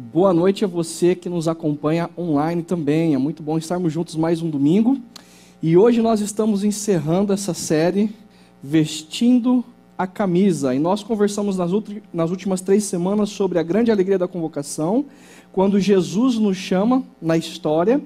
Boa 0.00 0.32
noite 0.32 0.64
a 0.64 0.68
você 0.68 1.16
que 1.16 1.28
nos 1.28 1.48
acompanha 1.48 2.08
online 2.16 2.62
também. 2.62 3.16
É 3.16 3.18
muito 3.18 3.42
bom 3.42 3.58
estarmos 3.58 3.92
juntos 3.92 4.14
mais 4.14 4.40
um 4.40 4.48
domingo. 4.48 4.96
E 5.60 5.76
hoje 5.76 6.00
nós 6.00 6.20
estamos 6.20 6.62
encerrando 6.62 7.32
essa 7.32 7.52
série 7.52 8.08
Vestindo 8.62 9.64
a 9.98 10.06
Camisa. 10.06 10.72
E 10.72 10.78
nós 10.78 11.02
conversamos 11.02 11.56
nas, 11.56 12.30
últimas 12.30 12.60
três 12.60 12.84
semanas 12.84 13.30
sobre 13.30 13.58
a 13.58 13.62
grande 13.64 13.90
alegria 13.90 14.16
da 14.16 14.28
convocação, 14.28 15.04
quando 15.50 15.80
Jesus 15.80 16.38
nos 16.38 16.56
chama 16.56 17.02
na 17.20 17.36
história, 17.36 18.00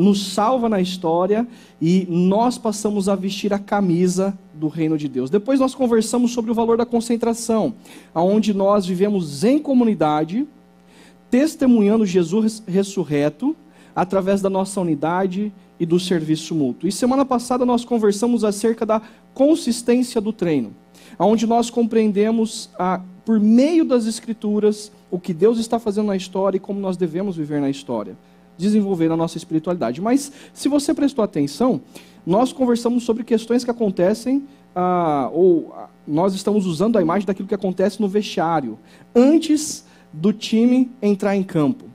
nos 0.00 0.32
salva 0.32 0.68
na 0.68 0.80
história 0.80 1.46
e 1.80 2.08
nós 2.10 2.58
passamos 2.58 3.08
a 3.08 3.14
vestir 3.14 3.54
a 3.54 3.58
camisa 3.60 4.36
do 4.52 4.66
reino 4.66 4.98
de 4.98 5.06
Deus. 5.06 5.30
Depois 5.30 5.60
nós 5.60 5.76
conversamos 5.76 6.32
sobre 6.32 6.50
o 6.50 6.54
valor 6.54 6.76
da 6.76 6.84
concentração, 6.84 7.72
aonde 8.12 8.52
nós 8.52 8.84
vivemos 8.84 9.44
em 9.44 9.60
comunidade 9.60 10.44
testemunhando 11.30 12.04
Jesus 12.04 12.62
ressurreto 12.66 13.56
através 13.94 14.40
da 14.40 14.50
nossa 14.50 14.80
unidade 14.80 15.52
e 15.78 15.86
do 15.86 15.98
serviço 15.98 16.54
mútuo. 16.54 16.88
E 16.88 16.92
semana 16.92 17.24
passada 17.24 17.64
nós 17.64 17.84
conversamos 17.84 18.44
acerca 18.44 18.84
da 18.84 19.00
consistência 19.32 20.20
do 20.20 20.32
treino, 20.32 20.72
onde 21.18 21.46
nós 21.46 21.70
compreendemos 21.70 22.68
a, 22.78 23.00
por 23.24 23.40
meio 23.40 23.84
das 23.84 24.06
escrituras 24.06 24.92
o 25.10 25.18
que 25.18 25.32
Deus 25.32 25.58
está 25.58 25.78
fazendo 25.78 26.08
na 26.08 26.16
história 26.16 26.56
e 26.56 26.60
como 26.60 26.78
nós 26.78 26.96
devemos 26.96 27.36
viver 27.36 27.60
na 27.60 27.70
história, 27.70 28.16
desenvolver 28.58 29.10
a 29.10 29.16
nossa 29.16 29.38
espiritualidade. 29.38 30.00
Mas 30.00 30.30
se 30.52 30.68
você 30.68 30.92
prestou 30.92 31.24
atenção, 31.24 31.80
nós 32.26 32.52
conversamos 32.52 33.04
sobre 33.04 33.24
questões 33.24 33.64
que 33.64 33.70
acontecem 33.70 34.44
ah, 34.74 35.30
ou 35.32 35.72
ah, 35.76 35.88
nós 36.06 36.34
estamos 36.34 36.66
usando 36.66 36.96
a 36.98 37.02
imagem 37.02 37.26
daquilo 37.26 37.48
que 37.48 37.54
acontece 37.54 38.00
no 38.00 38.08
vestiário 38.08 38.78
antes 39.14 39.84
do 40.12 40.32
time 40.32 40.90
entrar 41.00 41.36
em 41.36 41.42
campo. 41.42 41.86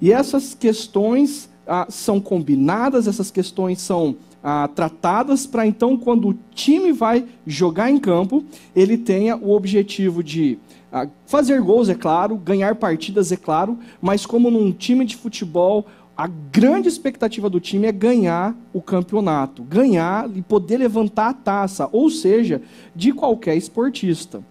E 0.00 0.12
essas 0.12 0.54
questões 0.54 1.48
ah, 1.66 1.86
são 1.88 2.20
combinadas, 2.20 3.06
essas 3.06 3.30
questões 3.30 3.80
são 3.80 4.16
ah, 4.42 4.68
tratadas 4.74 5.46
para 5.46 5.66
então, 5.66 5.96
quando 5.96 6.28
o 6.28 6.38
time 6.54 6.92
vai 6.92 7.24
jogar 7.46 7.90
em 7.90 7.98
campo, 7.98 8.44
ele 8.74 8.98
tenha 8.98 9.36
o 9.36 9.52
objetivo 9.52 10.22
de 10.22 10.58
ah, 10.90 11.06
fazer 11.26 11.60
gols, 11.60 11.88
é 11.88 11.94
claro, 11.94 12.36
ganhar 12.36 12.74
partidas, 12.74 13.30
é 13.30 13.36
claro, 13.36 13.78
mas 14.00 14.26
como 14.26 14.50
num 14.50 14.72
time 14.72 15.04
de 15.04 15.16
futebol, 15.16 15.86
a 16.16 16.26
grande 16.26 16.88
expectativa 16.88 17.48
do 17.48 17.60
time 17.60 17.86
é 17.86 17.92
ganhar 17.92 18.54
o 18.72 18.82
campeonato, 18.82 19.62
ganhar 19.62 20.28
e 20.36 20.42
poder 20.42 20.78
levantar 20.78 21.28
a 21.28 21.34
taça, 21.34 21.88
ou 21.92 22.10
seja, 22.10 22.60
de 22.94 23.12
qualquer 23.12 23.56
esportista. 23.56 24.42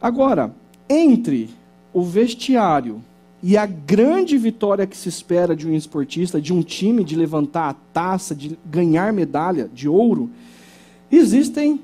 Agora, 0.00 0.54
entre 0.88 1.50
o 1.92 2.02
vestiário 2.02 3.02
e 3.42 3.56
a 3.56 3.66
grande 3.66 4.36
vitória 4.36 4.86
que 4.86 4.96
se 4.96 5.08
espera 5.08 5.54
de 5.54 5.66
um 5.66 5.74
esportista, 5.74 6.40
de 6.40 6.52
um 6.52 6.62
time, 6.62 7.04
de 7.04 7.14
levantar 7.14 7.70
a 7.70 7.74
taça, 7.92 8.34
de 8.34 8.58
ganhar 8.66 9.12
medalha 9.12 9.70
de 9.72 9.88
ouro, 9.88 10.28
existem 11.10 11.80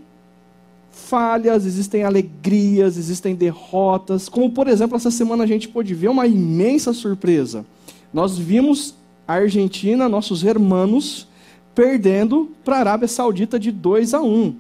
falhas, 0.90 1.66
existem 1.66 2.02
alegrias, 2.02 2.96
existem 2.96 3.34
derrotas. 3.34 4.28
Como, 4.28 4.50
por 4.50 4.66
exemplo, 4.66 4.96
essa 4.96 5.10
semana 5.10 5.44
a 5.44 5.46
gente 5.46 5.68
pôde 5.68 5.94
ver 5.94 6.08
uma 6.08 6.26
imensa 6.26 6.92
surpresa. 6.92 7.64
Nós 8.12 8.38
vimos 8.38 8.94
a 9.26 9.34
Argentina, 9.34 10.08
nossos 10.08 10.42
irmãos, 10.42 11.28
perdendo 11.74 12.50
para 12.64 12.76
a 12.76 12.80
Arábia 12.80 13.08
Saudita 13.08 13.58
de 13.58 13.70
2 13.72 14.14
a 14.14 14.22
1. 14.22 14.56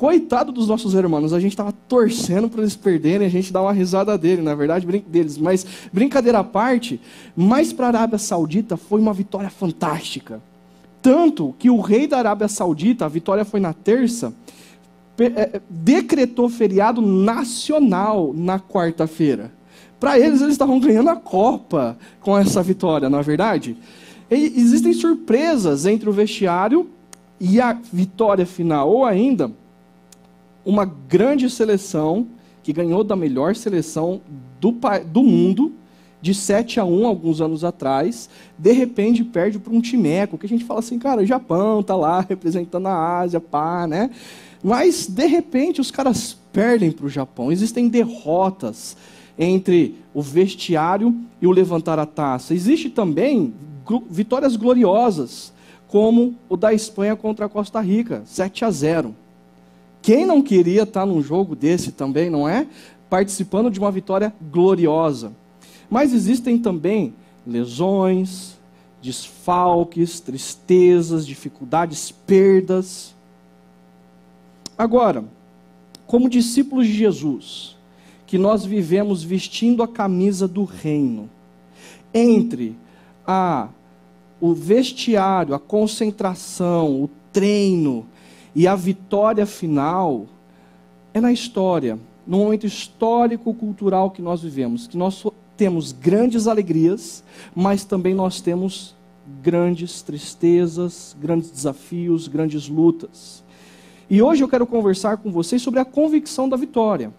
Coitado 0.00 0.50
dos 0.50 0.66
nossos 0.66 0.94
irmãos, 0.94 1.30
a 1.34 1.38
gente 1.38 1.52
estava 1.52 1.72
torcendo 1.86 2.48
para 2.48 2.62
eles 2.62 2.74
perderem, 2.74 3.26
a 3.26 3.30
gente 3.30 3.52
dá 3.52 3.60
uma 3.60 3.70
risada 3.70 4.16
dele, 4.16 4.40
na 4.40 4.54
verdade, 4.54 4.86
deles. 4.86 5.36
Mas, 5.36 5.66
brincadeira 5.92 6.38
à 6.38 6.42
parte, 6.42 6.98
mas 7.36 7.70
para 7.70 7.84
a 7.84 7.88
Arábia 7.88 8.16
Saudita 8.16 8.78
foi 8.78 8.98
uma 8.98 9.12
vitória 9.12 9.50
fantástica. 9.50 10.40
Tanto 11.02 11.54
que 11.58 11.68
o 11.68 11.82
rei 11.82 12.06
da 12.06 12.16
Arábia 12.16 12.48
Saudita, 12.48 13.04
a 13.04 13.08
vitória 13.08 13.44
foi 13.44 13.60
na 13.60 13.74
terça, 13.74 14.32
é, 15.18 15.60
decretou 15.68 16.48
feriado 16.48 17.02
nacional 17.02 18.32
na 18.34 18.58
quarta-feira. 18.58 19.52
Para 20.00 20.18
eles, 20.18 20.40
eles 20.40 20.54
estavam 20.54 20.80
ganhando 20.80 21.10
a 21.10 21.16
Copa 21.16 21.98
com 22.22 22.38
essa 22.38 22.62
vitória, 22.62 23.10
não 23.10 23.18
é 23.18 23.22
verdade? 23.22 23.76
E 24.30 24.54
existem 24.56 24.94
surpresas 24.94 25.84
entre 25.84 26.08
o 26.08 26.12
vestiário 26.12 26.88
e 27.38 27.60
a 27.60 27.74
vitória 27.92 28.46
final, 28.46 28.88
ou 28.88 29.04
ainda 29.04 29.59
uma 30.70 30.84
grande 30.84 31.50
seleção 31.50 32.28
que 32.62 32.72
ganhou 32.72 33.02
da 33.02 33.16
melhor 33.16 33.56
seleção 33.56 34.20
do, 34.60 34.74
do 35.06 35.22
mundo, 35.22 35.72
de 36.22 36.34
7 36.34 36.78
a 36.78 36.84
1 36.84 37.06
alguns 37.06 37.40
anos 37.40 37.64
atrás, 37.64 38.28
de 38.56 38.72
repente 38.72 39.24
perde 39.24 39.58
para 39.58 39.72
um 39.72 39.80
timeco, 39.80 40.38
que 40.38 40.46
a 40.46 40.48
gente 40.48 40.64
fala 40.64 40.80
assim, 40.80 40.98
cara, 40.98 41.22
o 41.22 41.26
Japão 41.26 41.82
tá 41.82 41.96
lá 41.96 42.20
representando 42.28 42.86
a 42.86 43.18
Ásia, 43.18 43.40
pá, 43.40 43.86
né? 43.86 44.10
Mas, 44.62 45.06
de 45.06 45.26
repente, 45.26 45.80
os 45.80 45.90
caras 45.90 46.36
perdem 46.52 46.92
para 46.92 47.06
o 47.06 47.08
Japão. 47.08 47.50
Existem 47.50 47.88
derrotas 47.88 48.96
entre 49.38 49.96
o 50.12 50.20
vestiário 50.20 51.16
e 51.40 51.46
o 51.46 51.50
levantar 51.50 51.98
a 51.98 52.04
taça. 52.04 52.52
Existe 52.52 52.90
também 52.90 53.54
vitórias 54.10 54.56
gloriosas, 54.56 55.52
como 55.88 56.36
o 56.46 56.56
da 56.58 56.74
Espanha 56.74 57.16
contra 57.16 57.46
a 57.46 57.48
Costa 57.48 57.80
Rica, 57.80 58.22
7 58.26 58.66
a 58.66 58.70
0. 58.70 59.16
Quem 60.02 60.24
não 60.24 60.42
queria 60.42 60.82
estar 60.82 61.04
num 61.04 61.22
jogo 61.22 61.54
desse 61.54 61.92
também, 61.92 62.30
não 62.30 62.48
é? 62.48 62.66
Participando 63.08 63.70
de 63.70 63.78
uma 63.78 63.90
vitória 63.90 64.32
gloriosa. 64.50 65.32
Mas 65.90 66.12
existem 66.12 66.58
também 66.58 67.14
lesões, 67.46 68.58
desfalques, 69.02 70.20
tristezas, 70.20 71.26
dificuldades, 71.26 72.10
perdas. 72.10 73.14
Agora, 74.76 75.24
como 76.06 76.28
discípulos 76.28 76.86
de 76.86 76.94
Jesus, 76.94 77.76
que 78.26 78.38
nós 78.38 78.64
vivemos 78.64 79.22
vestindo 79.22 79.82
a 79.82 79.88
camisa 79.88 80.46
do 80.46 80.64
reino, 80.64 81.28
entre 82.14 82.76
a 83.26 83.68
o 84.40 84.54
vestiário, 84.54 85.54
a 85.54 85.58
concentração, 85.58 87.02
o 87.02 87.10
treino, 87.30 88.06
e 88.54 88.66
a 88.66 88.74
vitória 88.74 89.46
final 89.46 90.26
é 91.14 91.20
na 91.20 91.32
história, 91.32 91.98
no 92.26 92.38
momento 92.38 92.66
histórico 92.66 93.52
cultural 93.54 94.10
que 94.10 94.22
nós 94.22 94.42
vivemos, 94.42 94.86
que 94.86 94.96
nós 94.96 95.24
temos 95.56 95.92
grandes 95.92 96.46
alegrias, 96.46 97.22
mas 97.54 97.84
também 97.84 98.14
nós 98.14 98.40
temos 98.40 98.94
grandes 99.42 100.02
tristezas, 100.02 101.16
grandes 101.20 101.50
desafios, 101.50 102.28
grandes 102.28 102.68
lutas. 102.68 103.42
E 104.08 104.20
hoje 104.20 104.42
eu 104.42 104.48
quero 104.48 104.66
conversar 104.66 105.18
com 105.18 105.30
vocês 105.30 105.62
sobre 105.62 105.78
a 105.78 105.84
convicção 105.84 106.48
da 106.48 106.56
vitória. 106.56 107.12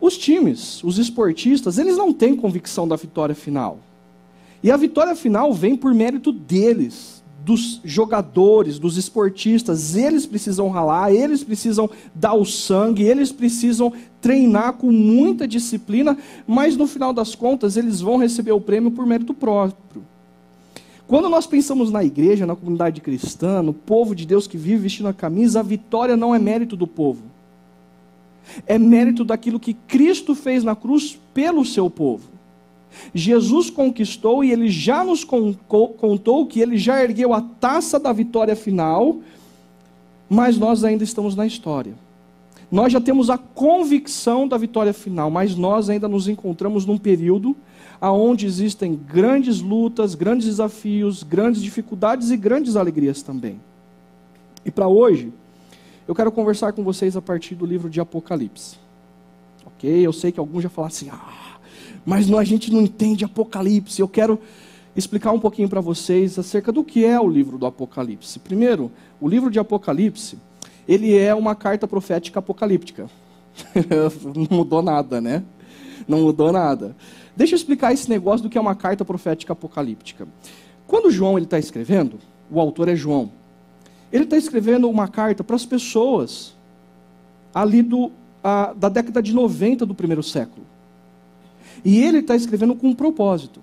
Os 0.00 0.16
times, 0.16 0.82
os 0.84 0.98
esportistas, 0.98 1.78
eles 1.78 1.96
não 1.96 2.12
têm 2.12 2.34
convicção 2.36 2.86
da 2.86 2.96
vitória 2.96 3.34
final. 3.34 3.78
E 4.62 4.70
a 4.70 4.76
vitória 4.76 5.14
final 5.14 5.52
vem 5.54 5.76
por 5.76 5.94
mérito 5.94 6.32
deles, 6.32 7.19
dos 7.44 7.80
jogadores, 7.84 8.78
dos 8.78 8.96
esportistas, 8.96 9.96
eles 9.96 10.26
precisam 10.26 10.68
ralar, 10.68 11.12
eles 11.12 11.42
precisam 11.42 11.88
dar 12.14 12.34
o 12.34 12.44
sangue, 12.44 13.02
eles 13.02 13.32
precisam 13.32 13.92
treinar 14.20 14.74
com 14.74 14.92
muita 14.92 15.48
disciplina, 15.48 16.16
mas 16.46 16.76
no 16.76 16.86
final 16.86 17.12
das 17.12 17.34
contas 17.34 17.76
eles 17.76 18.00
vão 18.00 18.18
receber 18.18 18.52
o 18.52 18.60
prêmio 18.60 18.90
por 18.90 19.06
mérito 19.06 19.32
próprio. 19.32 20.04
Quando 21.06 21.28
nós 21.28 21.46
pensamos 21.46 21.90
na 21.90 22.04
igreja, 22.04 22.46
na 22.46 22.54
comunidade 22.54 23.00
cristã, 23.00 23.62
no 23.62 23.72
povo 23.72 24.14
de 24.14 24.24
Deus 24.24 24.46
que 24.46 24.56
vive 24.56 24.82
vestindo 24.82 25.08
a 25.08 25.12
camisa, 25.12 25.58
a 25.58 25.62
vitória 25.62 26.16
não 26.16 26.34
é 26.34 26.38
mérito 26.38 26.76
do 26.76 26.86
povo. 26.86 27.22
É 28.66 28.78
mérito 28.78 29.24
daquilo 29.24 29.58
que 29.58 29.74
Cristo 29.74 30.34
fez 30.34 30.62
na 30.62 30.76
cruz 30.76 31.18
pelo 31.34 31.64
seu 31.64 31.90
povo. 31.90 32.39
Jesus 33.14 33.70
conquistou 33.70 34.44
e 34.44 34.50
ele 34.50 34.68
já 34.68 35.04
nos 35.04 35.24
contou 35.24 36.46
que 36.46 36.60
ele 36.60 36.76
já 36.76 37.02
ergueu 37.02 37.32
a 37.32 37.40
taça 37.40 37.98
da 37.98 38.12
vitória 38.12 38.56
final, 38.56 39.20
mas 40.28 40.58
nós 40.58 40.84
ainda 40.84 41.04
estamos 41.04 41.34
na 41.34 41.46
história. 41.46 41.94
Nós 42.70 42.92
já 42.92 43.00
temos 43.00 43.30
a 43.30 43.36
convicção 43.36 44.46
da 44.46 44.56
vitória 44.56 44.92
final, 44.92 45.30
mas 45.30 45.56
nós 45.56 45.90
ainda 45.90 46.06
nos 46.06 46.28
encontramos 46.28 46.86
num 46.86 46.98
período 46.98 47.56
aonde 48.00 48.46
existem 48.46 48.94
grandes 48.94 49.60
lutas, 49.60 50.14
grandes 50.14 50.46
desafios, 50.46 51.22
grandes 51.22 51.60
dificuldades 51.60 52.30
e 52.30 52.36
grandes 52.36 52.76
alegrias 52.76 53.22
também. 53.22 53.60
E 54.64 54.70
para 54.70 54.88
hoje, 54.88 55.32
eu 56.06 56.14
quero 56.14 56.32
conversar 56.32 56.72
com 56.72 56.82
vocês 56.82 57.16
a 57.16 57.22
partir 57.22 57.54
do 57.54 57.66
livro 57.66 57.90
de 57.90 58.00
Apocalipse. 58.00 58.76
Ok? 59.66 59.90
Eu 59.90 60.12
sei 60.12 60.32
que 60.32 60.40
alguns 60.40 60.62
já 60.62 60.68
falaram 60.68 60.94
assim, 60.94 61.10
ah, 61.10 61.49
mas 62.04 62.32
a 62.32 62.44
gente 62.44 62.72
não 62.72 62.80
entende 62.80 63.24
Apocalipse. 63.24 64.00
Eu 64.00 64.08
quero 64.08 64.40
explicar 64.96 65.32
um 65.32 65.38
pouquinho 65.38 65.68
para 65.68 65.80
vocês 65.80 66.38
acerca 66.38 66.72
do 66.72 66.84
que 66.84 67.04
é 67.04 67.20
o 67.20 67.28
livro 67.28 67.58
do 67.58 67.66
Apocalipse. 67.66 68.38
Primeiro, 68.38 68.90
o 69.20 69.28
livro 69.28 69.50
de 69.50 69.58
Apocalipse, 69.58 70.38
ele 70.88 71.16
é 71.16 71.34
uma 71.34 71.54
carta 71.54 71.86
profética 71.86 72.38
apocalíptica. 72.38 73.08
não 74.34 74.58
mudou 74.58 74.82
nada, 74.82 75.20
né? 75.20 75.42
Não 76.08 76.22
mudou 76.22 76.52
nada. 76.52 76.96
Deixa 77.36 77.54
eu 77.54 77.56
explicar 77.56 77.92
esse 77.92 78.08
negócio 78.08 78.42
do 78.42 78.50
que 78.50 78.58
é 78.58 78.60
uma 78.60 78.74
carta 78.74 79.04
profética 79.04 79.52
apocalíptica. 79.52 80.26
Quando 80.86 81.10
João 81.10 81.38
está 81.38 81.58
escrevendo, 81.58 82.18
o 82.50 82.60
autor 82.60 82.88
é 82.88 82.96
João, 82.96 83.30
ele 84.12 84.24
está 84.24 84.36
escrevendo 84.36 84.90
uma 84.90 85.06
carta 85.06 85.44
para 85.44 85.54
as 85.54 85.64
pessoas 85.64 86.56
ali 87.54 87.82
do, 87.82 88.10
a, 88.42 88.72
da 88.72 88.88
década 88.88 89.22
de 89.22 89.32
90 89.32 89.86
do 89.86 89.94
primeiro 89.94 90.22
século. 90.22 90.66
E 91.84 92.02
ele 92.02 92.18
está 92.18 92.36
escrevendo 92.36 92.74
com 92.74 92.88
um 92.88 92.94
propósito. 92.94 93.60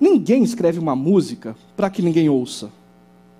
Ninguém 0.00 0.42
escreve 0.42 0.78
uma 0.78 0.94
música 0.94 1.56
para 1.76 1.90
que 1.90 2.00
ninguém 2.00 2.28
ouça, 2.28 2.70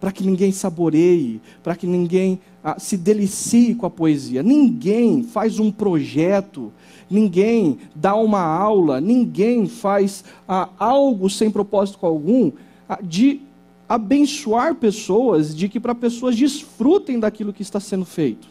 para 0.00 0.10
que 0.10 0.24
ninguém 0.24 0.50
saboreie, 0.50 1.40
para 1.62 1.76
que 1.76 1.86
ninguém 1.86 2.40
ah, 2.62 2.78
se 2.78 2.96
delicie 2.96 3.74
com 3.74 3.86
a 3.86 3.90
poesia. 3.90 4.42
Ninguém 4.42 5.22
faz 5.22 5.58
um 5.58 5.70
projeto, 5.70 6.72
ninguém 7.08 7.78
dá 7.94 8.14
uma 8.16 8.40
aula, 8.42 9.00
ninguém 9.00 9.66
faz 9.66 10.24
ah, 10.48 10.68
algo 10.78 11.30
sem 11.30 11.50
propósito 11.50 12.04
algum 12.04 12.50
ah, 12.88 12.98
de 13.02 13.40
abençoar 13.88 14.74
pessoas, 14.74 15.56
de 15.56 15.68
que 15.68 15.80
para 15.80 15.94
pessoas 15.94 16.36
desfrutem 16.36 17.18
daquilo 17.18 17.52
que 17.52 17.62
está 17.62 17.80
sendo 17.80 18.04
feito. 18.04 18.48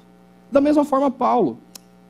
Da 0.51 0.59
mesma 0.61 0.83
forma, 0.83 1.11
Paulo. 1.11 1.59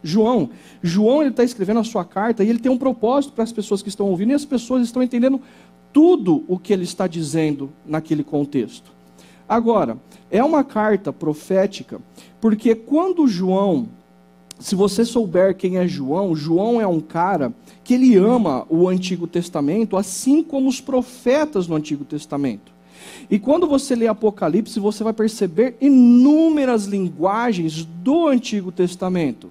João, 0.03 0.49
João 0.81 1.21
ele 1.21 1.31
está 1.31 1.43
escrevendo 1.43 1.79
a 1.79 1.83
sua 1.83 2.05
carta 2.05 2.43
e 2.43 2.49
ele 2.49 2.59
tem 2.59 2.71
um 2.71 2.77
propósito 2.77 3.33
para 3.33 3.43
as 3.43 3.51
pessoas 3.51 3.81
que 3.81 3.89
estão 3.89 4.07
ouvindo 4.07 4.31
e 4.31 4.35
as 4.35 4.45
pessoas 4.45 4.83
estão 4.83 5.01
entendendo 5.01 5.41
tudo 5.91 6.43
o 6.47 6.59
que 6.59 6.71
ele 6.71 6.83
está 6.83 7.07
dizendo 7.07 7.71
naquele 7.85 8.23
contexto. 8.23 8.91
Agora, 9.49 9.97
é 10.29 10.43
uma 10.43 10.63
carta 10.63 11.13
profética, 11.13 12.01
porque 12.41 12.75
quando 12.75 13.27
João, 13.27 13.87
se 14.59 14.75
você 14.75 15.05
souber 15.05 15.55
quem 15.55 15.77
é 15.77 15.87
João, 15.87 16.35
João 16.35 16.81
é 16.81 16.87
um 16.87 16.99
cara 16.99 17.53
que 17.83 17.93
ele 17.93 18.15
ama 18.17 18.65
o 18.69 18.89
Antigo 18.89 19.25
Testamento, 19.25 19.95
assim 19.95 20.43
como 20.43 20.67
os 20.67 20.81
profetas 20.81 21.67
no 21.67 21.75
Antigo 21.75 22.03
Testamento. 22.03 22.71
E 23.29 23.39
quando 23.39 23.67
você 23.67 23.95
lê 23.95 24.07
Apocalipse, 24.07 24.79
você 24.79 25.03
vai 25.03 25.13
perceber 25.13 25.77
inúmeras 25.79 26.85
linguagens 26.85 27.85
do 27.85 28.27
Antigo 28.27 28.71
Testamento. 28.71 29.49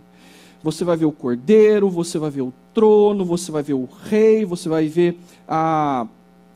Você 0.62 0.85
vai 0.85 0.97
ver 0.97 1.06
o 1.06 1.12
cordeiro, 1.12 1.88
você 1.88 2.19
vai 2.19 2.31
ver 2.31 2.43
o 2.43 2.53
trono, 2.75 3.25
você 3.25 3.53
vai 3.53 3.62
ver 3.62 3.75
o 3.75 3.88
rei, 4.05 4.44
você 4.44 4.69
vai 4.69 4.88
ver 4.88 5.19
a 5.49 6.06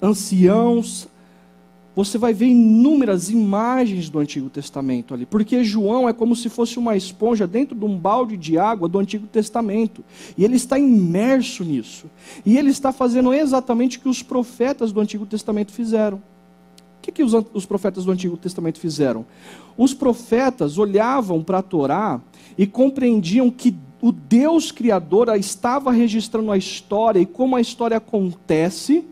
anciãos. 0.03 1.09
Você 1.95 2.19
vai 2.19 2.33
ver 2.33 2.47
inúmeras 2.47 3.31
imagens 3.31 4.09
do 4.09 4.21
Antigo 4.21 4.49
Testamento 4.49 5.13
ali, 5.13 5.27
porque 5.27 5.65
João 5.65 6.09
é 6.09 6.13
como 6.13 6.37
se 6.37 6.49
fosse 6.49 6.79
uma 6.79 6.97
esponja 6.97 7.49
dentro 7.49 7.77
de 7.77 7.85
um 7.85 7.99
balde 7.99 8.37
de 8.37 8.57
água 8.57 8.89
do 8.89 8.99
Antigo 8.99 9.27
Testamento, 9.27 10.05
e 10.39 10.45
ele 10.45 10.55
está 10.55 10.79
imerso 10.79 11.65
nisso, 11.65 12.07
e 12.47 12.57
ele 12.57 12.71
está 12.71 12.93
fazendo 12.93 13.35
exatamente 13.35 13.99
o 13.99 14.01
que 14.03 14.09
os 14.09 14.23
profetas 14.23 14.93
do 14.93 15.01
Antigo 15.01 15.27
Testamento 15.27 15.73
fizeram. 15.73 16.19
O 16.19 17.03
que, 17.03 17.11
que 17.11 17.25
os, 17.25 17.35
os 17.53 17.67
profetas 17.67 18.05
do 18.05 18.13
Antigo 18.13 18.37
Testamento 18.37 18.79
fizeram? 18.79 19.27
Os 19.77 19.93
profetas 19.93 20.79
olhavam 20.79 21.43
para 21.43 21.59
a 21.59 21.63
Torá 21.63 22.21
e 22.57 22.67
compreendiam 22.67 23.51
que 23.51 23.75
o 24.01 24.11
Deus 24.11 24.73
Criador 24.73 25.29
estava 25.37 25.91
registrando 25.91 26.51
a 26.51 26.57
história 26.57 27.21
e 27.21 27.27
como 27.27 27.57
a 27.57 27.61
história 27.61 27.97
acontece, 27.97 29.05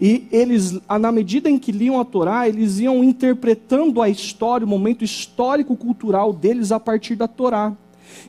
e 0.00 0.26
eles, 0.30 0.78
na 1.00 1.12
medida 1.12 1.50
em 1.50 1.58
que 1.58 1.72
liam 1.72 2.00
a 2.00 2.04
Torá, 2.04 2.48
eles 2.48 2.78
iam 2.78 3.02
interpretando 3.02 4.00
a 4.00 4.08
história, 4.08 4.66
o 4.66 4.68
momento 4.68 5.04
histórico-cultural 5.04 6.32
deles 6.32 6.72
a 6.72 6.80
partir 6.80 7.16
da 7.16 7.28
Torá. 7.28 7.72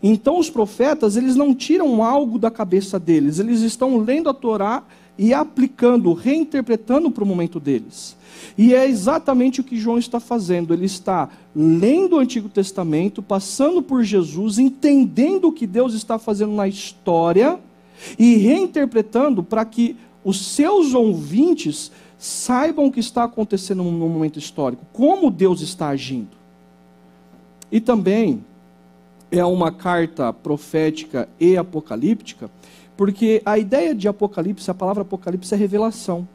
Então 0.01 0.39
os 0.39 0.49
profetas, 0.49 1.15
eles 1.15 1.35
não 1.35 1.53
tiram 1.53 2.03
algo 2.03 2.37
da 2.37 2.51
cabeça 2.51 2.99
deles, 2.99 3.39
eles 3.39 3.61
estão 3.61 3.97
lendo 3.99 4.29
a 4.29 4.33
Torá 4.33 4.83
e 5.17 5.33
aplicando, 5.33 6.13
reinterpretando 6.13 7.09
para 7.09 7.23
o 7.23 7.27
momento 7.27 7.59
deles. 7.59 8.15
E 8.57 8.73
é 8.73 8.87
exatamente 8.87 9.61
o 9.61 9.63
que 9.63 9.79
João 9.79 9.97
está 9.97 10.19
fazendo. 10.19 10.73
Ele 10.73 10.85
está 10.85 11.29
lendo 11.55 12.15
o 12.15 12.19
Antigo 12.19 12.49
Testamento, 12.49 13.21
passando 13.21 13.81
por 13.81 14.03
Jesus, 14.03 14.57
entendendo 14.57 15.45
o 15.49 15.51
que 15.51 15.67
Deus 15.67 15.93
está 15.93 16.19
fazendo 16.19 16.53
na 16.53 16.67
história 16.67 17.59
e 18.17 18.37
reinterpretando 18.37 19.43
para 19.43 19.65
que 19.65 19.95
os 20.23 20.45
seus 20.45 20.93
ouvintes 20.93 21.91
saibam 22.17 22.87
o 22.87 22.91
que 22.91 22.99
está 22.99 23.23
acontecendo 23.23 23.83
no 23.83 24.09
momento 24.09 24.39
histórico, 24.39 24.85
como 24.91 25.31
Deus 25.31 25.61
está 25.61 25.89
agindo. 25.89 26.35
E 27.71 27.79
também 27.79 28.43
é 29.31 29.43
uma 29.45 29.71
carta 29.71 30.31
profética 30.31 31.27
e 31.39 31.57
apocalíptica, 31.57 32.49
porque 32.97 33.41
a 33.45 33.57
ideia 33.57 33.93
de 33.93 34.07
Apocalipse, 34.07 34.69
a 34.69 34.73
palavra 34.73 35.03
Apocalipse 35.03 35.53
é 35.53 35.57
revelação. 35.57 36.27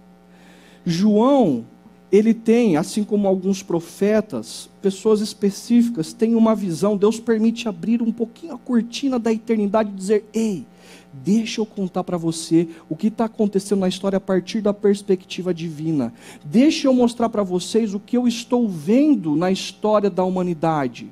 João 0.86 1.64
ele 2.12 2.34
tem, 2.34 2.76
assim 2.76 3.02
como 3.02 3.26
alguns 3.26 3.62
profetas, 3.62 4.68
pessoas 4.82 5.22
específicas, 5.22 6.12
têm 6.12 6.34
uma 6.34 6.54
visão. 6.54 6.94
Deus 6.94 7.18
permite 7.18 7.66
abrir 7.66 8.02
um 8.02 8.12
pouquinho 8.12 8.54
a 8.54 8.58
cortina 8.58 9.18
da 9.18 9.32
eternidade 9.32 9.90
e 9.90 9.94
dizer: 9.94 10.28
Ei, 10.34 10.66
deixa 11.10 11.62
eu 11.62 11.64
contar 11.64 12.04
para 12.04 12.18
você 12.18 12.68
o 12.86 12.94
que 12.94 13.06
está 13.06 13.24
acontecendo 13.24 13.80
na 13.80 13.88
história 13.88 14.18
a 14.18 14.20
partir 14.20 14.60
da 14.60 14.74
perspectiva 14.74 15.54
divina. 15.54 16.12
Deixa 16.44 16.86
eu 16.86 16.92
mostrar 16.92 17.30
para 17.30 17.42
vocês 17.42 17.94
o 17.94 17.98
que 17.98 18.14
eu 18.14 18.28
estou 18.28 18.68
vendo 18.68 19.34
na 19.34 19.50
história 19.50 20.10
da 20.10 20.22
humanidade. 20.22 21.10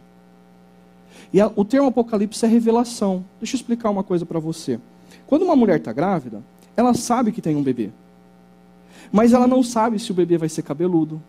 E 1.33 1.41
a, 1.41 1.51
o 1.57 1.65
termo 1.65 1.89
Apocalipse 1.89 2.45
é 2.45 2.49
revelação. 2.49 3.25
Deixa 3.41 3.57
eu 3.57 3.59
explicar 3.59 3.89
uma 3.89 4.05
coisa 4.05 4.27
para 4.27 4.39
você. 4.39 4.79
Quando 5.31 5.43
uma 5.43 5.55
mulher 5.55 5.79
está 5.79 5.93
grávida, 5.93 6.43
ela 6.77 6.93
sabe 6.93 7.31
que 7.31 7.41
tem 7.41 7.55
um 7.55 7.63
bebê. 7.63 7.91
Mas 9.13 9.33
ela 9.33 9.47
não 9.47 9.63
sabe 9.63 9.97
se 10.01 10.11
o 10.11 10.15
bebê 10.15 10.37
vai 10.37 10.49
ser 10.49 10.63
cabeludo. 10.63 11.23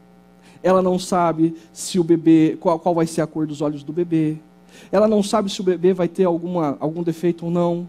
Ela 0.63 0.81
não 0.81 0.97
sabe 0.97 1.55
se 1.71 1.99
o 1.99 2.03
bebê 2.03 2.57
qual, 2.59 2.79
qual 2.79 2.95
vai 2.95 3.05
ser 3.05 3.21
a 3.21 3.27
cor 3.27 3.45
dos 3.45 3.61
olhos 3.61 3.83
do 3.83 3.93
bebê. 3.93 4.37
Ela 4.91 5.07
não 5.07 5.21
sabe 5.21 5.51
se 5.51 5.61
o 5.61 5.63
bebê 5.63 5.93
vai 5.93 6.07
ter 6.07 6.23
alguma, 6.23 6.75
algum 6.79 7.03
defeito 7.03 7.45
ou 7.45 7.51
não. 7.51 7.87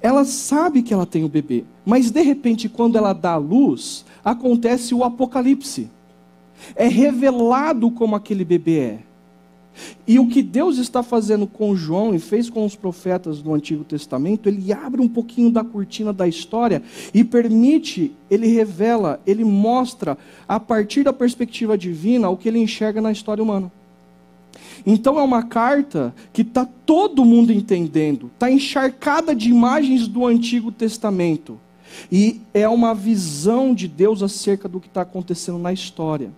Ela 0.00 0.24
sabe 0.24 0.82
que 0.82 0.94
ela 0.94 1.04
tem 1.04 1.24
o 1.24 1.28
bebê, 1.28 1.62
mas 1.84 2.10
de 2.10 2.22
repente, 2.22 2.66
quando 2.66 2.96
ela 2.96 3.12
dá 3.12 3.32
a 3.32 3.36
luz, 3.36 4.06
acontece 4.24 4.94
o 4.94 5.04
apocalipse. 5.04 5.90
É 6.74 6.88
revelado 6.88 7.90
como 7.90 8.16
aquele 8.16 8.46
bebê 8.46 8.78
é. 8.78 8.98
E 10.06 10.18
o 10.18 10.26
que 10.26 10.42
Deus 10.42 10.78
está 10.78 11.02
fazendo 11.02 11.46
com 11.46 11.76
João 11.76 12.14
e 12.14 12.18
fez 12.18 12.50
com 12.50 12.64
os 12.64 12.74
profetas 12.74 13.40
do 13.40 13.54
Antigo 13.54 13.84
Testamento, 13.84 14.48
ele 14.48 14.72
abre 14.72 15.00
um 15.00 15.08
pouquinho 15.08 15.50
da 15.50 15.64
cortina 15.64 16.12
da 16.12 16.26
história 16.26 16.82
e 17.14 17.22
permite, 17.22 18.12
ele 18.30 18.48
revela, 18.48 19.20
ele 19.26 19.44
mostra, 19.44 20.18
a 20.48 20.58
partir 20.58 21.04
da 21.04 21.12
perspectiva 21.12 21.78
divina, 21.78 22.28
o 22.28 22.36
que 22.36 22.48
ele 22.48 22.58
enxerga 22.58 23.00
na 23.00 23.12
história 23.12 23.42
humana. 23.42 23.70
Então 24.84 25.18
é 25.18 25.22
uma 25.22 25.42
carta 25.42 26.14
que 26.32 26.42
está 26.42 26.66
todo 26.86 27.24
mundo 27.24 27.52
entendendo, 27.52 28.30
está 28.34 28.50
encharcada 28.50 29.34
de 29.34 29.50
imagens 29.50 30.08
do 30.08 30.26
Antigo 30.26 30.72
Testamento. 30.72 31.58
E 32.10 32.40
é 32.54 32.68
uma 32.68 32.94
visão 32.94 33.74
de 33.74 33.88
Deus 33.88 34.22
acerca 34.22 34.68
do 34.68 34.80
que 34.80 34.86
está 34.86 35.02
acontecendo 35.02 35.58
na 35.58 35.72
história. 35.72 36.30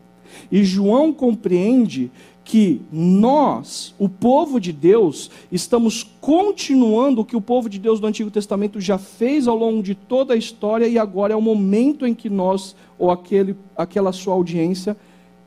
E 0.50 0.64
João 0.64 1.12
compreende 1.12 2.10
que 2.52 2.82
nós, 2.92 3.94
o 3.98 4.10
povo 4.10 4.60
de 4.60 4.74
Deus, 4.74 5.30
estamos 5.50 6.02
continuando 6.20 7.22
o 7.22 7.24
que 7.24 7.34
o 7.34 7.40
povo 7.40 7.66
de 7.66 7.78
Deus 7.78 7.98
do 7.98 8.06
Antigo 8.06 8.30
Testamento 8.30 8.78
já 8.78 8.98
fez 8.98 9.48
ao 9.48 9.56
longo 9.56 9.82
de 9.82 9.94
toda 9.94 10.34
a 10.34 10.36
história 10.36 10.86
e 10.86 10.98
agora 10.98 11.32
é 11.32 11.36
o 11.36 11.40
momento 11.40 12.06
em 12.06 12.12
que 12.12 12.28
nós, 12.28 12.76
ou 12.98 13.10
aquele, 13.10 13.56
aquela 13.74 14.12
sua 14.12 14.34
audiência, 14.34 14.94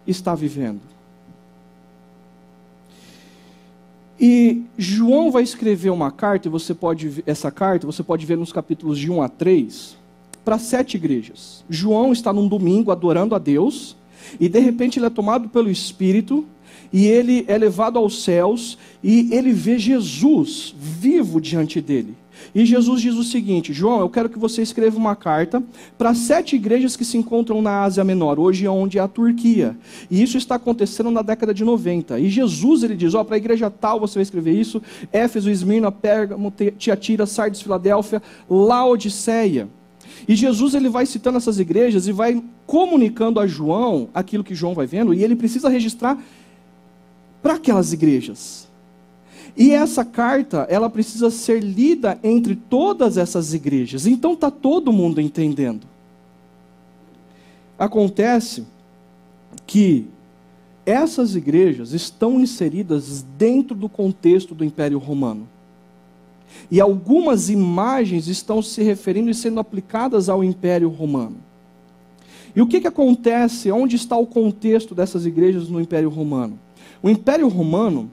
está 0.07 0.33
vivendo. 0.33 0.81
E 4.19 4.63
João 4.75 5.29
vai 5.29 5.43
escrever 5.43 5.91
uma 5.91 6.09
carta, 6.09 6.47
e 6.47 6.51
você 6.51 6.73
pode 6.73 7.23
essa 7.27 7.51
carta, 7.51 7.85
você 7.85 8.01
pode 8.01 8.25
ver 8.25 8.35
nos 8.35 8.51
capítulos 8.51 8.97
de 8.97 9.11
1 9.11 9.21
a 9.21 9.29
3, 9.29 9.95
para 10.43 10.57
sete 10.57 10.97
igrejas. 10.97 11.63
João 11.69 12.11
está 12.11 12.33
num 12.33 12.47
domingo 12.47 12.91
adorando 12.91 13.35
a 13.35 13.37
Deus, 13.37 13.95
e 14.39 14.49
de 14.49 14.57
repente 14.57 14.97
ele 14.97 15.05
é 15.05 15.11
tomado 15.11 15.49
pelo 15.49 15.69
Espírito, 15.69 16.47
e 16.91 17.05
ele 17.07 17.45
é 17.47 17.57
levado 17.57 17.97
aos 17.97 18.23
céus 18.23 18.77
e 19.03 19.29
ele 19.33 19.51
vê 19.51 19.77
Jesus 19.77 20.73
vivo 20.77 21.39
diante 21.41 21.81
dele. 21.81 22.15
E 22.53 22.65
Jesus 22.65 23.01
diz 23.01 23.15
o 23.15 23.23
seguinte: 23.23 23.73
João, 23.73 23.99
eu 23.99 24.09
quero 24.09 24.29
que 24.29 24.39
você 24.39 24.61
escreva 24.61 24.97
uma 24.97 25.15
carta 25.15 25.63
para 25.97 26.13
sete 26.13 26.55
igrejas 26.55 26.95
que 26.95 27.05
se 27.05 27.17
encontram 27.17 27.61
na 27.61 27.83
Ásia 27.83 28.03
Menor, 28.03 28.39
hoje 28.39 28.65
é 28.65 28.69
onde 28.69 28.97
é 28.97 29.01
a 29.01 29.07
Turquia. 29.07 29.77
E 30.09 30.21
isso 30.21 30.37
está 30.37 30.55
acontecendo 30.55 31.11
na 31.11 31.21
década 31.21 31.53
de 31.53 31.63
90. 31.63 32.19
E 32.19 32.29
Jesus 32.29 32.83
ele 32.83 32.95
diz: 32.95 33.13
ó, 33.13 33.21
oh, 33.21 33.25
para 33.25 33.35
a 33.35 33.37
igreja 33.37 33.69
tal 33.69 33.99
você 33.99 34.15
vai 34.15 34.23
escrever 34.23 34.53
isso: 34.53 34.81
Éfeso, 35.11 35.49
Esmirna, 35.49 35.91
Pérgamo, 35.91 36.53
Tiatira, 36.77 37.25
Sardes, 37.25 37.61
Filadélfia, 37.61 38.21
Laodiceia. 38.49 39.67
E 40.27 40.35
Jesus 40.35 40.73
ele 40.73 40.89
vai 40.89 41.05
citando 41.05 41.37
essas 41.37 41.59
igrejas 41.59 42.07
e 42.07 42.11
vai 42.11 42.41
comunicando 42.65 43.39
a 43.39 43.45
João 43.45 44.09
aquilo 44.13 44.43
que 44.43 44.55
João 44.55 44.73
vai 44.73 44.87
vendo, 44.87 45.13
e 45.13 45.23
ele 45.23 45.35
precisa 45.35 45.69
registrar 45.69 46.17
para 47.45 47.53
aquelas 47.53 47.93
igrejas. 47.93 48.67
E 49.55 49.71
essa 49.71 50.03
carta, 50.03 50.65
ela 50.67 50.89
precisa 50.89 51.29
ser 51.29 51.59
lida 51.59 52.17
entre 52.23 52.55
todas 52.55 53.19
essas 53.19 53.53
igrejas. 53.53 54.07
Então 54.07 54.33
está 54.33 54.49
todo 54.49 54.91
mundo 54.91 55.21
entendendo. 55.21 55.85
Acontece 57.77 58.65
que 59.67 60.07
essas 60.87 61.35
igrejas 61.35 61.93
estão 61.93 62.39
inseridas 62.39 63.23
dentro 63.37 63.75
do 63.75 63.87
contexto 63.87 64.55
do 64.55 64.65
Império 64.65 64.97
Romano. 64.97 65.47
E 66.71 66.81
algumas 66.81 67.47
imagens 67.47 68.27
estão 68.27 68.59
se 68.59 68.81
referindo 68.81 69.29
e 69.29 69.35
sendo 69.35 69.59
aplicadas 69.59 70.29
ao 70.29 70.43
Império 70.43 70.89
Romano. 70.89 71.37
E 72.55 72.61
o 72.63 72.65
que, 72.65 72.81
que 72.81 72.87
acontece? 72.87 73.71
Onde 73.71 73.97
está 73.97 74.17
o 74.17 74.25
contexto 74.25 74.95
dessas 74.95 75.27
igrejas 75.27 75.69
no 75.69 75.79
Império 75.79 76.09
Romano? 76.09 76.64
O 77.05 77.09
Império 77.11 77.47
Romano, 77.47 78.09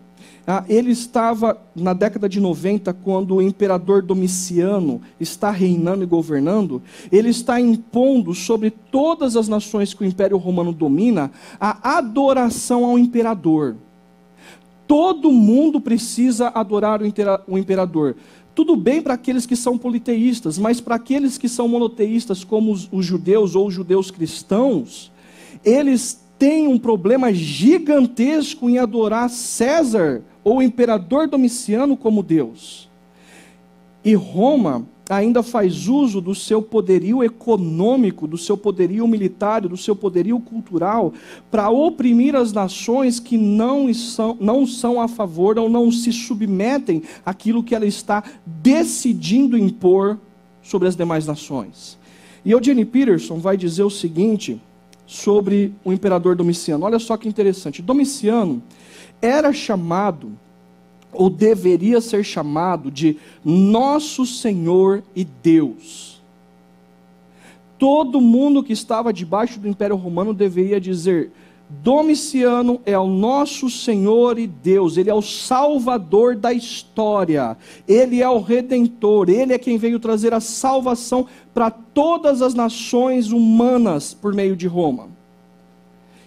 ah, 0.46 0.64
ele 0.68 0.90
estava 0.90 1.56
na 1.75 1.94
década 1.94 2.28
de 2.28 2.38
90, 2.38 2.92
quando 2.92 3.37
o 3.37 3.40
imperador 3.40 4.02
Domiciano 4.02 5.00
está 5.18 5.50
reinando 5.50 6.02
e 6.02 6.06
governando, 6.06 6.82
ele 7.11 7.30
está 7.30 7.58
impondo 7.58 8.34
sobre 8.34 8.70
todas 8.70 9.34
as 9.34 9.49
nações 9.49 9.94
que 9.94 10.02
o 10.02 10.06
Império 10.06 10.37
Romano 10.37 10.75
domina 10.75 11.30
a 11.58 11.96
adoração 11.96 12.84
ao 12.84 12.99
imperador. 12.99 13.76
Todo 14.87 15.32
mundo 15.32 15.80
precisa 15.80 16.49
adorar 16.49 17.00
o 17.49 17.56
imperador. 17.56 18.14
Tudo 18.54 18.76
bem 18.76 19.00
para 19.00 19.14
aqueles 19.14 19.46
que 19.46 19.56
são 19.56 19.78
politeístas, 19.78 20.58
mas 20.58 20.82
para 20.82 20.96
aqueles 20.96 21.38
que 21.38 21.49
são 21.49 21.66
monoteístas, 21.66 22.44
como 22.44 22.70
os, 22.70 22.90
os 22.92 23.06
judeus 23.06 23.54
ou 23.54 23.68
os 23.68 23.72
judeus 23.72 24.11
cristãos, 24.11 25.11
eles 25.64 26.21
têm 26.42 26.66
um 26.66 26.76
problema 26.76 27.32
gigantesco 27.32 28.68
em 28.68 28.76
adorar 28.76 29.30
César 29.30 30.22
ou 30.42 30.61
imperador 30.61 31.28
Domiciano 31.28 31.96
como 31.96 32.20
Deus. 32.20 32.90
E 34.04 34.12
Roma 34.14 34.84
ainda 35.08 35.40
faz 35.40 35.87
uso 35.87 36.20
do 36.20 36.34
seu 36.34 36.61
poderio 36.61 37.22
econômico, 37.22 38.26
do 38.26 38.37
seu 38.37 38.56
poderio 38.56 39.06
militar, 39.06 39.61
do 39.61 39.76
seu 39.76 39.94
poderio 39.94 40.40
cultural, 40.40 41.14
para 41.49 41.70
oprimir 41.70 42.34
as 42.34 42.52
nações 42.52 43.20
que 43.20 43.38
não 43.38 43.94
são, 43.94 44.37
não 44.40 44.66
são 44.66 45.00
a 45.00 45.06
favor 45.06 45.56
ou 45.61 45.70
não 45.70 45.92
se 45.92 46.12
submetem 46.12 47.04
àquilo 47.25 47.62
que 47.62 47.72
ela 47.72 47.87
está 47.87 48.25
decidindo 48.44 49.56
impor 49.56 50.18
sobre 50.61 50.88
as 50.88 50.96
demais 50.96 51.25
nações. 51.25 51.96
E 52.44 52.50
Eugene 52.50 52.84
Peterson 52.84 53.38
vai 53.38 53.56
dizer 53.56 53.84
o 53.84 53.90
seguinte 53.90 54.61
sobre 55.12 55.75
o 55.85 55.92
imperador 55.92 56.35
Domiciano. 56.35 56.87
Olha 56.87 56.99
só 56.99 57.19
que 57.19 57.28
interessante. 57.28 57.83
Domiciano 57.83 58.62
era 59.21 59.52
chamado 59.52 60.33
ou 61.12 61.28
deveria 61.28 62.00
ser 62.00 62.25
chamado 62.25 62.90
de 62.90 63.19
Nosso 63.45 64.25
Senhor 64.25 65.02
e 65.14 65.23
Deus. 65.23 66.23
Todo 67.78 68.23
mundo 68.23 68.62
que 68.62 68.73
estava 68.73 69.12
debaixo 69.12 69.61
do 69.61 69.69
Império 69.69 69.97
Romano 69.97 70.33
deveria 70.33 70.81
dizer: 70.81 71.31
Domiciano 71.80 72.80
é 72.84 72.98
o 72.98 73.06
nosso 73.06 73.70
Senhor 73.70 74.38
e 74.38 74.46
Deus, 74.46 74.96
Ele 74.96 75.10
é 75.10 75.14
o 75.14 75.22
Salvador 75.22 76.36
da 76.36 76.52
história, 76.52 77.56
Ele 77.88 78.20
é 78.20 78.28
o 78.28 78.40
Redentor, 78.40 79.30
Ele 79.30 79.52
é 79.52 79.58
quem 79.58 79.78
veio 79.78 79.98
trazer 79.98 80.34
a 80.34 80.40
salvação 80.40 81.26
para 81.54 81.70
todas 81.70 82.42
as 82.42 82.54
nações 82.54 83.32
humanas 83.32 84.12
por 84.14 84.34
meio 84.34 84.54
de 84.54 84.66
Roma. 84.66 85.08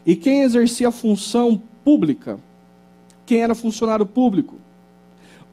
E 0.05 0.15
quem 0.15 0.41
exercia 0.41 0.87
a 0.87 0.91
função 0.91 1.61
pública? 1.83 2.39
Quem 3.25 3.41
era 3.41 3.55
funcionário 3.55 4.05
público? 4.05 4.55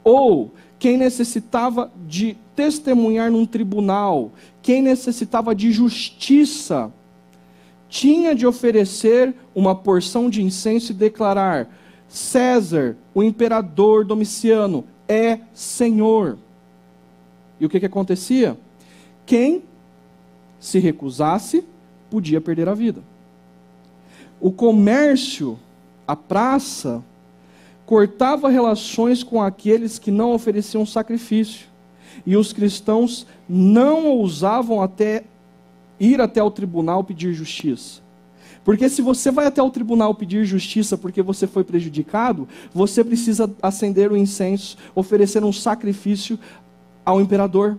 ou 0.03 0.53
quem 0.77 0.97
necessitava 0.97 1.91
de 2.07 2.35
testemunhar 2.55 3.31
num 3.31 3.45
tribunal, 3.45 4.31
quem 4.61 4.81
necessitava 4.81 5.55
de 5.55 5.71
justiça, 5.71 6.91
tinha 7.93 8.33
de 8.33 8.47
oferecer 8.47 9.35
uma 9.53 9.75
porção 9.75 10.27
de 10.27 10.41
incenso 10.41 10.91
e 10.91 10.95
declarar: 10.95 11.69
César, 12.09 12.97
o 13.13 13.21
imperador 13.21 14.03
Domiciano, 14.03 14.83
é 15.07 15.41
Senhor. 15.53 16.39
E 17.59 17.65
o 17.67 17.69
que, 17.69 17.79
que 17.79 17.85
acontecia? 17.85 18.57
Quem 19.27 19.61
se 20.59 20.79
recusasse 20.79 21.63
podia 22.09 22.41
perder 22.41 22.67
a 22.67 22.73
vida. 22.73 22.99
O 24.41 24.51
comércio, 24.51 25.59
a 26.07 26.15
praça, 26.15 27.03
cortava 27.85 28.49
relações 28.49 29.21
com 29.21 29.39
aqueles 29.39 29.99
que 29.99 30.09
não 30.09 30.33
ofereciam 30.33 30.83
sacrifício. 30.83 31.67
E 32.25 32.35
os 32.35 32.51
cristãos 32.53 33.27
não 33.47 34.07
ousavam 34.07 34.81
até 34.81 35.25
ir 36.03 36.19
até 36.19 36.41
o 36.43 36.51
tribunal 36.51 37.03
pedir 37.03 37.33
justiça. 37.33 38.01
Porque 38.63 38.87
se 38.89 39.01
você 39.01 39.29
vai 39.29 39.45
até 39.45 39.61
o 39.61 39.69
tribunal 39.69 40.15
pedir 40.15 40.45
justiça 40.45 40.97
porque 40.97 41.21
você 41.21 41.45
foi 41.45 41.63
prejudicado, 41.63 42.47
você 42.73 43.03
precisa 43.03 43.53
acender 43.61 44.11
o 44.11 44.17
incenso, 44.17 44.77
oferecer 44.95 45.43
um 45.43 45.51
sacrifício 45.51 46.39
ao 47.05 47.19
imperador. 47.19 47.77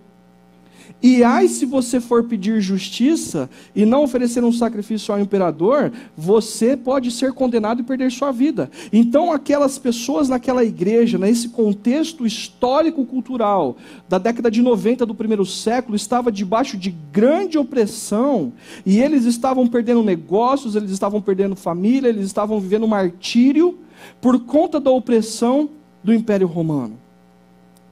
E 1.03 1.23
ai, 1.23 1.47
se 1.47 1.65
você 1.65 1.99
for 1.99 2.23
pedir 2.23 2.59
justiça 2.61 3.49
e 3.75 3.85
não 3.85 4.03
oferecer 4.03 4.43
um 4.43 4.51
sacrifício 4.51 5.13
ao 5.13 5.19
imperador, 5.19 5.91
você 6.17 6.75
pode 6.75 7.11
ser 7.11 7.33
condenado 7.33 7.81
e 7.81 7.83
perder 7.83 8.11
sua 8.11 8.31
vida. 8.31 8.71
Então, 8.91 9.31
aquelas 9.31 9.77
pessoas 9.77 10.29
naquela 10.29 10.63
igreja, 10.63 11.17
nesse 11.17 11.49
contexto 11.49 12.25
histórico-cultural 12.25 13.77
da 14.09 14.17
década 14.17 14.49
de 14.49 14.61
90 14.61 15.05
do 15.05 15.13
primeiro 15.13 15.45
século, 15.45 15.95
estava 15.95 16.31
debaixo 16.31 16.77
de 16.77 16.89
grande 17.11 17.57
opressão 17.57 18.51
e 18.85 18.99
eles 18.99 19.25
estavam 19.25 19.67
perdendo 19.67 20.01
negócios, 20.01 20.75
eles 20.75 20.91
estavam 20.91 21.21
perdendo 21.21 21.55
família, 21.55 22.09
eles 22.09 22.25
estavam 22.25 22.59
vivendo 22.59 22.87
martírio 22.87 23.77
por 24.19 24.39
conta 24.39 24.79
da 24.79 24.89
opressão 24.89 25.69
do 26.03 26.13
Império 26.13 26.47
Romano. 26.47 26.97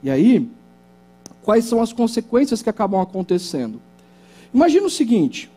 E 0.02 0.10
aí, 0.10 0.48
quais 1.44 1.66
são 1.66 1.80
as 1.80 1.92
consequências 1.92 2.62
que 2.62 2.70
acabam 2.70 3.00
acontecendo. 3.00 3.80
Imagina 4.52 4.86
o 4.86 4.90
seguinte: 4.90 5.50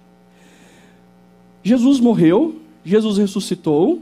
Jesus 1.63 1.99
morreu, 1.99 2.57
Jesus 2.83 3.17
ressuscitou, 3.17 4.01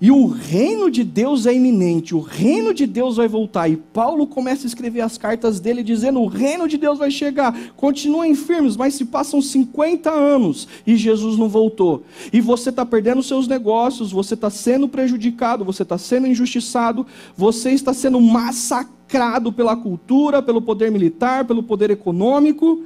e 0.00 0.12
o 0.12 0.28
reino 0.28 0.88
de 0.88 1.02
Deus 1.02 1.44
é 1.44 1.52
iminente, 1.52 2.14
o 2.14 2.20
reino 2.20 2.72
de 2.72 2.86
Deus 2.86 3.16
vai 3.16 3.26
voltar. 3.26 3.68
E 3.68 3.76
Paulo 3.76 4.28
começa 4.28 4.64
a 4.64 4.68
escrever 4.68 5.00
as 5.00 5.18
cartas 5.18 5.58
dele 5.58 5.82
dizendo: 5.82 6.20
o 6.20 6.28
reino 6.28 6.68
de 6.68 6.76
Deus 6.76 6.98
vai 6.98 7.10
chegar. 7.10 7.72
Continuem 7.76 8.34
firmes, 8.36 8.76
mas 8.76 8.94
se 8.94 9.04
passam 9.04 9.42
50 9.42 10.08
anos 10.08 10.68
e 10.86 10.96
Jesus 10.96 11.36
não 11.36 11.48
voltou. 11.48 12.04
E 12.32 12.40
você 12.40 12.70
está 12.70 12.86
perdendo 12.86 13.24
seus 13.24 13.48
negócios, 13.48 14.12
você 14.12 14.34
está 14.34 14.50
sendo 14.50 14.88
prejudicado, 14.88 15.64
você 15.64 15.82
está 15.82 15.98
sendo 15.98 16.28
injustiçado, 16.28 17.04
você 17.36 17.70
está 17.70 17.92
sendo 17.92 18.20
massacrado 18.20 19.52
pela 19.52 19.74
cultura, 19.74 20.40
pelo 20.40 20.62
poder 20.62 20.92
militar, 20.92 21.44
pelo 21.44 21.62
poder 21.62 21.90
econômico, 21.90 22.84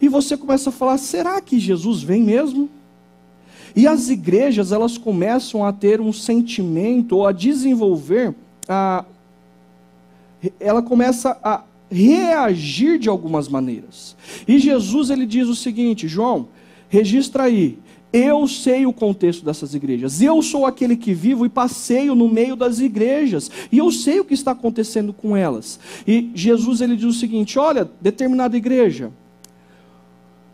e 0.00 0.08
você 0.08 0.36
começa 0.36 0.70
a 0.70 0.72
falar: 0.72 0.98
será 0.98 1.40
que 1.40 1.58
Jesus 1.58 2.04
vem 2.04 2.22
mesmo? 2.22 2.70
E 3.76 3.86
as 3.86 4.08
igrejas 4.08 4.72
elas 4.72 4.96
começam 4.96 5.62
a 5.62 5.70
ter 5.70 6.00
um 6.00 6.12
sentimento 6.12 7.16
ou 7.16 7.26
a 7.26 7.32
desenvolver, 7.32 8.34
a, 8.66 9.04
ela 10.58 10.80
começa 10.80 11.38
a 11.44 11.62
reagir 11.90 12.98
de 12.98 13.10
algumas 13.10 13.48
maneiras. 13.48 14.16
E 14.48 14.58
Jesus 14.58 15.10
ele 15.10 15.26
diz 15.26 15.46
o 15.46 15.54
seguinte, 15.54 16.08
João, 16.08 16.48
registra 16.88 17.44
aí, 17.44 17.78
eu 18.12 18.48
sei 18.48 18.86
o 18.86 18.94
contexto 18.94 19.44
dessas 19.44 19.74
igrejas. 19.74 20.22
Eu 20.22 20.40
sou 20.40 20.64
aquele 20.64 20.96
que 20.96 21.12
vivo 21.12 21.44
e 21.44 21.50
passeio 21.50 22.14
no 22.14 22.30
meio 22.30 22.56
das 22.56 22.78
igrejas. 22.78 23.50
E 23.70 23.76
eu 23.76 23.92
sei 23.92 24.20
o 24.20 24.24
que 24.24 24.32
está 24.32 24.52
acontecendo 24.52 25.12
com 25.12 25.36
elas. 25.36 25.78
E 26.06 26.30
Jesus 26.34 26.80
ele 26.80 26.96
diz 26.96 27.04
o 27.04 27.12
seguinte: 27.12 27.58
olha, 27.58 27.90
determinada 28.00 28.56
igreja, 28.56 29.12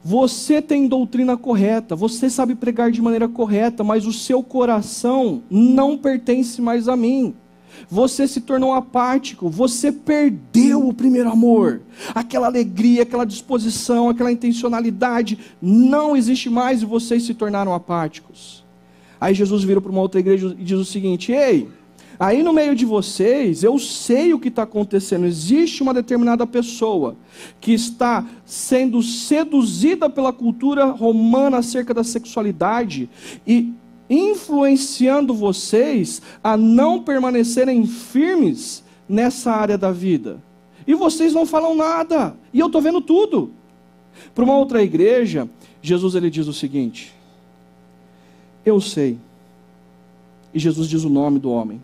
você 0.04 0.60
tem 0.60 0.88
doutrina 0.88 1.36
correta, 1.36 1.94
você 1.94 2.28
sabe 2.28 2.54
pregar 2.54 2.90
de 2.90 3.00
maneira 3.00 3.28
correta, 3.28 3.84
mas 3.84 4.06
o 4.06 4.12
seu 4.12 4.42
coração 4.42 5.42
não 5.50 5.96
pertence 5.96 6.60
mais 6.60 6.88
a 6.88 6.96
mim 6.96 7.34
você 7.88 8.26
se 8.28 8.40
tornou 8.40 8.72
apático, 8.72 9.48
você 9.48 9.90
perdeu 9.90 10.86
o 10.86 10.94
primeiro 10.94 11.30
amor, 11.30 11.82
aquela 12.14 12.46
alegria, 12.46 13.02
aquela 13.02 13.24
disposição, 13.24 14.08
aquela 14.08 14.32
intencionalidade, 14.32 15.38
não 15.60 16.16
existe 16.16 16.48
mais 16.50 16.82
e 16.82 16.86
vocês 16.86 17.24
se 17.24 17.34
tornaram 17.34 17.74
apáticos. 17.74 18.64
Aí 19.20 19.34
Jesus 19.34 19.62
vira 19.62 19.80
para 19.80 19.90
uma 19.90 20.00
outra 20.00 20.20
igreja 20.20 20.54
e 20.58 20.64
diz 20.64 20.78
o 20.78 20.84
seguinte: 20.84 21.32
Ei, 21.32 21.68
aí 22.18 22.42
no 22.42 22.52
meio 22.52 22.74
de 22.74 22.84
vocês, 22.84 23.62
eu 23.62 23.78
sei 23.78 24.32
o 24.32 24.38
que 24.38 24.48
está 24.48 24.62
acontecendo. 24.62 25.26
Existe 25.26 25.82
uma 25.82 25.94
determinada 25.94 26.46
pessoa 26.46 27.16
que 27.60 27.72
está 27.72 28.26
sendo 28.44 29.02
seduzida 29.02 30.08
pela 30.08 30.32
cultura 30.32 30.86
romana 30.86 31.58
acerca 31.58 31.92
da 31.92 32.04
sexualidade 32.04 33.08
e 33.46 33.72
influenciando 34.08 35.34
vocês 35.34 36.20
a 36.42 36.56
não 36.56 37.02
permanecerem 37.02 37.86
firmes 37.86 38.84
nessa 39.08 39.52
área 39.52 39.78
da 39.78 39.90
vida. 39.90 40.40
E 40.86 40.94
vocês 40.94 41.32
não 41.32 41.46
falam 41.46 41.74
nada. 41.74 42.36
E 42.52 42.58
eu 42.58 42.66
estou 42.66 42.82
vendo 42.82 43.00
tudo. 43.00 43.52
Para 44.34 44.44
uma 44.44 44.56
outra 44.56 44.82
igreja, 44.82 45.48
Jesus 45.80 46.14
ele 46.14 46.30
diz 46.30 46.46
o 46.46 46.52
seguinte: 46.52 47.12
Eu 48.64 48.80
sei. 48.80 49.18
E 50.52 50.58
Jesus 50.58 50.88
diz 50.88 51.04
o 51.04 51.08
nome 51.08 51.38
do 51.38 51.50
homem. 51.50 51.80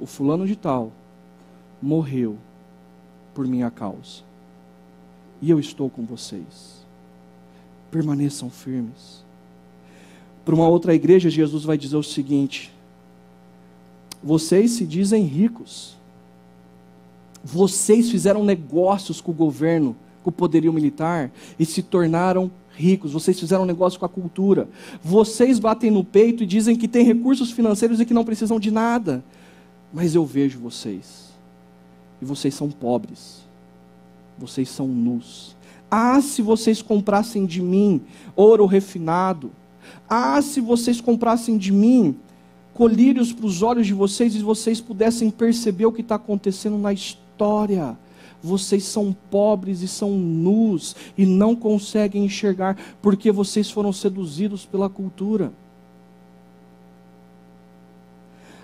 O 0.00 0.06
fulano 0.06 0.46
de 0.46 0.56
tal 0.56 0.90
morreu 1.80 2.38
por 3.34 3.46
minha 3.46 3.70
causa. 3.70 4.22
E 5.42 5.50
eu 5.50 5.60
estou 5.60 5.90
com 5.90 6.04
vocês. 6.04 6.84
Permaneçam 7.90 8.48
firmes. 8.50 9.22
Para 10.44 10.54
uma 10.54 10.68
outra 10.68 10.94
igreja, 10.94 11.28
Jesus 11.28 11.64
vai 11.64 11.76
dizer 11.76 11.96
o 11.96 12.02
seguinte: 12.02 12.72
Vocês 14.22 14.72
se 14.72 14.86
dizem 14.86 15.24
ricos. 15.24 15.96
Vocês 17.42 18.10
fizeram 18.10 18.44
negócios 18.44 19.20
com 19.20 19.32
o 19.32 19.34
governo, 19.34 19.96
com 20.22 20.30
o 20.30 20.32
poderio 20.32 20.72
militar 20.72 21.30
e 21.58 21.64
se 21.64 21.82
tornaram 21.82 22.50
ricos. 22.74 23.12
Vocês 23.12 23.38
fizeram 23.38 23.64
negócio 23.64 23.98
com 23.98 24.06
a 24.06 24.08
cultura. 24.10 24.68
Vocês 25.02 25.58
batem 25.58 25.90
no 25.90 26.04
peito 26.04 26.42
e 26.42 26.46
dizem 26.46 26.76
que 26.76 26.88
têm 26.88 27.04
recursos 27.04 27.50
financeiros 27.50 28.00
e 28.00 28.04
que 28.04 28.14
não 28.14 28.24
precisam 28.24 28.60
de 28.60 28.70
nada. 28.70 29.24
Mas 29.92 30.14
eu 30.14 30.24
vejo 30.24 30.58
vocês. 30.58 31.30
E 32.20 32.24
vocês 32.24 32.54
são 32.54 32.70
pobres. 32.70 33.40
Vocês 34.38 34.68
são 34.68 34.86
nus. 34.86 35.56
Ah, 35.90 36.20
se 36.20 36.40
vocês 36.40 36.80
comprassem 36.80 37.44
de 37.44 37.60
mim 37.60 38.00
ouro 38.36 38.66
refinado. 38.66 39.50
Ah, 40.08 40.40
se 40.40 40.60
vocês 40.60 41.00
comprassem 41.00 41.58
de 41.58 41.72
mim 41.72 42.16
colírios 42.72 43.32
para 43.32 43.46
os 43.46 43.62
olhos 43.62 43.86
de 43.86 43.92
vocês 43.92 44.34
e 44.34 44.38
vocês 44.38 44.80
pudessem 44.80 45.30
perceber 45.30 45.86
o 45.86 45.92
que 45.92 46.00
está 46.00 46.14
acontecendo 46.14 46.78
na 46.78 46.92
história. 46.92 47.98
Vocês 48.42 48.84
são 48.84 49.14
pobres 49.30 49.82
e 49.82 49.88
são 49.88 50.12
nus 50.12 50.96
e 51.18 51.26
não 51.26 51.54
conseguem 51.54 52.24
enxergar 52.24 52.78
porque 53.02 53.30
vocês 53.30 53.70
foram 53.70 53.92
seduzidos 53.92 54.64
pela 54.64 54.88
cultura. 54.88 55.52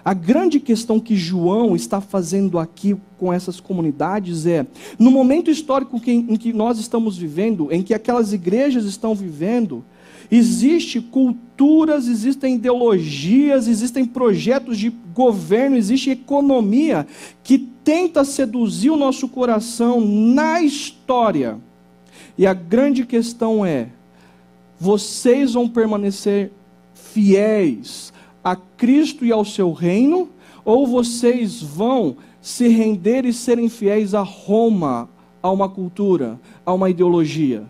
A 0.06 0.14
grande 0.14 0.60
questão 0.60 1.00
que 1.00 1.16
João 1.16 1.74
está 1.74 2.00
fazendo 2.00 2.60
aqui 2.60 2.96
com 3.18 3.32
essas 3.32 3.58
comunidades 3.58 4.46
é: 4.46 4.64
no 5.00 5.10
momento 5.10 5.50
histórico 5.50 6.00
em 6.06 6.36
que 6.36 6.52
nós 6.52 6.78
estamos 6.78 7.18
vivendo, 7.18 7.72
em 7.72 7.82
que 7.82 7.92
aquelas 7.92 8.32
igrejas 8.32 8.84
estão 8.84 9.16
vivendo, 9.16 9.84
Existem 10.30 11.02
culturas, 11.02 12.06
existem 12.08 12.54
ideologias, 12.54 13.68
existem 13.68 14.04
projetos 14.04 14.78
de 14.78 14.90
governo, 15.14 15.76
existe 15.76 16.10
economia 16.10 17.06
que 17.42 17.58
tenta 17.58 18.24
seduzir 18.24 18.90
o 18.90 18.96
nosso 18.96 19.28
coração 19.28 20.00
na 20.00 20.60
história. 20.60 21.58
E 22.38 22.46
a 22.46 22.54
grande 22.54 23.04
questão 23.04 23.66
é: 23.66 23.88
vocês 24.78 25.54
vão 25.54 25.68
permanecer 25.68 26.52
fiéis 26.94 28.12
a 28.46 28.54
Cristo 28.54 29.24
e 29.24 29.32
ao 29.32 29.44
seu 29.44 29.72
reino, 29.72 30.28
ou 30.64 30.86
vocês 30.86 31.60
vão 31.60 32.16
se 32.40 32.68
render 32.68 33.24
e 33.24 33.32
serem 33.32 33.68
fiéis 33.68 34.14
a 34.14 34.22
Roma, 34.22 35.08
a 35.42 35.50
uma 35.50 35.68
cultura, 35.68 36.38
a 36.64 36.72
uma 36.72 36.88
ideologia? 36.88 37.64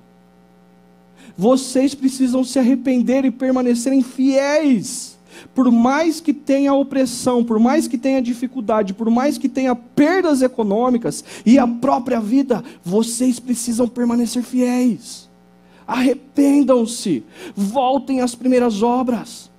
Vocês 1.35 1.95
precisam 1.95 2.45
se 2.45 2.59
arrepender 2.59 3.25
e 3.25 3.30
permanecerem 3.30 4.02
fiéis. 4.02 5.18
Por 5.54 5.73
mais 5.73 6.21
que 6.21 6.35
tenha 6.35 6.75
opressão, 6.75 7.42
por 7.42 7.59
mais 7.59 7.88
que 7.88 7.97
tenha 7.97 8.21
dificuldade, 8.21 8.92
por 8.92 9.09
mais 9.09 9.38
que 9.38 9.49
tenha 9.49 9.75
perdas 9.75 10.42
econômicas 10.42 11.25
e 11.47 11.59
a 11.59 11.66
própria 11.66 12.21
vida, 12.21 12.62
vocês 12.85 13.40
precisam 13.40 13.88
permanecer 13.88 14.42
fiéis. 14.42 15.26
Arrependam-se, 15.87 17.25
voltem 17.56 18.21
às 18.21 18.35
primeiras 18.35 18.82
obras. 18.82 19.55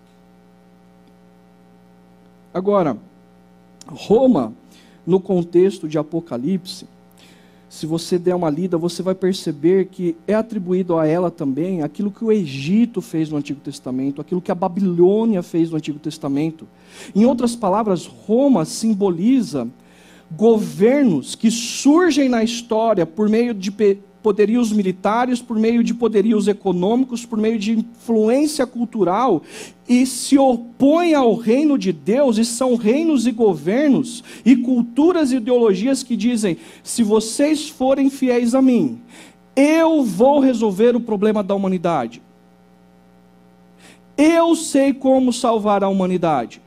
Agora, 2.57 2.97
Roma, 3.85 4.51
no 5.05 5.19
contexto 5.19 5.87
de 5.87 5.95
Apocalipse, 5.99 6.87
se 7.69 7.85
você 7.85 8.17
der 8.17 8.33
uma 8.33 8.49
lida, 8.49 8.79
você 8.79 9.03
vai 9.03 9.13
perceber 9.13 9.89
que 9.91 10.15
é 10.27 10.33
atribuído 10.33 10.97
a 10.97 11.05
ela 11.05 11.29
também 11.29 11.83
aquilo 11.83 12.09
que 12.09 12.25
o 12.25 12.31
Egito 12.31 12.99
fez 12.99 13.29
no 13.29 13.37
Antigo 13.37 13.59
Testamento, 13.59 14.19
aquilo 14.19 14.41
que 14.41 14.51
a 14.51 14.55
Babilônia 14.55 15.43
fez 15.43 15.69
no 15.69 15.77
Antigo 15.77 15.99
Testamento. 15.99 16.67
Em 17.15 17.25
outras 17.25 17.55
palavras, 17.55 18.07
Roma 18.07 18.65
simboliza 18.65 19.67
governos 20.31 21.35
que 21.35 21.51
surgem 21.51 22.27
na 22.27 22.43
história 22.43 23.05
por 23.05 23.29
meio 23.29 23.53
de 23.53 23.69
poderios 24.21 24.71
militares, 24.71 25.41
por 25.41 25.57
meio 25.57 25.83
de 25.83 25.93
poderios 25.93 26.47
econômicos, 26.47 27.25
por 27.25 27.37
meio 27.37 27.57
de 27.57 27.79
influência 27.79 28.65
cultural, 28.65 29.41
e 29.87 30.05
se 30.05 30.37
opõem 30.37 31.13
ao 31.13 31.35
reino 31.35 31.77
de 31.77 31.91
Deus, 31.91 32.37
e 32.37 32.45
são 32.45 32.75
reinos 32.75 33.25
e 33.25 33.31
governos, 33.31 34.23
e 34.45 34.55
culturas 34.55 35.31
e 35.31 35.37
ideologias 35.37 36.03
que 36.03 36.15
dizem: 36.15 36.57
se 36.83 37.03
vocês 37.03 37.69
forem 37.69 38.09
fiéis 38.09 38.53
a 38.53 38.61
mim, 38.61 38.99
eu 39.55 40.03
vou 40.03 40.39
resolver 40.39 40.95
o 40.95 41.01
problema 41.01 41.41
da 41.41 41.55
humanidade. 41.55 42.21
Eu 44.17 44.55
sei 44.55 44.93
como 44.93 45.31
salvar 45.31 45.83
a 45.83 45.89
humanidade 45.89 46.61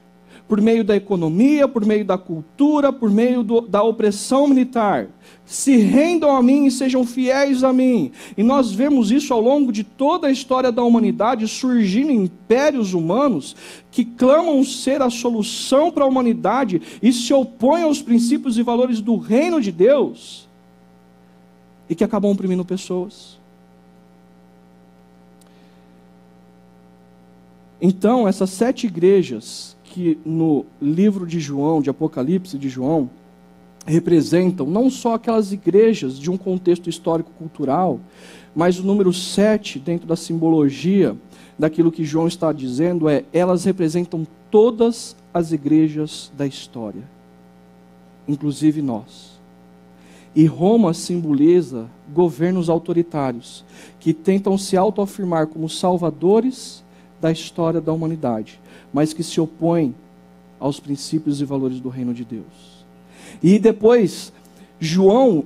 por 0.51 0.61
meio 0.61 0.83
da 0.83 0.97
economia, 0.97 1.69
por 1.69 1.87
meio 1.87 2.05
da 2.05 2.19
cultura, 2.19 2.93
por 2.93 3.09
meio 3.09 3.45
do, 3.45 3.61
da 3.61 3.85
opressão 3.85 4.49
militar. 4.49 5.07
Se 5.47 5.77
rendam 5.77 6.35
a 6.35 6.43
mim 6.43 6.67
e 6.67 6.73
sejam 6.73 7.07
fiéis 7.07 7.63
a 7.63 7.73
mim. 7.73 8.11
E 8.37 8.43
nós 8.43 8.73
vemos 8.73 9.13
isso 9.13 9.33
ao 9.33 9.41
longo 9.41 9.71
de 9.71 9.85
toda 9.85 10.27
a 10.27 10.31
história 10.33 10.73
da 10.73 10.83
humanidade, 10.83 11.47
surgindo 11.47 12.11
impérios 12.11 12.95
humanos 12.95 13.55
que 13.93 14.05
clamam 14.05 14.65
ser 14.65 15.01
a 15.03 15.09
solução 15.09 15.89
para 15.89 16.03
a 16.03 16.09
humanidade 16.09 16.83
e 17.01 17.13
se 17.13 17.33
opõem 17.33 17.85
aos 17.85 18.03
princípios 18.03 18.59
e 18.59 18.63
valores 18.65 19.01
do 19.01 19.17
reino 19.17 19.61
de 19.61 19.71
Deus 19.71 20.49
e 21.89 21.95
que 21.95 22.03
acabam 22.03 22.33
oprimindo 22.33 22.65
pessoas. 22.65 23.39
Então, 27.81 28.27
essas 28.27 28.51
sete 28.51 28.89
igrejas 28.89 29.77
que 29.91 30.19
no 30.25 30.65
livro 30.81 31.27
de 31.27 31.41
João, 31.41 31.83
de 31.83 31.91
Apocalipse 31.91 32.57
de 32.57 32.69
João, 32.69 33.11
representam 33.85 34.67
não 34.67 34.89
só 34.89 35.15
aquelas 35.15 35.53
igrejas 35.53 36.19
de 36.19 36.31
um 36.31 36.37
contexto 36.37 36.89
histórico-cultural, 36.89 37.99
mas 38.55 38.79
o 38.79 38.85
número 38.85 39.13
sete, 39.13 39.79
dentro 39.79 40.07
da 40.07 40.17
simbologia 40.17 41.17
daquilo 41.59 41.91
que 41.91 42.05
João 42.05 42.29
está 42.29 42.53
dizendo, 42.53 43.09
é 43.09 43.25
elas 43.33 43.65
representam 43.65 44.27
todas 44.51 45.17
as 45.35 45.53
igrejas 45.53 46.31
da 46.37 46.47
história, 46.47 47.03
inclusive 48.29 48.81
nós. 48.81 49.41
E 50.35 50.47
Roma 50.47 50.95
simboliza 50.95 51.87
governos 52.15 52.69
autoritários 52.69 53.65
que 53.99 54.13
tentam 54.13 54.57
se 54.57 54.77
autoafirmar 54.77 55.49
como 55.49 55.69
salvadores 55.69 56.85
da 57.21 57.33
história 57.33 57.81
da 57.81 57.93
humanidade, 57.93 58.61
mas 58.93 59.13
que 59.13 59.23
se 59.23 59.41
opõem 59.41 59.95
aos 60.59 60.79
princípios 60.79 61.41
e 61.41 61.45
valores 61.45 61.81
do 61.81 61.89
reino 61.89 62.13
de 62.13 62.25
Deus. 62.25 62.85
E 63.43 63.59
depois, 63.59 64.33
João 64.79 65.45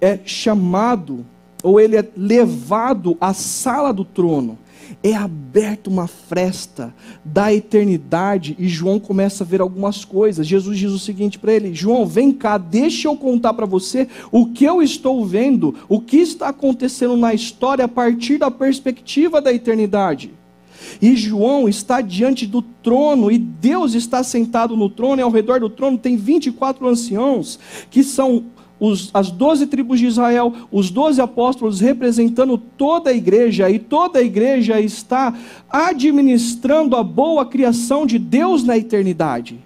é 0.00 0.18
chamado, 0.24 1.24
ou 1.62 1.80
ele 1.80 1.96
é 1.96 2.08
levado 2.16 3.16
à 3.20 3.32
sala 3.32 3.92
do 3.92 4.04
trono. 4.04 4.58
É 5.02 5.14
aberta 5.14 5.88
uma 5.88 6.06
fresta 6.06 6.92
da 7.24 7.52
eternidade 7.54 8.54
e 8.58 8.68
João 8.68 9.00
começa 9.00 9.42
a 9.42 9.46
ver 9.46 9.60
algumas 9.60 10.04
coisas. 10.04 10.46
Jesus 10.46 10.78
diz 10.78 10.90
o 10.90 10.98
seguinte 10.98 11.38
para 11.38 11.52
ele: 11.52 11.74
João, 11.74 12.04
vem 12.04 12.30
cá, 12.30 12.58
deixa 12.58 13.08
eu 13.08 13.16
contar 13.16 13.54
para 13.54 13.64
você 13.64 14.06
o 14.30 14.46
que 14.46 14.64
eu 14.64 14.82
estou 14.82 15.24
vendo, 15.24 15.74
o 15.88 16.00
que 16.00 16.18
está 16.18 16.48
acontecendo 16.48 17.16
na 17.16 17.32
história 17.32 17.84
a 17.84 17.88
partir 17.88 18.38
da 18.38 18.50
perspectiva 18.50 19.40
da 19.40 19.52
eternidade. 19.52 20.32
E 21.00 21.16
João 21.16 21.68
está 21.68 22.00
diante 22.00 22.46
do 22.46 22.62
trono, 22.62 23.30
e 23.30 23.38
Deus 23.38 23.94
está 23.94 24.22
sentado 24.22 24.76
no 24.76 24.88
trono, 24.88 25.20
e 25.20 25.22
ao 25.22 25.30
redor 25.30 25.60
do 25.60 25.70
trono 25.70 25.98
tem 25.98 26.16
24 26.16 26.86
anciãos, 26.88 27.58
que 27.90 28.02
são 28.02 28.44
os, 28.78 29.10
as 29.14 29.30
doze 29.30 29.66
tribos 29.66 30.00
de 30.00 30.06
Israel, 30.06 30.52
os 30.70 30.90
doze 30.90 31.20
apóstolos 31.20 31.80
representando 31.80 32.58
toda 32.58 33.10
a 33.10 33.14
igreja, 33.14 33.70
e 33.70 33.78
toda 33.78 34.18
a 34.18 34.22
igreja 34.22 34.80
está 34.80 35.32
administrando 35.70 36.96
a 36.96 37.02
boa 37.04 37.46
criação 37.46 38.04
de 38.04 38.18
Deus 38.18 38.64
na 38.64 38.76
eternidade. 38.76 39.60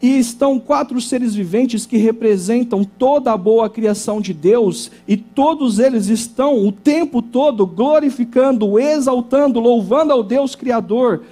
E 0.00 0.18
estão 0.18 0.58
quatro 0.58 1.00
seres 1.00 1.34
viventes 1.34 1.86
que 1.86 1.96
representam 1.96 2.84
toda 2.84 3.32
a 3.32 3.36
boa 3.36 3.70
criação 3.70 4.20
de 4.20 4.34
Deus, 4.34 4.90
e 5.08 5.16
todos 5.16 5.78
eles 5.78 6.08
estão 6.08 6.66
o 6.66 6.70
tempo 6.70 7.22
todo 7.22 7.66
glorificando, 7.66 8.78
exaltando, 8.78 9.58
louvando 9.58 10.12
ao 10.12 10.22
Deus 10.22 10.54
Criador, 10.54 11.22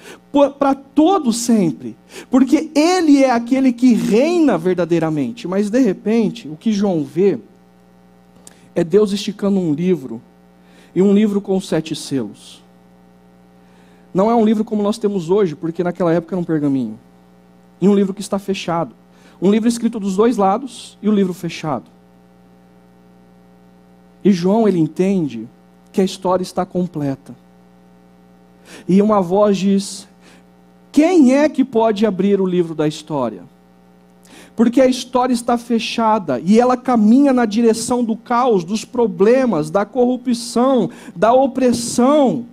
para 0.58 0.74
todo 0.74 1.32
sempre, 1.32 1.94
porque 2.30 2.70
Ele 2.74 3.22
é 3.22 3.30
aquele 3.30 3.72
que 3.72 3.92
reina 3.92 4.56
verdadeiramente. 4.56 5.46
Mas 5.46 5.68
de 5.68 5.80
repente, 5.80 6.48
o 6.48 6.56
que 6.56 6.72
João 6.72 7.04
vê 7.04 7.38
é 8.74 8.82
Deus 8.82 9.12
esticando 9.12 9.60
um 9.60 9.74
livro, 9.74 10.20
e 10.94 11.02
um 11.02 11.12
livro 11.12 11.40
com 11.40 11.60
sete 11.60 11.94
selos. 11.96 12.62
Não 14.12 14.30
é 14.30 14.34
um 14.34 14.44
livro 14.44 14.64
como 14.64 14.82
nós 14.82 14.96
temos 14.96 15.28
hoje, 15.28 15.56
porque 15.56 15.82
naquela 15.82 16.12
época 16.12 16.34
era 16.34 16.40
um 16.40 16.44
pergaminho. 16.44 16.98
E 17.84 17.88
um 17.88 17.94
livro 17.94 18.14
que 18.14 18.22
está 18.22 18.38
fechado. 18.38 18.94
Um 19.42 19.50
livro 19.50 19.68
escrito 19.68 20.00
dos 20.00 20.16
dois 20.16 20.38
lados 20.38 20.96
e 21.02 21.08
o 21.08 21.12
livro 21.12 21.34
fechado. 21.34 21.84
E 24.24 24.32
João, 24.32 24.66
ele 24.66 24.78
entende 24.78 25.46
que 25.92 26.00
a 26.00 26.04
história 26.04 26.42
está 26.42 26.64
completa. 26.64 27.36
E 28.88 29.02
uma 29.02 29.20
voz 29.20 29.58
diz: 29.58 30.08
Quem 30.90 31.34
é 31.34 31.46
que 31.46 31.62
pode 31.62 32.06
abrir 32.06 32.40
o 32.40 32.46
livro 32.46 32.74
da 32.74 32.88
história? 32.88 33.42
Porque 34.56 34.80
a 34.80 34.86
história 34.86 35.34
está 35.34 35.58
fechada 35.58 36.40
e 36.42 36.58
ela 36.58 36.78
caminha 36.78 37.34
na 37.34 37.44
direção 37.44 38.02
do 38.02 38.16
caos, 38.16 38.64
dos 38.64 38.82
problemas, 38.82 39.68
da 39.68 39.84
corrupção, 39.84 40.88
da 41.14 41.34
opressão. 41.34 42.46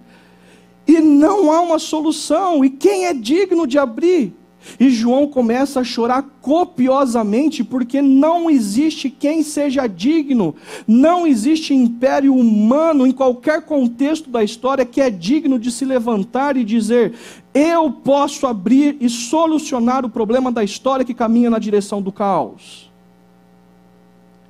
E 0.86 1.00
não 1.00 1.50
há 1.54 1.62
uma 1.62 1.80
solução. 1.80 2.66
E 2.66 2.70
quem 2.70 3.06
é 3.06 3.14
digno 3.14 3.66
de 3.66 3.80
abrir? 3.80 4.41
E 4.80 4.90
João 4.90 5.28
começa 5.28 5.80
a 5.80 5.84
chorar 5.84 6.24
copiosamente, 6.42 7.64
porque 7.64 8.02
não 8.02 8.50
existe 8.50 9.10
quem 9.10 9.44
seja 9.44 9.88
digno, 9.88 10.56
não 10.88 11.26
existe 11.26 11.74
império 11.74 12.36
humano 12.36 13.06
em 13.06 13.12
qualquer 13.12 13.64
contexto 13.64 14.30
da 14.30 14.44
história 14.44 14.86
que 14.86 15.02
é 15.02 15.10
digno 15.10 15.58
de 15.58 15.72
se 15.72 15.84
levantar 15.84 16.58
e 16.58 16.64
dizer: 16.64 17.14
eu 17.54 17.92
posso 17.92 18.48
abrir 18.48 18.98
e 19.02 19.10
solucionar 19.10 20.06
o 20.06 20.10
problema 20.10 20.52
da 20.52 20.64
história 20.64 21.04
que 21.04 21.14
caminha 21.14 21.50
na 21.50 21.60
direção 21.60 22.02
do 22.02 22.12
caos. 22.12 22.90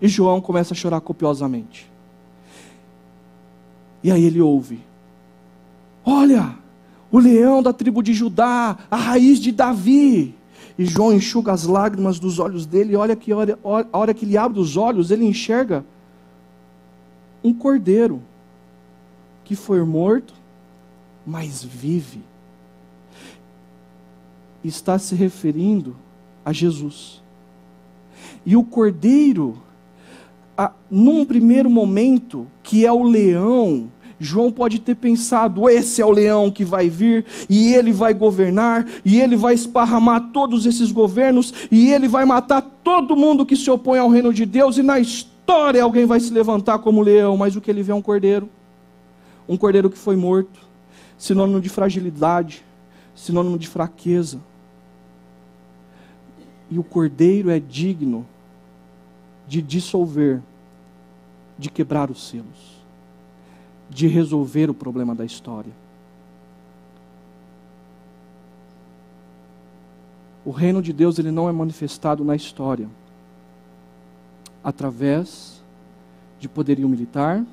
E 0.02 0.08
João 0.08 0.41
começa 0.41 0.74
a 0.74 0.78
chorar 0.78 1.02
copiosamente. 1.02 1.89
E 4.04 4.12
aí 4.12 4.24
ele 4.24 4.41
ouve: 4.41 4.80
Olha, 6.04 6.56
o 7.12 7.19
leão 7.19 7.62
da 7.62 7.74
tribo 7.74 8.02
de 8.02 8.13
Judá, 8.13 8.78
a 8.89 8.95
raiz 8.95 9.39
de 9.39 9.52
Davi. 9.52 10.34
E 10.78 10.86
João 10.86 11.13
enxuga 11.13 11.52
as 11.52 11.65
lágrimas 11.65 12.17
dos 12.17 12.39
olhos 12.39 12.65
dele, 12.65 12.93
e 12.93 12.95
olha 12.95 13.15
que 13.15 13.34
hora, 13.34 13.60
a 13.91 13.97
hora 13.97 14.13
que 14.13 14.26
ele 14.26 14.38
abre 14.38 14.60
os 14.60 14.78
olhos, 14.78 15.12
ele 15.12 15.26
enxerga 15.26 15.84
um 17.43 17.54
cordeiro 17.54 18.21
que 19.43 19.56
foi 19.56 19.84
morto, 19.84 20.34
mas 21.26 21.63
vive. 21.63 22.21
Está 24.63 24.97
se 24.97 25.13
referindo 25.13 25.95
a 26.45 26.54
Jesus. 26.54 27.21
E 28.45 28.56
o 28.56 28.63
cordeiro, 28.63 29.62
a, 30.58 30.71
num 30.89 31.26
primeiro 31.26 31.69
momento, 31.69 32.47
que 32.63 32.86
é 32.86 32.91
o 32.91 33.04
leão 33.04 33.89
João 34.23 34.51
pode 34.51 34.79
ter 34.79 34.95
pensado: 34.95 35.67
esse 35.69 36.01
é 36.01 36.05
o 36.05 36.12
leão 36.12 36.51
que 36.51 36.63
vai 36.63 36.89
vir, 36.89 37.25
e 37.49 37.73
ele 37.73 37.91
vai 37.91 38.13
governar, 38.13 38.86
e 39.03 39.19
ele 39.19 39.36
vai 39.36 39.53
esparramar 39.53 40.29
todos 40.31 40.65
esses 40.65 40.91
governos, 40.91 41.53
e 41.71 41.91
ele 41.91 42.07
vai 42.07 42.23
matar 42.25 42.62
todo 42.62 43.15
mundo 43.15 43.45
que 43.45 43.55
se 43.55 43.69
opõe 43.69 43.99
ao 43.99 44.10
reino 44.10 44.34
de 44.34 44.45
Deus, 44.45 44.77
e 44.77 44.84
na 44.84 44.99
história 44.99 45.81
alguém 45.84 46.05
vai 46.05 46.19
se 46.19 46.31
levantar 46.31 46.79
como 46.79 47.01
leão, 47.01 47.36
mas 47.36 47.55
o 47.55 47.62
que 47.62 47.71
ele 47.71 47.84
vê 47.84 47.91
é 47.91 47.95
um 47.95 48.01
cordeiro 48.01 48.47
um 49.47 49.57
cordeiro 49.57 49.89
que 49.89 49.97
foi 49.97 50.15
morto, 50.15 50.60
sinônimo 51.17 51.60
de 51.60 51.67
fragilidade, 51.67 52.63
sinônimo 53.13 53.57
de 53.57 53.67
fraqueza. 53.67 54.39
E 56.69 56.79
o 56.79 56.84
cordeiro 56.84 57.49
é 57.49 57.60
digno 57.60 58.25
de 59.45 59.62
dissolver, 59.62 60.41
de 61.60 61.69
quebrar 61.69 62.10
os 62.10 62.29
selos 62.29 62.81
de 63.91 64.08
resolver 64.08 64.69
o 64.69 64.73
problema 64.73 65.13
da 65.13 65.25
história. 65.25 65.71
O 70.45 70.49
reino 70.49 70.82
de 70.82 70.93
Deus 70.93 71.19
ele 71.19 71.30
não 71.30 71.49
é 71.49 71.51
manifestado 71.51 72.23
na 72.23 72.36
história 72.36 72.88
através 74.63 75.62
de 76.39 76.47
poderio 76.47 76.88
militar, 76.88 77.43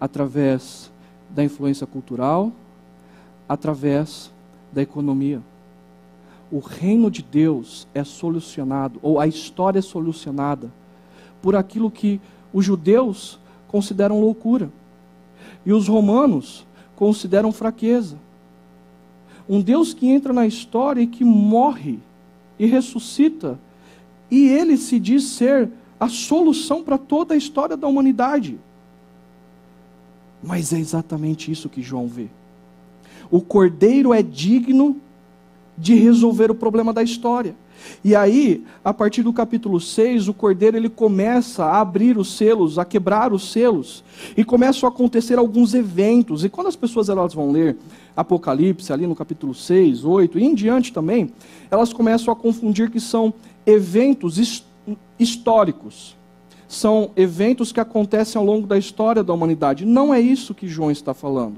através 0.00 0.90
da 1.28 1.44
influência 1.44 1.86
cultural, 1.86 2.50
através 3.46 4.32
da 4.72 4.80
economia. 4.80 5.42
O 6.50 6.60
reino 6.60 7.10
de 7.10 7.22
Deus 7.22 7.86
é 7.94 8.02
solucionado, 8.02 8.98
ou 9.02 9.20
a 9.20 9.26
história 9.26 9.80
é 9.80 9.82
solucionada, 9.82 10.70
por 11.42 11.54
aquilo 11.54 11.90
que 11.90 12.20
os 12.52 12.64
judeus 12.64 13.38
consideram 13.68 14.20
loucura 14.20 14.70
e 15.64 15.72
os 15.72 15.88
romanos 15.88 16.66
consideram 16.96 17.52
fraqueza. 17.52 18.16
Um 19.48 19.60
Deus 19.60 19.92
que 19.92 20.08
entra 20.08 20.32
na 20.32 20.46
história 20.46 21.00
e 21.00 21.06
que 21.06 21.24
morre 21.24 21.98
e 22.58 22.66
ressuscita, 22.66 23.58
e 24.30 24.48
ele 24.48 24.76
se 24.76 24.98
diz 24.98 25.24
ser 25.24 25.68
a 25.98 26.08
solução 26.08 26.82
para 26.82 26.96
toda 26.98 27.34
a 27.34 27.36
história 27.36 27.76
da 27.76 27.86
humanidade. 27.86 28.58
Mas 30.42 30.72
é 30.72 30.78
exatamente 30.78 31.50
isso 31.50 31.68
que 31.68 31.82
João 31.82 32.08
vê. 32.08 32.28
O 33.30 33.40
cordeiro 33.40 34.12
é 34.12 34.22
digno 34.22 34.96
de 35.78 35.94
resolver 35.94 36.50
o 36.50 36.54
problema 36.54 36.92
da 36.92 37.02
história. 37.02 37.54
E 38.04 38.14
aí, 38.14 38.64
a 38.84 38.92
partir 38.92 39.22
do 39.22 39.32
capítulo 39.32 39.80
6, 39.80 40.28
o 40.28 40.34
cordeiro 40.34 40.76
ele 40.76 40.88
começa 40.88 41.64
a 41.64 41.80
abrir 41.80 42.18
os 42.18 42.36
selos, 42.36 42.78
a 42.78 42.84
quebrar 42.84 43.32
os 43.32 43.52
selos, 43.52 44.02
e 44.36 44.44
começam 44.44 44.88
a 44.88 44.92
acontecer 44.92 45.38
alguns 45.38 45.74
eventos. 45.74 46.44
E 46.44 46.48
quando 46.48 46.66
as 46.66 46.76
pessoas 46.76 47.08
elas 47.08 47.34
vão 47.34 47.50
ler 47.50 47.76
Apocalipse, 48.16 48.92
ali 48.92 49.06
no 49.06 49.14
capítulo 49.14 49.54
6, 49.54 50.04
8 50.04 50.38
e 50.38 50.44
em 50.44 50.54
diante 50.54 50.92
também, 50.92 51.30
elas 51.70 51.92
começam 51.92 52.32
a 52.32 52.36
confundir 52.36 52.90
que 52.90 53.00
são 53.00 53.32
eventos 53.66 54.64
históricos. 55.18 56.16
São 56.68 57.10
eventos 57.16 57.70
que 57.70 57.80
acontecem 57.80 58.38
ao 58.38 58.44
longo 58.44 58.66
da 58.66 58.78
história 58.78 59.22
da 59.22 59.32
humanidade. 59.32 59.84
Não 59.84 60.12
é 60.12 60.20
isso 60.20 60.54
que 60.54 60.66
João 60.66 60.90
está 60.90 61.12
falando. 61.12 61.56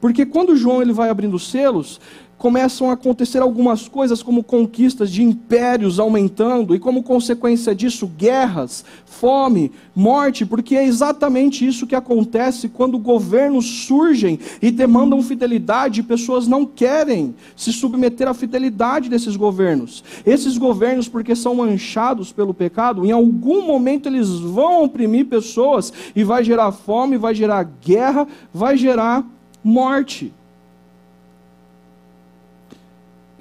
Porque 0.00 0.24
quando 0.24 0.56
João 0.56 0.80
ele 0.80 0.92
vai 0.92 1.10
abrindo 1.10 1.38
selos, 1.38 2.00
começam 2.42 2.90
a 2.90 2.94
acontecer 2.94 3.38
algumas 3.38 3.86
coisas, 3.86 4.20
como 4.20 4.42
conquistas 4.42 5.12
de 5.12 5.22
impérios 5.22 6.00
aumentando, 6.00 6.74
e 6.74 6.78
como 6.80 7.04
consequência 7.04 7.72
disso, 7.72 8.04
guerras, 8.18 8.84
fome, 9.06 9.70
morte, 9.94 10.44
porque 10.44 10.74
é 10.74 10.84
exatamente 10.84 11.64
isso 11.64 11.86
que 11.86 11.94
acontece 11.94 12.68
quando 12.68 12.98
governos 12.98 13.86
surgem 13.86 14.40
e 14.60 14.72
demandam 14.72 15.22
fidelidade, 15.22 16.00
e 16.00 16.02
pessoas 16.02 16.48
não 16.48 16.66
querem 16.66 17.32
se 17.54 17.72
submeter 17.72 18.26
à 18.26 18.34
fidelidade 18.34 19.08
desses 19.08 19.36
governos. 19.36 20.02
Esses 20.26 20.58
governos, 20.58 21.06
porque 21.06 21.36
são 21.36 21.54
manchados 21.54 22.32
pelo 22.32 22.52
pecado, 22.52 23.06
em 23.06 23.12
algum 23.12 23.64
momento 23.64 24.08
eles 24.08 24.28
vão 24.28 24.82
oprimir 24.82 25.26
pessoas, 25.26 25.92
e 26.16 26.24
vai 26.24 26.42
gerar 26.42 26.72
fome, 26.72 27.16
vai 27.16 27.36
gerar 27.36 27.62
guerra, 27.62 28.26
vai 28.52 28.76
gerar 28.76 29.24
morte. 29.62 30.32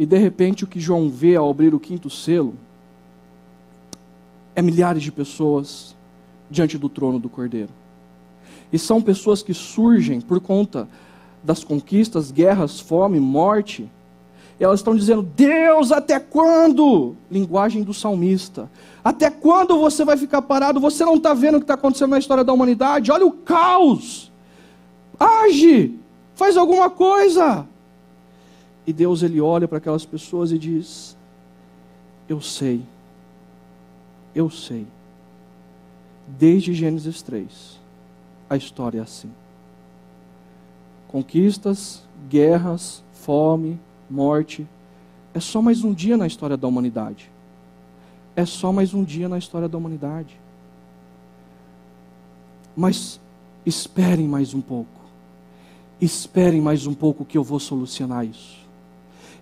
E 0.01 0.05
de 0.07 0.17
repente 0.17 0.63
o 0.63 0.67
que 0.67 0.79
João 0.79 1.11
vê 1.11 1.35
ao 1.35 1.47
abrir 1.47 1.75
o 1.75 1.79
quinto 1.79 2.09
selo 2.09 2.55
é 4.55 4.59
milhares 4.59 5.03
de 5.03 5.11
pessoas 5.11 5.95
diante 6.49 6.75
do 6.75 6.89
trono 6.89 7.19
do 7.19 7.29
Cordeiro. 7.29 7.69
E 8.73 8.79
são 8.79 8.99
pessoas 8.99 9.43
que 9.43 9.53
surgem 9.53 10.19
por 10.19 10.39
conta 10.39 10.89
das 11.43 11.63
conquistas, 11.63 12.31
guerras, 12.31 12.79
fome, 12.79 13.19
morte. 13.19 13.87
E 14.59 14.63
elas 14.63 14.79
estão 14.79 14.95
dizendo: 14.95 15.21
Deus, 15.21 15.91
até 15.91 16.19
quando? 16.19 17.15
Linguagem 17.29 17.83
do 17.83 17.93
salmista. 17.93 18.71
Até 19.03 19.29
quando 19.29 19.77
você 19.77 20.03
vai 20.03 20.17
ficar 20.17 20.41
parado? 20.41 20.79
Você 20.79 21.05
não 21.05 21.17
está 21.17 21.35
vendo 21.35 21.57
o 21.57 21.59
que 21.59 21.65
está 21.65 21.75
acontecendo 21.75 22.09
na 22.09 22.17
história 22.17 22.43
da 22.43 22.51
humanidade? 22.51 23.11
Olha 23.11 23.27
o 23.27 23.31
caos. 23.31 24.31
Age, 25.19 25.93
faz 26.33 26.57
alguma 26.57 26.89
coisa. 26.89 27.67
E 28.85 28.91
Deus 28.91 29.21
ele 29.21 29.39
olha 29.39 29.67
para 29.67 29.77
aquelas 29.77 30.05
pessoas 30.05 30.51
e 30.51 30.57
diz: 30.57 31.15
Eu 32.27 32.41
sei, 32.41 32.83
eu 34.33 34.49
sei. 34.49 34.87
Desde 36.27 36.73
Gênesis 36.73 37.21
3, 37.21 37.79
a 38.49 38.55
história 38.55 38.99
é 38.99 39.01
assim: 39.01 39.31
conquistas, 41.07 42.03
guerras, 42.29 43.03
fome, 43.13 43.79
morte, 44.09 44.67
É 45.33 45.39
só 45.39 45.61
mais 45.61 45.81
um 45.81 45.93
dia 45.93 46.17
na 46.17 46.27
história 46.27 46.57
da 46.57 46.67
humanidade. 46.67 47.31
É 48.35 48.45
só 48.45 48.73
mais 48.73 48.93
um 48.93 49.01
dia 49.01 49.29
na 49.29 49.37
história 49.37 49.69
da 49.69 49.77
humanidade. 49.77 50.37
Mas 52.75 53.19
esperem 53.65 54.27
mais 54.27 54.53
um 54.53 54.59
pouco. 54.59 55.01
Esperem 56.01 56.59
mais 56.59 56.85
um 56.85 56.93
pouco 56.93 57.23
que 57.23 57.37
eu 57.37 57.43
vou 57.43 57.59
solucionar 57.59 58.25
isso. 58.25 58.59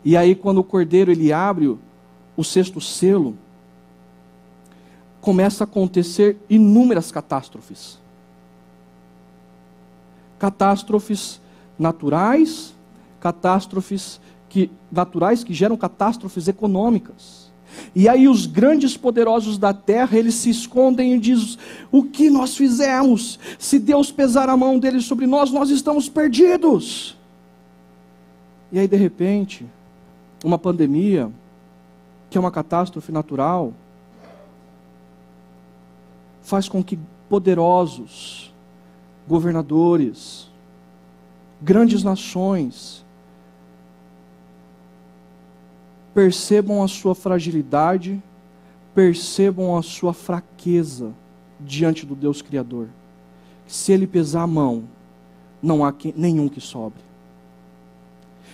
E 0.04 0.16
aí 0.16 0.36
quando 0.36 0.60
o 0.60 0.64
cordeiro 0.64 1.12
ele 1.12 1.32
abre 1.32 1.78
o 2.36 2.44
sexto 2.44 2.80
selo, 2.80 3.36
começa 5.20 5.64
a 5.64 5.66
acontecer 5.66 6.38
inúmeras 6.50 7.12
catástrofes. 7.12 8.00
Catástrofes 10.38 11.42
naturais, 11.78 12.74
catástrofes 13.20 14.22
que, 14.48 14.72
naturais 14.92 15.44
que 15.44 15.54
geram 15.54 15.76
catástrofes 15.76 16.48
econômicas. 16.48 17.50
E 17.94 18.10
aí 18.10 18.28
os 18.28 18.46
grandes 18.46 18.98
poderosos 18.98 19.58
da 19.58 19.74
terra, 19.74 20.18
eles 20.18 20.36
se 20.36 20.50
escondem 20.50 21.14
e 21.14 21.20
dizem: 21.20 21.58
"O 21.92 22.04
que 22.04 22.30
nós 22.30 22.56
fizemos? 22.56 23.38
Se 23.60 23.78
Deus 23.78 24.12
pesar 24.12 24.50
a 24.50 24.58
mão 24.58 24.80
dele 24.80 25.02
sobre 25.02 25.28
nós, 25.28 25.52
nós 25.52 25.70
estamos 25.70 26.10
perdidos". 26.10 27.16
E 28.72 28.80
aí 28.80 28.88
de 28.88 28.96
repente, 28.96 29.66
uma 30.44 30.58
pandemia, 30.58 31.32
que 32.30 32.38
é 32.38 32.42
uma 32.42 32.52
catástrofe 32.52 33.12
natural, 33.12 33.74
faz 36.42 36.68
com 36.68 36.84
que 36.84 36.98
poderosos, 37.30 38.54
governadores, 39.28 40.50
grandes 41.62 42.04
nações, 42.04 43.06
percebam 46.14 46.82
a 46.84 46.88
sua 46.88 47.14
fragilidade, 47.14 48.22
percebam 48.96 49.78
a 49.78 49.82
sua 49.82 50.14
fraqueza 50.14 51.14
diante 51.60 52.06
do 52.06 52.16
Deus 52.16 52.42
Criador. 52.42 52.88
Se 53.68 53.92
ele 53.92 54.08
pesar 54.08 54.44
a 54.44 54.48
mão, 54.48 54.86
não 55.62 55.86
há 55.86 55.94
nenhum 56.16 56.50
que 56.50 56.60
sobre. 56.60 57.09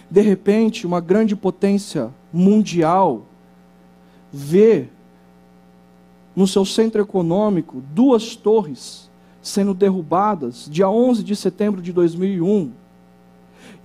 De 0.10 0.22
repente, 0.22 0.86
uma 0.86 1.02
grande 1.02 1.36
potência 1.36 2.10
mundial 2.32 3.26
vê 4.32 4.88
no 6.36 6.48
seu 6.48 6.66
centro 6.66 7.02
econômico 7.02 7.82
duas 7.94 8.36
torres 8.36 9.10
sendo 9.42 9.74
derrubadas, 9.74 10.68
dia 10.70 10.90
11 10.90 11.24
de 11.24 11.36
setembro 11.36 11.82
de 11.82 11.94
2001 11.94 12.72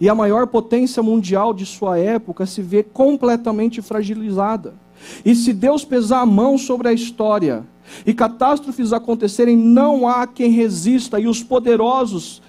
e 0.00 0.08
a 0.08 0.14
maior 0.14 0.46
potência 0.46 1.02
mundial 1.02 1.52
de 1.52 1.66
sua 1.66 1.98
época 1.98 2.46
se 2.46 2.62
vê 2.62 2.82
completamente 2.82 3.82
fragilizada. 3.82 4.74
E 5.24 5.34
se 5.34 5.52
Deus 5.52 5.84
pesar 5.84 6.20
a 6.20 6.26
mão 6.26 6.56
sobre 6.56 6.88
a 6.88 6.92
história 6.92 7.64
e 8.06 8.14
catástrofes 8.14 8.92
acontecerem, 8.92 9.56
não 9.56 10.08
há 10.08 10.26
quem 10.26 10.50
resista, 10.50 11.20
e 11.20 11.26
os 11.26 11.42
poderosos 11.42 12.40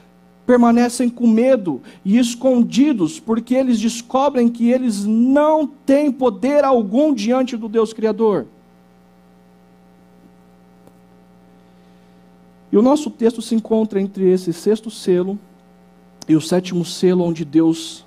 permanecem 0.51 1.09
com 1.09 1.25
medo 1.27 1.81
e 2.03 2.19
escondidos, 2.19 3.21
porque 3.21 3.55
eles 3.55 3.79
descobrem 3.79 4.49
que 4.49 4.69
eles 4.69 5.05
não 5.05 5.65
têm 5.65 6.11
poder 6.11 6.65
algum 6.65 7.13
diante 7.13 7.55
do 7.55 7.69
Deus 7.69 7.93
Criador. 7.93 8.45
E 12.69 12.75
o 12.75 12.81
nosso 12.81 13.09
texto 13.09 13.41
se 13.41 13.55
encontra 13.55 14.01
entre 14.01 14.29
esse 14.29 14.51
sexto 14.51 14.91
selo 14.91 15.39
e 16.27 16.35
o 16.35 16.41
sétimo 16.41 16.83
selo, 16.83 17.23
onde 17.23 17.45
Deus 17.45 18.03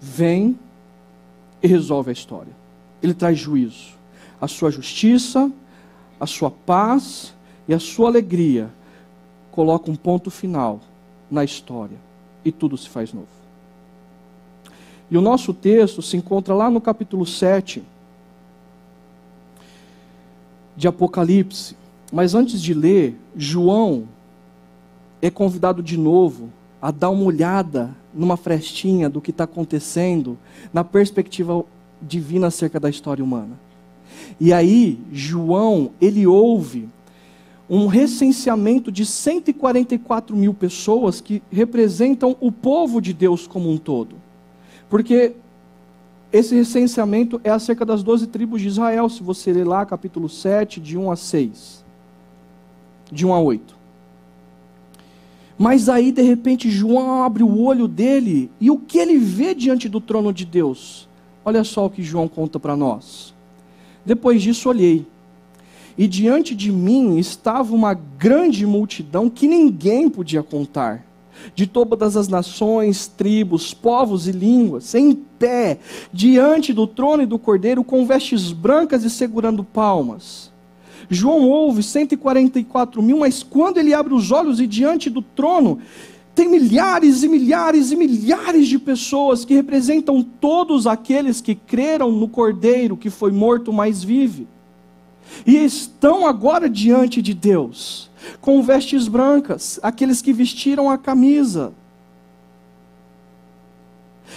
vem 0.00 0.58
e 1.62 1.66
resolve 1.66 2.08
a 2.08 2.14
história. 2.14 2.56
Ele 3.02 3.12
traz 3.12 3.38
juízo. 3.38 3.90
A 4.40 4.48
sua 4.48 4.70
justiça, 4.70 5.52
a 6.18 6.26
sua 6.26 6.50
paz 6.50 7.34
e 7.68 7.74
a 7.74 7.78
sua 7.78 8.08
alegria 8.08 8.70
coloca 9.50 9.90
um 9.90 9.94
ponto 9.94 10.30
final 10.30 10.80
na 11.32 11.42
história 11.42 11.96
e 12.44 12.52
tudo 12.52 12.76
se 12.76 12.88
faz 12.88 13.12
novo. 13.12 13.26
E 15.10 15.16
o 15.16 15.20
nosso 15.20 15.54
texto 15.54 16.02
se 16.02 16.16
encontra 16.16 16.54
lá 16.54 16.70
no 16.70 16.80
capítulo 16.80 17.24
7 17.26 17.82
de 20.76 20.86
Apocalipse. 20.86 21.76
Mas 22.12 22.34
antes 22.34 22.60
de 22.60 22.74
ler, 22.74 23.18
João 23.34 24.04
é 25.20 25.30
convidado 25.30 25.82
de 25.82 25.96
novo 25.96 26.50
a 26.80 26.90
dar 26.90 27.10
uma 27.10 27.24
olhada 27.24 27.94
numa 28.12 28.36
frestinha 28.36 29.08
do 29.08 29.20
que 29.20 29.30
está 29.30 29.44
acontecendo 29.44 30.36
na 30.72 30.84
perspectiva 30.84 31.64
divina 32.00 32.48
acerca 32.48 32.78
da 32.78 32.90
história 32.90 33.24
humana. 33.24 33.58
E 34.38 34.52
aí, 34.52 34.98
João, 35.12 35.92
ele 36.00 36.26
ouve 36.26 36.88
um 37.68 37.86
recenseamento 37.86 38.90
de 38.90 39.06
144 39.06 40.36
mil 40.36 40.52
pessoas 40.52 41.20
que 41.20 41.42
representam 41.50 42.36
o 42.40 42.50
povo 42.50 43.00
de 43.00 43.12
Deus 43.12 43.46
como 43.46 43.70
um 43.70 43.78
todo. 43.78 44.16
Porque 44.90 45.34
esse 46.32 46.54
recenseamento 46.54 47.40
é 47.44 47.50
acerca 47.50 47.84
das 47.84 48.02
12 48.02 48.26
tribos 48.26 48.60
de 48.60 48.68
Israel, 48.68 49.08
se 49.08 49.22
você 49.22 49.52
ler 49.52 49.66
lá 49.66 49.84
capítulo 49.84 50.28
7, 50.28 50.80
de 50.80 50.96
1 50.96 51.10
a 51.10 51.16
6. 51.16 51.84
De 53.10 53.26
1 53.26 53.32
a 53.32 53.40
8. 53.40 53.76
Mas 55.58 55.88
aí, 55.88 56.10
de 56.10 56.22
repente, 56.22 56.70
João 56.70 57.22
abre 57.22 57.42
o 57.42 57.60
olho 57.60 57.86
dele 57.86 58.50
e 58.60 58.70
o 58.70 58.78
que 58.78 58.98
ele 58.98 59.18
vê 59.18 59.54
diante 59.54 59.88
do 59.88 60.00
trono 60.00 60.32
de 60.32 60.44
Deus? 60.44 61.08
Olha 61.44 61.62
só 61.62 61.86
o 61.86 61.90
que 61.90 62.02
João 62.02 62.26
conta 62.26 62.58
para 62.58 62.76
nós. 62.76 63.34
Depois 64.04 64.42
disso, 64.42 64.68
olhei, 64.68 65.06
e 65.96 66.06
diante 66.06 66.54
de 66.54 66.72
mim 66.72 67.18
estava 67.18 67.74
uma 67.74 67.94
grande 67.94 68.66
multidão 68.66 69.28
que 69.28 69.46
ninguém 69.46 70.08
podia 70.08 70.42
contar, 70.42 71.04
de 71.54 71.66
todas 71.66 72.16
as 72.16 72.28
nações, 72.28 73.06
tribos, 73.06 73.74
povos 73.74 74.28
e 74.28 74.32
línguas, 74.32 74.94
em 74.94 75.14
pé, 75.14 75.78
diante 76.12 76.72
do 76.72 76.86
trono 76.86 77.22
e 77.22 77.26
do 77.26 77.38
cordeiro, 77.38 77.82
com 77.82 78.06
vestes 78.06 78.52
brancas 78.52 79.04
e 79.04 79.10
segurando 79.10 79.64
palmas. 79.64 80.52
João 81.10 81.48
ouve 81.48 81.82
144 81.82 83.02
mil, 83.02 83.18
mas 83.18 83.42
quando 83.42 83.78
ele 83.78 83.92
abre 83.92 84.14
os 84.14 84.30
olhos 84.30 84.60
e 84.60 84.66
diante 84.66 85.10
do 85.10 85.20
trono, 85.20 85.78
tem 86.34 86.48
milhares 86.48 87.22
e 87.22 87.28
milhares 87.28 87.90
e 87.90 87.96
milhares 87.96 88.66
de 88.66 88.78
pessoas 88.78 89.44
que 89.44 89.54
representam 89.54 90.22
todos 90.22 90.86
aqueles 90.86 91.40
que 91.40 91.54
creram 91.54 92.10
no 92.10 92.28
Cordeiro 92.28 92.96
que 92.96 93.10
foi 93.10 93.30
morto, 93.30 93.72
mas 93.72 94.02
vive. 94.02 94.46
E 95.46 95.56
estão 95.56 96.26
agora 96.26 96.68
diante 96.68 97.20
de 97.20 97.34
Deus, 97.34 98.10
com 98.40 98.62
vestes 98.62 99.08
brancas, 99.08 99.78
aqueles 99.82 100.22
que 100.22 100.32
vestiram 100.32 100.90
a 100.90 100.98
camisa 100.98 101.72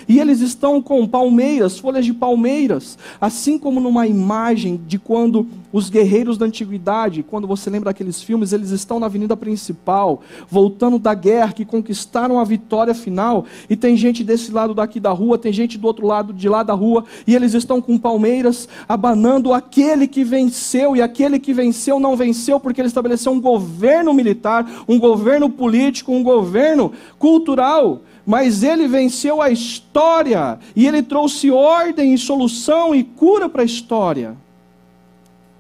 e 0.07 0.19
eles 0.19 0.41
estão 0.41 0.81
com 0.81 1.07
palmeiras, 1.07 1.79
folhas 1.79 2.05
de 2.05 2.13
palmeiras, 2.13 2.97
assim 3.19 3.57
como 3.57 3.79
numa 3.79 4.07
imagem 4.07 4.79
de 4.87 4.97
quando 4.99 5.47
os 5.71 5.89
guerreiros 5.89 6.37
da 6.37 6.45
antiguidade, 6.45 7.23
quando 7.23 7.47
você 7.47 7.69
lembra 7.69 7.89
daqueles 7.89 8.21
filmes, 8.21 8.53
eles 8.53 8.69
estão 8.69 8.99
na 8.99 9.07
avenida 9.07 9.35
principal, 9.35 10.21
voltando 10.49 10.97
da 10.97 11.13
guerra, 11.13 11.51
que 11.51 11.65
conquistaram 11.65 12.39
a 12.39 12.43
vitória 12.43 12.93
final, 12.93 13.45
e 13.69 13.75
tem 13.75 13.97
gente 13.97 14.23
desse 14.23 14.51
lado 14.51 14.73
daqui 14.73 14.99
da 14.99 15.11
rua, 15.11 15.37
tem 15.37 15.51
gente 15.51 15.77
do 15.77 15.85
outro 15.85 16.07
lado 16.07 16.31
de 16.31 16.47
lá 16.47 16.63
da 16.63 16.73
rua, 16.73 17.03
e 17.27 17.35
eles 17.35 17.53
estão 17.53 17.81
com 17.81 17.97
palmeiras, 17.97 18.69
abanando 18.87 19.53
aquele 19.53 20.07
que 20.07 20.23
venceu, 20.23 20.95
e 20.95 21.01
aquele 21.01 21.39
que 21.39 21.53
venceu 21.53 21.99
não 21.99 22.15
venceu 22.15 22.59
porque 22.59 22.79
ele 22.79 22.87
estabeleceu 22.87 23.31
um 23.31 23.41
governo 23.41 24.13
militar, 24.13 24.65
um 24.87 24.97
governo 24.97 25.49
político, 25.49 26.13
um 26.13 26.23
governo 26.23 26.93
cultural 27.19 28.01
mas 28.25 28.63
ele 28.63 28.87
venceu 28.87 29.41
a 29.41 29.51
história 29.51 30.57
e 30.75 30.87
ele 30.87 31.03
trouxe 31.03 31.51
ordem 31.51 32.13
e 32.13 32.17
solução 32.17 32.95
e 32.95 33.03
cura 33.03 33.47
para 33.47 33.61
a 33.61 33.65
história. 33.65 34.35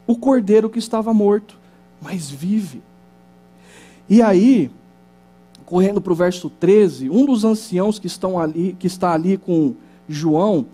O 0.07 0.15
cordeiro 0.15 0.69
que 0.69 0.79
estava 0.79 1.13
morto, 1.13 1.57
mas 2.01 2.29
vive. 2.29 2.81
E 4.09 4.21
aí, 4.21 4.71
correndo 5.65 6.01
para 6.01 6.13
o 6.13 6.15
verso 6.15 6.49
13, 6.49 7.09
um 7.09 7.25
dos 7.25 7.43
anciãos 7.43 7.99
que 7.99 8.07
estão 8.07 8.39
ali, 8.39 8.75
que 8.79 8.87
está 8.87 9.13
ali 9.13 9.37
com 9.37 9.75
João, 10.07 10.65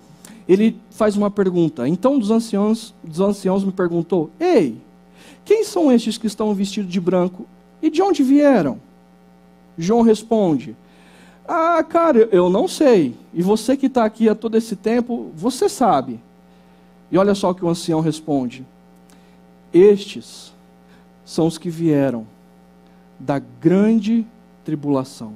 ele 0.47 0.77
faz 0.91 1.15
uma 1.15 1.31
pergunta. 1.31 1.87
Então, 1.87 2.19
dos 2.19 2.31
anciãos, 2.31 2.93
dos 3.03 3.19
anciãos 3.19 3.63
me 3.63 3.71
perguntou: 3.71 4.29
Ei, 4.39 4.77
quem 5.45 5.63
são 5.63 5.91
estes 5.91 6.17
que 6.17 6.27
estão 6.27 6.53
vestidos 6.53 6.91
de 6.91 6.99
branco 6.99 7.45
e 7.81 7.89
de 7.89 8.01
onde 8.01 8.23
vieram? 8.23 8.79
João 9.77 10.01
responde: 10.01 10.75
ah, 11.53 11.83
cara, 11.83 12.29
eu 12.31 12.49
não 12.49 12.65
sei. 12.65 13.13
E 13.33 13.41
você 13.41 13.75
que 13.75 13.87
está 13.87 14.05
aqui 14.05 14.29
há 14.29 14.33
todo 14.33 14.55
esse 14.55 14.73
tempo, 14.73 15.29
você 15.35 15.67
sabe. 15.67 16.17
E 17.11 17.17
olha 17.17 17.35
só 17.35 17.49
o 17.49 17.53
que 17.53 17.65
o 17.65 17.67
ancião 17.67 17.99
responde: 17.99 18.65
Estes 19.73 20.53
são 21.25 21.47
os 21.47 21.57
que 21.57 21.69
vieram 21.69 22.25
da 23.19 23.37
grande 23.37 24.25
tribulação, 24.63 25.33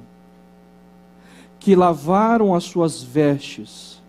que 1.60 1.76
lavaram 1.76 2.54
as 2.54 2.64
suas 2.64 3.02
vestes 3.02 4.00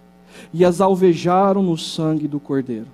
e 0.53 0.63
as 0.63 0.79
alvejaram 0.79 1.61
no 1.61 1.77
sangue 1.77 2.25
do 2.25 2.39
cordeiro. 2.39 2.87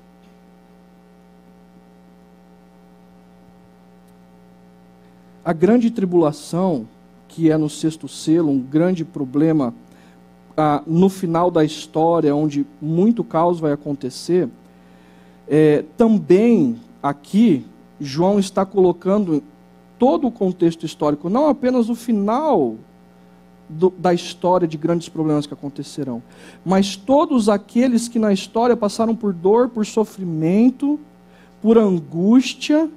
A 5.46 5.54
grande 5.54 5.92
tribulação, 5.92 6.88
que 7.34 7.50
é 7.50 7.58
no 7.58 7.68
sexto 7.68 8.08
selo, 8.08 8.52
um 8.52 8.60
grande 8.60 9.04
problema 9.04 9.74
ah, 10.56 10.84
no 10.86 11.10
final 11.10 11.50
da 11.50 11.66
história, 11.66 12.36
onde 12.36 12.64
muito 12.80 13.24
caos 13.24 13.60
vai 13.60 13.72
acontecer, 13.72 14.48
é, 15.48 15.84
também 15.98 16.80
aqui 17.02 17.66
João 18.00 18.38
está 18.38 18.64
colocando 18.64 19.42
todo 19.98 20.28
o 20.28 20.32
contexto 20.32 20.86
histórico, 20.86 21.28
não 21.28 21.48
apenas 21.48 21.90
o 21.90 21.96
final 21.96 22.76
do, 23.68 23.92
da 23.98 24.14
história 24.14 24.68
de 24.68 24.78
grandes 24.78 25.10
problemas 25.10 25.48
que 25.48 25.56
acontecerão, 25.56 26.22
mas 26.64 26.96
todos 26.96 27.50
aqueles 27.50 28.08
que 28.08 28.20
na 28.20 28.32
história 28.32 28.78
passaram 28.78 29.16
por 29.16 29.34
dor, 29.34 29.70
por 29.70 29.88
sofrimento, 29.88 31.00
por 31.64 31.80
angústia, 31.80 32.88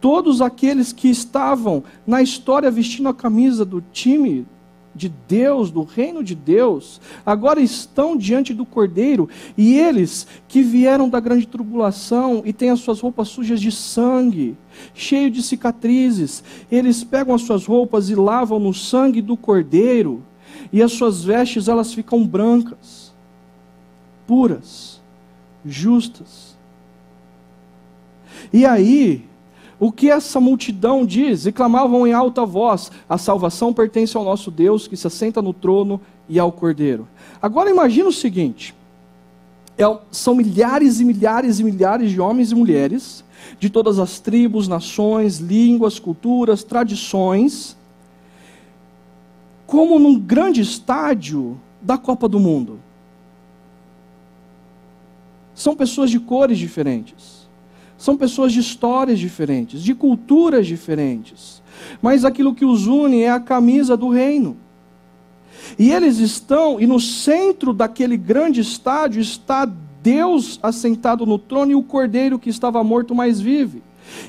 todos 0.00 0.40
aqueles 0.40 0.92
que 0.92 1.08
estavam 1.08 1.82
na 2.06 2.22
história 2.22 2.70
vestindo 2.70 3.08
a 3.08 3.14
camisa 3.14 3.64
do 3.64 3.82
time 3.92 4.46
de 4.94 5.08
Deus, 5.28 5.70
do 5.70 5.84
reino 5.84 6.24
de 6.24 6.34
Deus, 6.34 7.00
agora 7.24 7.60
estão 7.60 8.16
diante 8.16 8.52
do 8.52 8.66
Cordeiro, 8.66 9.28
e 9.56 9.78
eles 9.78 10.26
que 10.48 10.60
vieram 10.60 11.08
da 11.08 11.20
grande 11.20 11.46
tribulação 11.46 12.42
e 12.44 12.52
têm 12.52 12.70
as 12.70 12.80
suas 12.80 13.00
roupas 13.00 13.28
sujas 13.28 13.60
de 13.60 13.70
sangue, 13.70 14.56
cheio 14.92 15.30
de 15.30 15.42
cicatrizes, 15.42 16.42
eles 16.70 17.04
pegam 17.04 17.34
as 17.34 17.42
suas 17.42 17.64
roupas 17.64 18.10
e 18.10 18.16
lavam 18.16 18.58
no 18.58 18.74
sangue 18.74 19.22
do 19.22 19.36
Cordeiro, 19.36 20.22
e 20.72 20.82
as 20.82 20.92
suas 20.92 21.22
vestes 21.22 21.68
elas 21.68 21.94
ficam 21.94 22.26
brancas, 22.26 23.14
puras, 24.26 25.00
justas. 25.64 26.56
E 28.52 28.66
aí, 28.66 29.24
o 29.80 29.92
que 29.92 30.10
essa 30.10 30.40
multidão 30.40 31.06
diz? 31.06 31.46
E 31.46 31.52
clamavam 31.52 32.06
em 32.06 32.12
alta 32.12 32.44
voz: 32.44 32.90
A 33.08 33.16
salvação 33.16 33.72
pertence 33.72 34.16
ao 34.16 34.24
nosso 34.24 34.50
Deus 34.50 34.88
que 34.88 34.96
se 34.96 35.06
assenta 35.06 35.40
no 35.40 35.52
trono 35.52 36.00
e 36.28 36.38
ao 36.38 36.50
Cordeiro. 36.50 37.06
Agora 37.40 37.70
imagina 37.70 38.08
o 38.08 38.12
seguinte: 38.12 38.74
é, 39.76 39.84
são 40.10 40.34
milhares 40.34 40.98
e 40.98 41.04
milhares 41.04 41.60
e 41.60 41.64
milhares 41.64 42.10
de 42.10 42.20
homens 42.20 42.50
e 42.50 42.56
mulheres, 42.56 43.24
de 43.60 43.70
todas 43.70 44.00
as 44.00 44.18
tribos, 44.18 44.66
nações, 44.66 45.38
línguas, 45.38 46.00
culturas, 46.00 46.64
tradições, 46.64 47.76
como 49.64 49.98
num 50.00 50.18
grande 50.18 50.60
estádio 50.60 51.56
da 51.80 51.96
Copa 51.96 52.28
do 52.28 52.40
Mundo. 52.40 52.80
São 55.54 55.76
pessoas 55.76 56.10
de 56.10 56.18
cores 56.18 56.58
diferentes 56.58 57.37
são 57.98 58.16
pessoas 58.16 58.52
de 58.52 58.60
histórias 58.60 59.18
diferentes, 59.18 59.82
de 59.82 59.92
culturas 59.92 60.66
diferentes. 60.66 61.60
Mas 62.00 62.24
aquilo 62.24 62.54
que 62.54 62.64
os 62.64 62.86
une 62.86 63.22
é 63.22 63.30
a 63.30 63.40
camisa 63.40 63.96
do 63.96 64.08
reino. 64.08 64.56
E 65.76 65.90
eles 65.90 66.18
estão, 66.18 66.80
e 66.80 66.86
no 66.86 67.00
centro 67.00 67.72
daquele 67.72 68.16
grande 68.16 68.60
estádio 68.60 69.20
está 69.20 69.70
Deus 70.00 70.60
assentado 70.62 71.26
no 71.26 71.38
trono 71.38 71.72
e 71.72 71.74
o 71.74 71.82
cordeiro 71.82 72.38
que 72.38 72.48
estava 72.48 72.82
morto 72.84 73.14
mais 73.14 73.40
vive. 73.40 73.82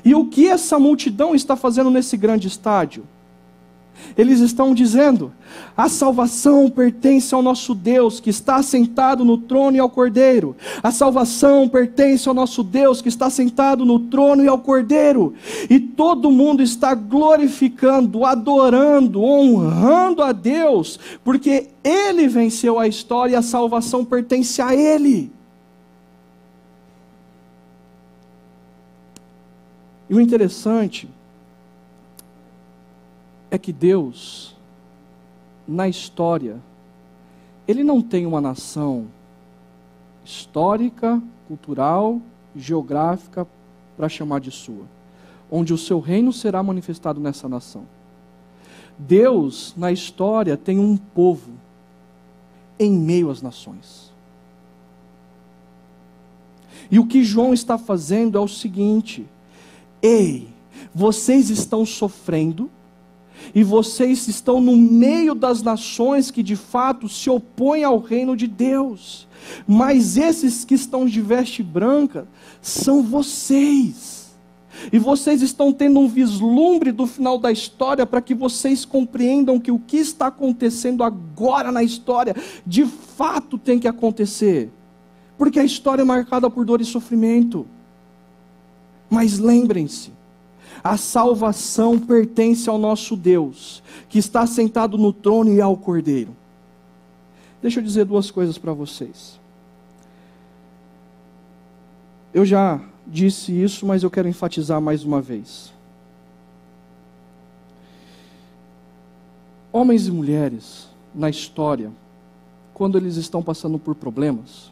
E 0.04 0.16
o 0.16 0.26
que 0.26 0.48
essa 0.48 0.80
multidão 0.80 1.36
está 1.36 1.56
fazendo 1.56 1.92
nesse 1.92 2.18
grande 2.18 2.48
estádio? 2.48 3.04
Eles 4.18 4.40
estão 4.40 4.74
dizendo: 4.74 5.32
a 5.76 5.88
salvação 5.88 6.70
pertence 6.70 7.34
ao 7.34 7.42
nosso 7.42 7.74
Deus 7.74 8.20
que 8.20 8.30
está 8.30 8.62
sentado 8.62 9.24
no 9.24 9.38
trono 9.38 9.78
e 9.78 9.80
ao 9.80 9.90
Cordeiro. 9.90 10.56
A 10.84 10.92
salvação 10.92 11.68
pertence 11.68 12.28
ao 12.28 12.36
nosso 12.36 12.64
Deus 12.64 13.02
que 13.02 13.10
está 13.10 13.30
sentado 13.30 13.86
no 13.86 14.00
trono 14.00 14.44
e 14.44 14.48
ao 14.48 14.60
Cordeiro. 14.60 15.34
E 15.70 15.80
todo 15.80 16.32
mundo 16.32 16.62
está 16.62 16.94
glorificando, 16.94 18.26
adorando, 18.26 19.24
honrando 19.24 20.22
a 20.22 20.32
Deus, 20.32 21.00
porque 21.24 21.68
Ele 21.84 22.28
venceu 22.28 22.78
a 22.78 22.88
história 22.88 23.34
e 23.34 23.36
a 23.36 23.42
salvação 23.42 24.04
pertence 24.04 24.62
a 24.62 24.76
Ele. 24.76 25.32
E 30.10 30.16
o 30.16 30.20
interessante 30.20 31.08
é 33.52 33.58
que 33.58 33.74
Deus, 33.74 34.56
na 35.68 35.88
história, 35.88 36.58
Ele 37.68 37.84
não 37.84 38.02
tem 38.02 38.26
uma 38.26 38.42
nação 38.42 39.08
histórica, 40.24 41.22
cultural, 41.48 42.22
geográfica 42.56 43.48
para 43.98 44.08
chamar 44.08 44.40
de 44.40 44.52
sua, 44.52 44.86
onde 45.50 45.74
o 45.74 45.78
seu 45.78 46.00
reino 46.00 46.32
será 46.32 46.62
manifestado 46.62 47.20
nessa 47.20 47.50
nação. 47.50 47.84
Deus, 48.98 49.74
na 49.78 49.92
história, 49.92 50.58
tem 50.58 50.78
um 50.78 50.98
povo 50.98 51.52
em 52.78 52.92
meio 52.92 53.30
às 53.30 53.42
nações. 53.42 54.12
E 56.92 57.00
o 57.00 57.06
que 57.06 57.24
João 57.24 57.54
está 57.54 57.78
fazendo 57.78 58.38
é 58.38 58.42
o 58.42 58.48
seguinte: 58.48 59.26
ei, 60.02 60.50
vocês 60.94 61.50
estão 61.50 61.86
sofrendo, 61.86 62.70
e 63.54 63.64
vocês 63.64 64.28
estão 64.28 64.62
no 64.62 64.76
meio 64.76 65.34
das 65.34 65.62
nações 65.62 66.30
que 66.32 66.44
de 66.44 66.56
fato 66.56 67.10
se 67.10 67.30
opõem 67.30 67.84
ao 67.84 68.00
reino 68.00 68.36
de 68.36 68.48
Deus. 68.48 69.28
Mas 69.68 70.18
esses 70.18 70.64
que 70.66 70.76
estão 70.76 71.06
de 71.06 71.22
veste 71.22 71.64
branca 71.64 72.28
são 72.62 73.02
vocês. 73.02 74.20
E 74.94 75.00
vocês 75.00 75.42
estão 75.42 75.74
tendo 75.74 76.00
um 76.00 76.08
vislumbre 76.08 76.92
do 76.92 77.06
final 77.06 77.38
da 77.38 77.52
história 77.52 78.06
para 78.06 78.22
que 78.22 78.34
vocês 78.34 78.86
compreendam 78.86 79.60
que 79.60 79.72
o 79.72 79.80
que 79.80 79.98
está 79.98 80.28
acontecendo 80.28 81.04
agora 81.04 81.72
na 81.72 81.84
história 81.84 82.36
de 82.66 82.86
fato 82.86 83.58
tem 83.58 83.80
que 83.80 83.88
acontecer. 83.88 84.70
Porque 85.38 85.60
a 85.60 85.64
história 85.64 86.02
é 86.02 86.06
marcada 86.06 86.50
por 86.50 86.66
dor 86.66 86.82
e 86.82 86.86
sofrimento. 86.86 87.66
Mas 89.10 89.40
lembrem-se, 89.40 90.12
a 90.84 90.98
salvação 90.98 92.00
pertence 92.00 92.70
ao 92.70 92.78
nosso 92.78 93.16
Deus, 93.16 93.84
que 94.08 94.20
está 94.20 94.46
sentado 94.46 94.98
no 94.98 95.12
trono 95.12 95.54
e 95.54 95.62
ao 95.62 95.76
Cordeiro. 95.76 96.36
Deixa 97.62 97.80
eu 97.80 97.84
dizer 97.84 98.06
duas 98.06 98.32
coisas 98.32 98.58
para 98.58 98.74
vocês. 98.74 99.40
Eu 102.34 102.46
já 102.46 102.80
disse 103.06 103.52
isso, 103.52 103.86
mas 103.86 104.04
eu 104.04 104.10
quero 104.10 104.28
enfatizar 104.28 104.80
mais 104.80 105.04
uma 105.04 105.20
vez. 105.20 105.74
Homens 109.72 110.08
e 110.08 110.12
mulheres 110.12 110.88
na 111.14 111.30
história, 111.30 111.92
quando 112.74 112.98
eles 112.98 113.16
estão 113.18 113.44
passando 113.44 113.78
por 113.78 113.96
problemas, 113.96 114.72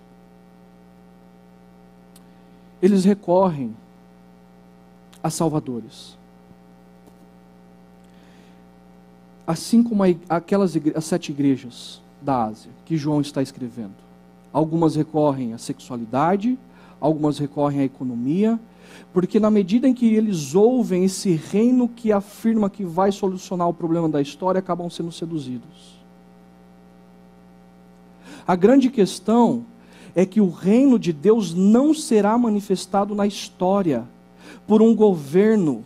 eles 2.81 3.03
recorrem 3.03 3.75
a 5.27 5.29
salvadores. 5.29 6.17
Assim 9.45 9.83
como 9.83 10.03
aquelas 10.27 10.73
as 10.95 11.05
sete 11.05 11.31
igrejas 11.31 12.01
da 12.21 12.45
Ásia 12.45 12.71
que 12.85 12.97
João 12.97 13.21
está 13.21 13.41
escrevendo. 13.41 13.95
Algumas 14.51 14.95
recorrem 14.95 15.53
à 15.53 15.57
sexualidade, 15.57 16.57
algumas 16.99 17.37
recorrem 17.37 17.81
à 17.81 17.83
economia, 17.83 18.59
porque 19.13 19.39
na 19.39 19.51
medida 19.51 19.87
em 19.87 19.93
que 19.93 20.13
eles 20.13 20.55
ouvem 20.55 21.05
esse 21.05 21.33
reino 21.33 21.87
que 21.87 22.11
afirma 22.11 22.69
que 22.69 22.83
vai 22.83 23.11
solucionar 23.11 23.69
o 23.69 23.73
problema 23.73 24.09
da 24.09 24.21
história, 24.21 24.59
acabam 24.59 24.89
sendo 24.89 25.11
seduzidos. 25.11 25.97
A 28.47 28.55
grande 28.55 28.89
questão 28.89 29.65
é 30.15 30.25
que 30.25 30.41
o 30.41 30.49
reino 30.49 30.97
de 30.97 31.13
Deus 31.13 31.53
não 31.53 31.93
será 31.93 32.37
manifestado 32.37 33.13
na 33.13 33.27
história, 33.27 34.05
por 34.67 34.81
um 34.81 34.93
governo, 34.93 35.83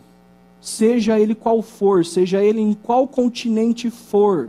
seja 0.60 1.18
ele 1.18 1.34
qual 1.34 1.62
for, 1.62 2.04
seja 2.04 2.42
ele 2.42 2.60
em 2.60 2.74
qual 2.74 3.06
continente 3.06 3.88
for, 3.88 4.48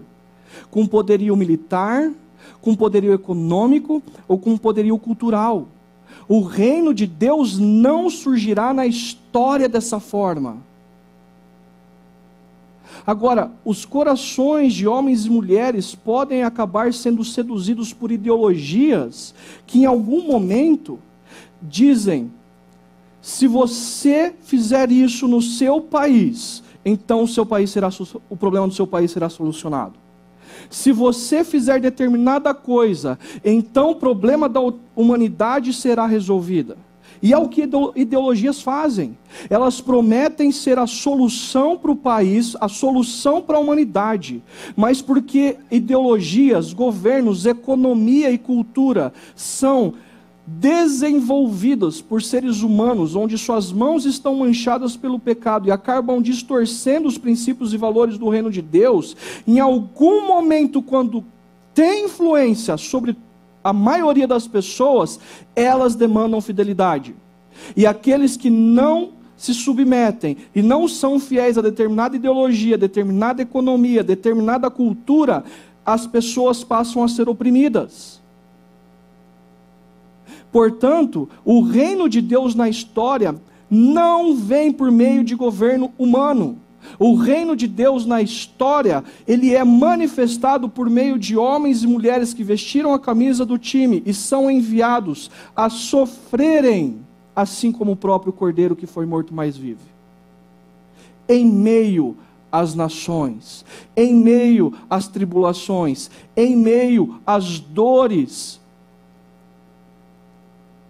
com 0.71 0.85
poderio 0.85 1.35
militar, 1.35 2.11
com 2.61 2.75
poderio 2.75 3.13
econômico 3.13 4.01
ou 4.27 4.37
com 4.37 4.57
poderio 4.57 4.97
cultural. 4.97 5.67
O 6.27 6.41
reino 6.41 6.93
de 6.93 7.05
Deus 7.05 7.59
não 7.59 8.09
surgirá 8.09 8.73
na 8.73 8.87
história 8.87 9.69
dessa 9.69 9.99
forma. 9.99 10.57
Agora, 13.05 13.51
os 13.65 13.83
corações 13.83 14.73
de 14.73 14.87
homens 14.87 15.25
e 15.25 15.29
mulheres 15.29 15.93
podem 15.93 16.43
acabar 16.43 16.93
sendo 16.93 17.23
seduzidos 17.23 17.91
por 17.91 18.11
ideologias 18.11 19.35
que, 19.67 19.79
em 19.79 19.85
algum 19.85 20.25
momento, 20.25 20.97
dizem 21.61 22.31
se 23.23 23.47
você 23.47 24.33
fizer 24.41 24.91
isso 24.91 25.29
no 25.29 25.41
seu 25.41 25.79
país, 25.79 26.61
então 26.83 27.23
o 27.23 27.27
seu 27.27 27.45
país 27.45 27.69
será 27.69 27.87
o 28.29 28.35
problema 28.35 28.67
do 28.67 28.73
seu 28.73 28.85
país 28.85 29.11
será 29.11 29.29
solucionado. 29.29 29.93
Se 30.69 30.91
você 30.91 31.41
fizer 31.41 31.79
determinada 31.79 32.53
coisa, 32.53 33.17
então 33.41 33.91
o 33.91 33.95
problema 33.95 34.49
da 34.49 34.59
humanidade 34.93 35.71
será 35.71 36.05
resolvido. 36.05 36.75
E 37.21 37.31
é 37.31 37.37
o 37.37 37.47
que 37.47 37.69
ideologias 37.95 38.61
fazem. 38.61 39.17
Elas 39.49 39.79
prometem 39.79 40.51
ser 40.51 40.77
a 40.77 40.85
solução 40.85 41.77
para 41.77 41.91
o 41.91 41.95
país, 41.95 42.57
a 42.59 42.67
solução 42.67 43.41
para 43.41 43.55
a 43.55 43.61
humanidade. 43.61 44.43
Mas 44.75 45.01
porque 45.01 45.55
ideologias, 45.71 46.73
governos, 46.73 47.45
economia 47.45 48.29
e 48.31 48.37
cultura 48.37 49.13
são 49.33 49.93
desenvolvidas 50.45 52.01
por 52.01 52.21
seres 52.21 52.61
humanos, 52.61 53.15
onde 53.15 53.37
suas 53.37 53.71
mãos 53.71 54.05
estão 54.05 54.35
manchadas 54.35 54.97
pelo 54.97 55.17
pecado 55.17 55.67
e 55.67 55.71
acabam 55.71 56.21
distorcendo 56.21 57.07
os 57.07 57.17
princípios 57.17 57.73
e 57.73 57.77
valores 57.77 58.17
do 58.17 58.29
reino 58.29 58.51
de 58.51 58.61
Deus, 58.61 59.15
em 59.47 59.59
algum 59.59 60.27
momento, 60.27 60.81
quando 60.81 61.23
tem 61.73 62.05
influência 62.05 62.75
sobre 62.77 63.15
a 63.63 63.71
maioria 63.71 64.27
das 64.27 64.47
pessoas, 64.47 65.19
elas 65.55 65.95
demandam 65.95 66.41
fidelidade. 66.41 67.15
E 67.75 67.85
aqueles 67.85 68.35
que 68.35 68.49
não 68.49 69.11
se 69.37 69.53
submetem 69.53 70.37
e 70.53 70.61
não 70.61 70.87
são 70.87 71.19
fiéis 71.19 71.57
a 71.57 71.61
determinada 71.61 72.15
ideologia, 72.15 72.77
determinada 72.77 73.41
economia, 73.41 74.03
determinada 74.03 74.69
cultura, 74.69 75.43
as 75.85 76.05
pessoas 76.05 76.63
passam 76.63 77.03
a 77.03 77.07
ser 77.07 77.29
oprimidas. 77.29 78.22
Portanto, 80.53 81.27
o 81.43 81.61
reino 81.61 82.07
de 82.07 82.21
Deus 82.21 82.53
na 82.53 82.69
história 82.69 83.35
não 83.69 84.35
vem 84.35 84.71
por 84.71 84.91
meio 84.91 85.23
de 85.23 85.33
governo 85.33 85.91
humano. 85.97 86.59
O 86.99 87.15
reino 87.15 87.55
de 87.55 87.67
Deus 87.67 88.05
na 88.05 88.21
história, 88.21 89.03
ele 89.27 89.55
é 89.55 89.63
manifestado 89.63 90.69
por 90.69 90.91
meio 90.91 91.17
de 91.17 91.35
homens 91.35 91.81
e 91.81 91.87
mulheres 91.87 92.35
que 92.35 92.43
vestiram 92.43 92.93
a 92.93 92.99
camisa 92.99 93.43
do 93.43 93.57
time 93.57 94.03
e 94.05 94.13
são 94.13 94.51
enviados 94.51 95.31
a 95.55 95.69
sofrerem, 95.71 96.99
assim 97.35 97.71
como 97.71 97.93
o 97.93 97.97
próprio 97.97 98.31
cordeiro 98.31 98.75
que 98.75 98.85
foi 98.85 99.07
morto 99.07 99.33
mais 99.33 99.57
vive. 99.57 99.91
Em 101.27 101.45
meio 101.45 102.15
às 102.51 102.75
nações, 102.75 103.65
em 103.97 104.13
meio 104.13 104.71
às 104.87 105.07
tribulações, 105.07 106.11
em 106.37 106.55
meio 106.55 107.19
às 107.25 107.59
dores. 107.59 108.61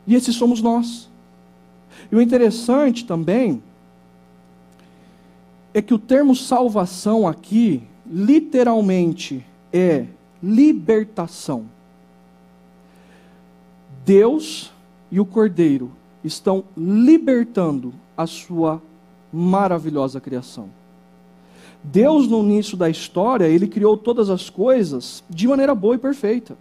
E 0.06 0.16
esses 0.16 0.36
somos 0.36 0.62
nós. 0.62 1.10
E 2.12 2.16
o 2.16 2.22
interessante 2.22 3.06
também 3.06 3.62
é 5.74 5.82
que 5.82 5.93
o 5.93 5.99
termo 5.99 6.36
salvação 6.36 7.28
aqui, 7.28 7.84
literalmente, 8.06 9.45
é 9.72 10.06
libertação. 10.41 11.66
Deus 14.06 14.72
e 15.12 15.20
o 15.20 15.26
Cordeiro 15.26 15.91
estão 16.24 16.64
libertando 16.76 17.93
a 18.16 18.28
sua 18.28 18.82
maravilhosa 19.32 20.20
criação. 20.20 20.70
Deus, 21.84 22.28
no 22.28 22.39
início 22.39 22.78
da 22.78 22.89
história, 22.89 23.45
ele 23.45 23.68
criou 23.68 23.97
todas 23.97 24.30
as 24.30 24.49
coisas 24.49 25.24
de 25.30 25.47
maneira 25.47 25.74
boa 25.74 25.95
e 25.95 25.97
perfeita. 25.97 26.56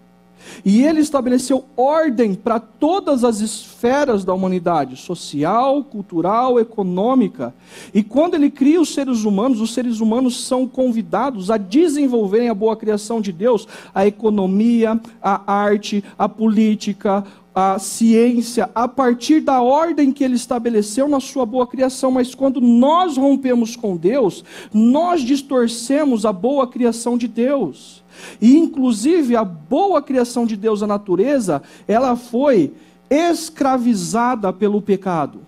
E 0.65 0.83
ele 0.83 1.01
estabeleceu 1.01 1.65
ordem 1.77 2.35
para 2.35 2.61
todas 2.61 3.25
as 3.25 3.41
esferas 3.41 4.25
da 4.25 4.33
humanidade, 4.33 4.97
social, 4.97 5.83
cultural, 5.85 6.61
econômica. 6.61 7.55
E 7.93 8.03
quando 8.03 8.35
ele 8.35 8.51
cria 8.51 8.81
os 8.81 8.95
seres 8.95 9.25
humanos, 9.25 9.61
os 9.61 9.75
seres 9.75 10.01
humanos 10.01 10.45
são 10.45 10.67
convidados 10.67 11.51
a 11.51 11.57
desenvolverem 11.57 12.49
a 12.49 12.55
boa 12.55 12.77
criação 12.77 13.21
de 13.21 13.33
Deus, 13.33 13.67
a 13.95 14.07
economia, 14.07 15.01
a 15.21 15.53
arte, 15.53 16.05
a 16.19 16.29
política, 16.29 17.25
a 17.55 17.79
ciência, 17.79 18.71
a 18.75 18.89
partir 18.89 19.41
da 19.41 19.61
ordem 19.61 20.11
que 20.11 20.25
ele 20.25 20.37
estabeleceu 20.37 21.07
na 21.07 21.21
sua 21.21 21.45
boa 21.45 21.67
criação. 21.67 22.11
Mas 22.11 22.35
quando 22.35 22.61
nós 22.61 23.17
rompemos 23.17 23.77
com 23.77 23.97
Deus, 23.97 24.45
nós 24.73 25.21
distorcemos 25.21 26.25
a 26.25 26.33
boa 26.33 26.67
criação 26.67 27.17
de 27.19 27.29
Deus. 27.29 28.03
E 28.41 28.57
inclusive 28.57 29.37
a 29.37 29.45
boa 29.45 30.01
criação 30.03 30.47
de 30.47 30.57
Deus, 30.57 30.83
a 30.83 30.87
natureza, 30.87 31.63
ela 31.87 32.17
foi 32.17 32.73
escravizada 33.11 34.53
pelo 34.53 34.81
pecado. 34.81 35.41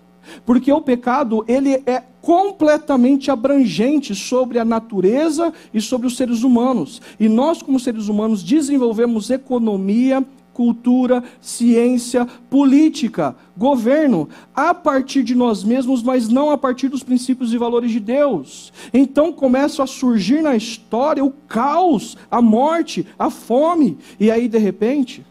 Porque 0.45 0.73
o 0.73 0.81
pecado, 0.81 1.45
ele 1.47 1.83
é 1.87 2.03
completamente 2.21 3.31
abrangente 3.31 4.15
sobre 4.15 4.59
a 4.59 4.65
natureza 4.65 5.53
e 5.73 5.81
sobre 5.81 6.07
os 6.07 6.17
seres 6.17 6.43
humanos. 6.43 7.01
E 7.21 7.29
nós, 7.29 7.63
como 7.63 7.79
seres 7.79 8.09
humanos, 8.09 8.43
desenvolvemos 8.43 9.31
economia, 9.31 10.25
cultura, 10.55 11.23
ciência, 11.41 12.27
política, 12.49 13.37
governo, 13.57 14.29
a 14.55 14.73
partir 14.73 15.23
de 15.23 15.35
nós 15.35 15.63
mesmos, 15.63 16.03
mas 16.03 16.29
não 16.29 16.51
a 16.51 16.57
partir 16.57 16.89
dos 16.89 17.03
princípios 17.03 17.53
e 17.53 17.59
valores 17.59 17.91
de 17.91 18.01
Deus. 18.01 18.73
Então 18.95 19.33
começa 19.33 19.83
a 19.83 19.87
surgir 19.87 20.41
na 20.41 20.57
história 20.57 21.23
o 21.23 21.33
caos, 21.47 22.17
a 22.31 22.41
morte, 22.41 23.07
a 23.19 23.29
fome, 23.29 23.99
e 24.19 24.31
aí 24.31 24.49
de 24.49 24.59
repente, 24.59 25.27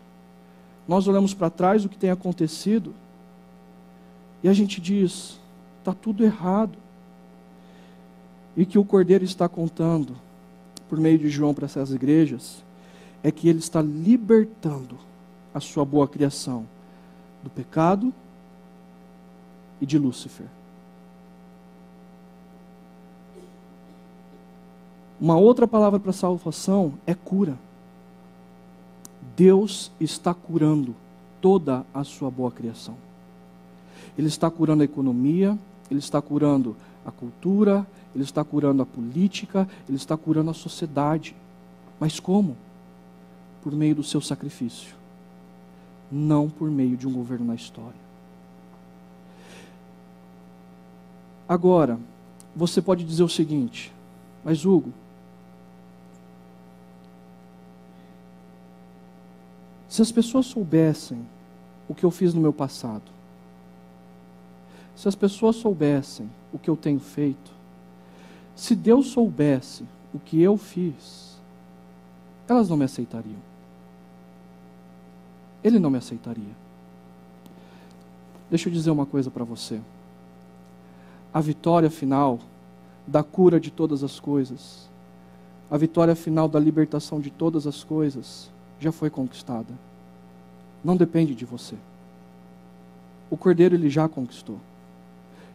nós 0.88 1.08
olhamos 1.08 1.34
para 1.34 1.50
trás 1.50 1.86
o 1.86 1.90
que 1.90 1.98
tem 1.98 2.12
acontecido 2.12 2.94
e 4.44 4.50
a 4.50 4.54
gente 4.54 4.82
diz: 4.82 5.40
está 5.80 5.94
tudo 5.94 6.24
errado. 6.24 6.78
E 8.56 8.66
que 8.66 8.78
o 8.78 8.86
Cordeiro 8.86 9.24
está 9.24 9.50
contando, 9.50 10.16
por 10.88 11.00
meio 11.00 11.18
de 11.18 11.28
João 11.28 11.56
para 11.56 11.66
essas 11.66 11.92
igrejas, 11.92 12.64
é 13.24 13.32
que 13.32 13.50
ele 13.50 13.58
está 13.58 13.82
libertando 13.82 15.00
a 15.54 15.60
sua 15.60 15.86
boa 15.86 16.08
criação 16.08 16.66
do 17.44 17.50
pecado 17.50 18.14
e 19.80 19.86
de 19.86 19.98
Lúcifer. 19.98 20.48
Uma 25.20 25.38
outra 25.38 25.68
palavra 25.68 26.00
para 26.00 26.12
salvação 26.12 26.94
é 27.06 27.14
cura. 27.14 27.58
Deus 29.38 29.92
está 30.00 30.34
curando 30.34 30.96
toda 31.40 31.86
a 31.94 32.04
sua 32.04 32.30
boa 32.32 32.52
criação. 32.52 32.96
Ele 34.18 34.28
está 34.28 34.50
curando 34.50 34.82
a 34.82 34.86
economia, 34.86 35.58
ele 35.90 36.00
está 36.00 36.22
curando 36.22 36.76
a 37.06 37.12
cultura, 37.12 37.86
ele 38.14 38.24
está 38.24 38.44
curando 38.44 38.82
a 38.82 38.86
política, 38.86 39.68
ele 39.88 39.98
está 39.98 40.18
curando 40.18 40.52
a 40.52 40.54
sociedade. 40.54 41.36
Mas 42.00 42.20
como? 42.20 42.58
Por 43.64 43.74
meio 43.74 43.96
do 43.96 44.04
seu 44.04 44.20
sacrifício 44.20 45.03
não 46.12 46.50
por 46.50 46.70
meio 46.70 46.96
de 46.96 47.08
um 47.08 47.14
governo 47.14 47.46
na 47.46 47.56
história. 47.56 48.04
Agora, 51.48 52.00
você 52.56 52.82
pode 52.82 53.04
dizer 53.04 53.24
o 53.24 53.30
seguinte, 53.30 53.92
mas 54.44 54.66
Hugo, 54.66 54.94
se 59.88 60.02
as 60.02 60.12
pessoas 60.12 60.46
soubessem 60.46 61.26
o 61.88 61.94
que 61.94 62.04
eu 62.04 62.12
fiz 62.12 62.34
no 62.34 62.42
meu 62.42 62.54
passado, 62.54 63.12
se 64.96 65.08
as 65.08 65.16
pessoas 65.16 65.56
soubessem 65.56 66.30
o 66.52 66.60
que 66.60 66.70
eu 66.70 66.78
tenho 66.78 67.00
feito, 67.00 67.52
se 68.56 68.76
Deus 68.76 69.08
soubesse 69.08 69.84
o 70.14 70.20
que 70.20 70.42
eu 70.42 70.58
fiz, 70.58 71.40
elas 72.48 72.70
não 72.70 72.78
me 72.78 72.86
aceitariam 72.86 73.53
ele 75.64 75.80
não 75.80 75.90
me 75.90 75.98
aceitaria. 75.98 76.64
Deixa 78.50 78.70
eu 78.70 78.74
dizer 78.74 78.92
uma 78.92 79.06
coisa 79.06 79.32
para 79.32 79.44
você. 79.44 79.80
A 81.34 81.42
vitória 81.42 81.90
final 81.90 82.40
da 83.08 83.24
cura 83.24 83.60
de 83.60 83.72
todas 83.72 84.04
as 84.04 84.20
coisas, 84.20 84.88
a 85.72 85.78
vitória 85.78 86.16
final 86.16 86.48
da 86.48 86.60
libertação 86.60 87.20
de 87.20 87.32
todas 87.32 87.66
as 87.66 87.84
coisas, 87.84 88.52
já 88.80 88.92
foi 88.92 89.10
conquistada. 89.10 89.74
Não 90.84 90.96
depende 90.96 91.34
de 91.34 91.46
você. 91.46 91.76
O 93.30 93.38
Cordeiro 93.38 93.74
ele 93.74 93.90
já 93.90 94.08
conquistou. 94.08 94.60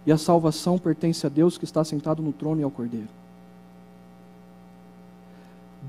E 0.05 0.11
a 0.11 0.19
salvação 0.19 0.79
pertence 0.79 1.27
a 1.27 1.29
Deus 1.29 1.59
que 1.59 1.65
está 1.65 1.85
sentado 1.85 2.23
no 2.23 2.33
trono 2.33 2.61
e 2.61 2.65
ao 2.65 2.71
Cordeiro. 2.71 3.09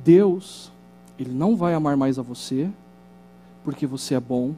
Deus, 0.03 0.71
ele 1.17 1.31
não 1.31 1.55
vai 1.55 1.73
amar 1.73 1.97
mais 1.97 2.19
a 2.19 2.21
você, 2.21 2.69
porque 3.69 3.85
você 3.85 4.15
é 4.15 4.19
bom, 4.19 4.55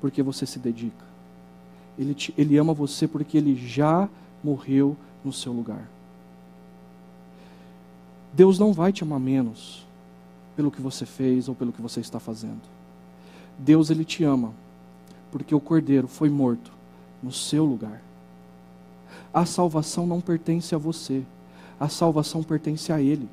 porque 0.00 0.20
você 0.20 0.44
se 0.44 0.58
dedica. 0.58 1.04
Ele, 1.96 2.12
te, 2.12 2.34
ele 2.36 2.58
ama 2.58 2.74
você 2.74 3.06
porque 3.06 3.38
ele 3.38 3.54
já 3.54 4.08
morreu 4.42 4.96
no 5.24 5.32
seu 5.32 5.52
lugar. 5.52 5.88
Deus 8.32 8.58
não 8.58 8.72
vai 8.72 8.92
te 8.92 9.04
amar 9.04 9.20
menos 9.20 9.86
pelo 10.56 10.68
que 10.68 10.82
você 10.82 11.06
fez 11.06 11.48
ou 11.48 11.54
pelo 11.54 11.72
que 11.72 11.80
você 11.80 12.00
está 12.00 12.18
fazendo. 12.18 12.60
Deus 13.56 13.88
ele 13.88 14.04
te 14.04 14.24
ama 14.24 14.52
porque 15.30 15.54
o 15.54 15.60
cordeiro 15.60 16.08
foi 16.08 16.28
morto 16.28 16.72
no 17.22 17.30
seu 17.30 17.64
lugar. 17.64 18.02
A 19.32 19.46
salvação 19.46 20.08
não 20.08 20.20
pertence 20.20 20.74
a 20.74 20.78
você, 20.78 21.22
a 21.78 21.88
salvação 21.88 22.42
pertence 22.42 22.92
a 22.92 23.00
ele. 23.00 23.28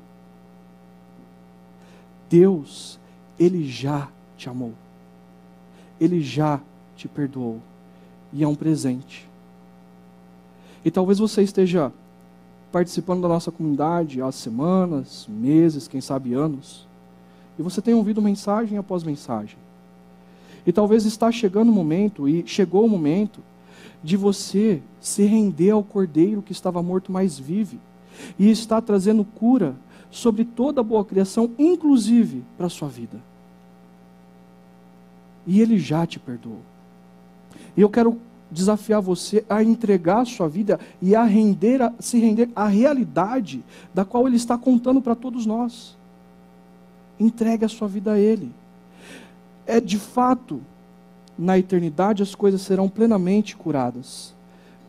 Deus, 2.30 3.00
Ele 3.36 3.68
já 3.68 4.08
te 4.38 4.48
amou. 4.48 4.72
Ele 6.02 6.20
já 6.20 6.60
te 6.96 7.06
perdoou. 7.06 7.60
E 8.32 8.42
é 8.42 8.48
um 8.48 8.54
presente. 8.54 9.28
E 10.84 10.90
talvez 10.90 11.18
você 11.18 11.42
esteja 11.42 11.92
participando 12.72 13.22
da 13.22 13.28
nossa 13.28 13.52
comunidade 13.52 14.20
há 14.20 14.32
semanas, 14.32 15.28
meses, 15.28 15.86
quem 15.86 16.00
sabe 16.00 16.32
anos. 16.34 16.88
E 17.58 17.62
você 17.62 17.80
tem 17.80 17.94
ouvido 17.94 18.20
mensagem 18.20 18.78
após 18.78 19.04
mensagem. 19.04 19.58
E 20.66 20.72
talvez 20.72 21.04
está 21.04 21.30
chegando 21.30 21.68
o 21.68 21.72
momento, 21.72 22.28
e 22.28 22.44
chegou 22.46 22.84
o 22.84 22.88
momento, 22.88 23.40
de 24.02 24.16
você 24.16 24.82
se 25.00 25.24
render 25.24 25.70
ao 25.70 25.84
Cordeiro 25.84 26.42
que 26.42 26.52
estava 26.52 26.82
morto, 26.82 27.12
mas 27.12 27.38
vive. 27.38 27.78
E 28.38 28.50
está 28.50 28.80
trazendo 28.80 29.24
cura 29.24 29.76
sobre 30.10 30.44
toda 30.44 30.80
a 30.80 30.84
boa 30.84 31.04
criação, 31.04 31.50
inclusive 31.58 32.42
para 32.56 32.66
a 32.66 32.70
sua 32.70 32.88
vida. 32.88 33.18
E 35.46 35.60
Ele 35.60 35.78
já 35.78 36.06
te 36.06 36.18
perdoou. 36.18 36.60
E 37.76 37.80
eu 37.80 37.88
quero 37.88 38.18
desafiar 38.50 39.00
você 39.00 39.44
a 39.48 39.62
entregar 39.62 40.20
a 40.20 40.24
sua 40.26 40.46
vida 40.48 40.78
e 41.00 41.14
a 41.14 41.24
render, 41.24 41.80
a, 41.80 41.92
se 41.98 42.18
render 42.18 42.50
à 42.54 42.66
realidade 42.66 43.64
da 43.94 44.04
qual 44.04 44.26
Ele 44.26 44.36
está 44.36 44.58
contando 44.58 45.00
para 45.00 45.14
todos 45.14 45.46
nós. 45.46 45.96
Entregue 47.18 47.64
a 47.64 47.68
sua 47.68 47.88
vida 47.88 48.12
a 48.12 48.18
Ele. 48.18 48.52
É 49.66 49.80
de 49.80 49.98
fato, 49.98 50.60
na 51.38 51.58
eternidade 51.58 52.22
as 52.22 52.34
coisas 52.34 52.60
serão 52.60 52.88
plenamente 52.88 53.56
curadas. 53.56 54.34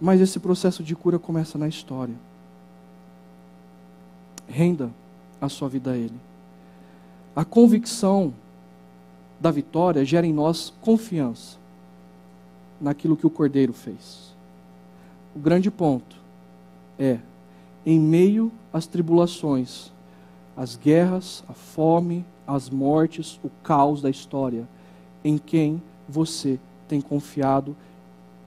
Mas 0.02 0.20
esse 0.20 0.40
processo 0.40 0.84
de 0.84 0.96
cura 0.96 1.18
começa 1.18 1.58
na 1.58 1.68
história. 1.68 2.16
Renda 4.48 4.92
a 5.40 5.48
sua 5.48 5.70
vida 5.70 5.92
a 5.92 5.98
Ele. 5.98 6.20
A 7.34 7.46
convicção 7.46 8.34
da 9.44 9.52
vitória 9.52 10.06
gera 10.06 10.26
em 10.26 10.32
nós 10.32 10.72
confiança 10.80 11.58
naquilo 12.80 13.18
que 13.18 13.28
o 13.28 13.30
Cordeiro 13.30 13.74
fez. 13.74 14.34
O 15.36 15.40
grande 15.40 15.70
ponto 15.70 16.16
é, 16.98 17.20
em 17.86 18.00
meio 18.00 18.50
às 18.72 18.88
tribulações, 18.88 19.92
as 20.56 20.78
guerras, 20.78 21.44
a 21.50 21.52
fome, 21.52 22.24
as 22.48 22.70
mortes, 22.70 23.38
o 23.44 23.50
caos 23.62 24.02
da 24.02 24.10
história, 24.10 24.66
em 25.26 25.38
quem 25.38 25.84
você 26.08 26.58
tem 26.88 27.02
confiado 27.02 27.76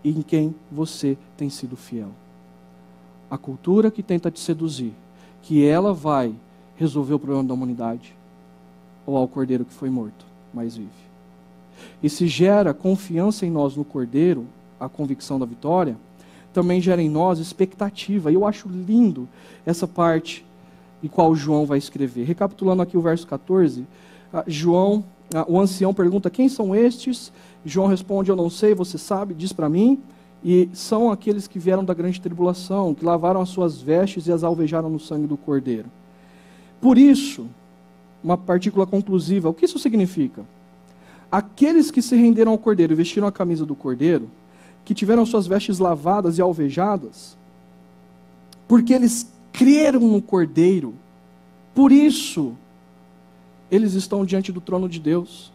e 0.03 0.09
em 0.09 0.23
quem 0.23 0.55
você 0.73 1.19
tem 1.37 1.51
sido 1.51 1.77
fiel. 1.77 2.13
A 3.31 3.37
cultura 3.37 3.91
que 3.91 4.03
tenta 4.03 4.31
te 4.31 4.41
seduzir, 4.41 4.95
que 5.43 5.67
ela 5.67 5.93
vai 5.93 6.35
resolver 6.75 7.13
o 7.13 7.19
problema 7.19 7.45
da 7.45 7.53
humanidade, 7.53 8.17
ou 9.05 9.15
ao 9.15 9.29
cordeiro 9.29 9.67
que 9.67 9.75
foi 9.75 9.91
morto, 9.91 10.26
mas 10.57 10.75
vive. 10.75 10.89
E 12.03 12.09
se 12.09 12.27
gera 12.27 12.73
confiança 12.73 13.45
em 13.45 13.51
nós 13.51 13.77
no 13.77 13.85
Cordeiro, 13.85 14.47
a 14.81 14.89
convicção 14.89 15.39
da 15.39 15.45
vitória, 15.45 15.97
também 16.51 16.81
gera 16.81 17.03
em 17.03 17.11
nós 17.11 17.39
expectativa. 17.39 18.31
E 18.31 18.35
eu 18.35 18.47
acho 18.47 18.67
lindo 18.67 19.29
essa 19.67 19.87
parte 19.87 20.45
em 21.03 21.09
qual 21.09 21.37
João 21.37 21.67
vai 21.67 21.77
escrever. 21.77 22.25
Recapitulando 22.25 22.81
aqui 22.81 22.97
o 22.97 23.03
verso 23.03 23.27
14, 23.27 23.87
ah, 24.33 24.45
João, 24.47 25.05
ah, 25.35 25.45
o 25.47 25.61
ancião 25.61 25.93
pergunta: 25.93 26.31
Quem 26.31 26.49
são 26.49 26.75
estes? 26.75 27.31
João 27.63 27.87
responde: 27.87 28.31
Eu 28.31 28.37
não 28.37 28.49
sei, 28.49 28.75
você 28.75 28.97
sabe, 28.97 29.35
diz 29.35 29.53
para 29.53 29.69
mim. 29.69 30.01
E 30.43 30.71
são 30.73 31.11
aqueles 31.11 31.47
que 31.47 31.59
vieram 31.59 31.85
da 31.85 31.93
grande 31.93 32.21
tribulação, 32.21 32.95
que 32.95 33.05
lavaram 33.05 33.43
as 33.43 33.51
suas 33.51 33.81
vestes 33.81 34.27
e 34.27 34.33
as 34.33 34.43
alvejaram 34.43 34.89
no 34.89 35.01
sangue 35.01 35.27
do 35.27 35.37
Cordeiro. 35.37 35.91
Por 36.81 36.97
isso, 36.97 37.47
uma 38.23 38.37
partícula 38.37 38.87
conclusiva, 38.87 39.49
o 39.49 39.55
que 39.55 39.65
isso 39.65 39.79
significa? 39.79 40.45
Aqueles 41.31 41.91
que 41.91 42.03
se 42.03 42.17
renderam 42.17 42.53
ao 42.53 42.59
cordeiro 42.59 42.93
e 42.93 42.97
vestiram 42.97 43.27
a 43.27 43.33
camisa 43.33 43.67
do 43.67 43.75
cordeiro, 43.75 44.31
que 44.85 44.95
tiveram 44.95 45.27
suas 45.27 45.47
vestes 45.47 45.79
lavadas 45.79 46.39
e 46.39 46.43
alvejadas, 46.43 47.37
porque 48.69 48.93
eles 48.93 49.31
creram 49.53 50.01
no 50.01 50.23
cordeiro, 50.23 50.95
por 51.75 51.91
isso 51.91 52.55
eles 53.71 53.95
estão 53.95 54.25
diante 54.25 54.53
do 54.53 54.61
trono 54.61 54.89
de 54.89 55.01
Deus 55.01 55.53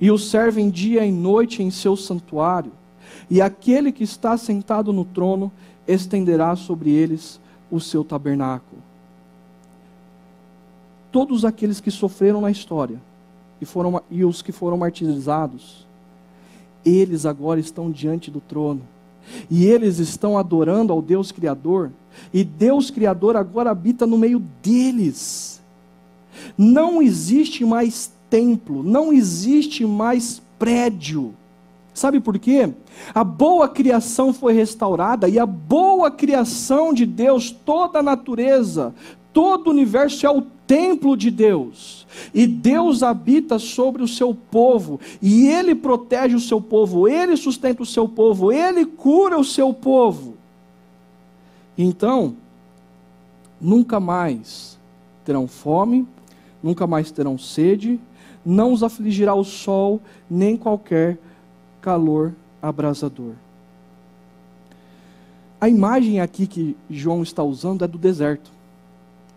e 0.00 0.10
o 0.10 0.18
servem 0.18 0.70
dia 0.70 1.04
e 1.04 1.12
noite 1.12 1.62
em 1.62 1.70
seu 1.70 1.96
santuário, 1.96 2.72
e 3.28 3.42
aquele 3.42 3.92
que 3.92 4.04
está 4.04 4.36
sentado 4.36 4.92
no 4.92 5.04
trono 5.04 5.52
estenderá 5.86 6.56
sobre 6.56 6.90
eles 6.90 7.40
o 7.70 7.80
seu 7.80 8.02
tabernáculo. 8.02 8.89
Todos 11.12 11.44
aqueles 11.44 11.80
que 11.80 11.90
sofreram 11.90 12.40
na 12.40 12.50
história 12.50 13.00
e, 13.60 13.64
foram, 13.64 14.00
e 14.10 14.24
os 14.24 14.42
que 14.42 14.52
foram 14.52 14.76
martirizados, 14.76 15.86
eles 16.84 17.26
agora 17.26 17.60
estão 17.60 17.90
diante 17.90 18.30
do 18.30 18.40
trono. 18.40 18.82
E 19.50 19.64
eles 19.64 19.98
estão 19.98 20.38
adorando 20.38 20.92
ao 20.92 21.02
Deus 21.02 21.30
Criador. 21.30 21.90
E 22.32 22.42
Deus 22.42 22.90
Criador 22.90 23.36
agora 23.36 23.70
habita 23.70 24.06
no 24.06 24.16
meio 24.16 24.42
deles. 24.62 25.60
Não 26.56 27.02
existe 27.02 27.64
mais 27.64 28.10
templo, 28.28 28.82
não 28.82 29.12
existe 29.12 29.84
mais 29.84 30.40
prédio. 30.58 31.34
Sabe 31.92 32.20
por 32.20 32.38
quê? 32.38 32.72
A 33.12 33.24
boa 33.24 33.68
criação 33.68 34.32
foi 34.32 34.52
restaurada 34.52 35.28
e 35.28 35.38
a 35.38 35.44
boa 35.44 36.10
criação 36.10 36.94
de 36.94 37.04
Deus, 37.04 37.50
toda 37.50 37.98
a 37.98 38.02
natureza, 38.02 38.94
todo 39.32 39.66
o 39.66 39.70
universo 39.70 40.24
é 40.24 40.30
o 40.30 40.42
templo 40.70 41.16
de 41.16 41.32
Deus. 41.32 42.06
E 42.32 42.46
Deus 42.46 43.02
habita 43.02 43.58
sobre 43.58 44.04
o 44.04 44.08
seu 44.08 44.32
povo, 44.32 45.00
e 45.20 45.48
Ele 45.48 45.74
protege 45.74 46.36
o 46.36 46.40
seu 46.40 46.60
povo, 46.60 47.08
Ele 47.08 47.36
sustenta 47.36 47.82
o 47.82 47.86
seu 47.86 48.08
povo, 48.08 48.52
Ele 48.52 48.86
cura 48.86 49.36
o 49.36 49.44
seu 49.44 49.74
povo. 49.74 50.36
Então, 51.76 52.36
nunca 53.60 53.98
mais 53.98 54.78
terão 55.24 55.48
fome, 55.48 56.06
nunca 56.62 56.86
mais 56.86 57.10
terão 57.10 57.36
sede, 57.36 57.98
não 58.46 58.72
os 58.72 58.84
afligirá 58.84 59.34
o 59.34 59.42
sol, 59.42 60.00
nem 60.30 60.56
qualquer 60.56 61.18
calor 61.82 62.32
abrasador. 62.62 63.32
A 65.60 65.68
imagem 65.68 66.20
aqui 66.20 66.46
que 66.46 66.76
João 66.88 67.24
está 67.24 67.42
usando 67.42 67.84
é 67.84 67.88
do 67.88 67.98
deserto 67.98 68.59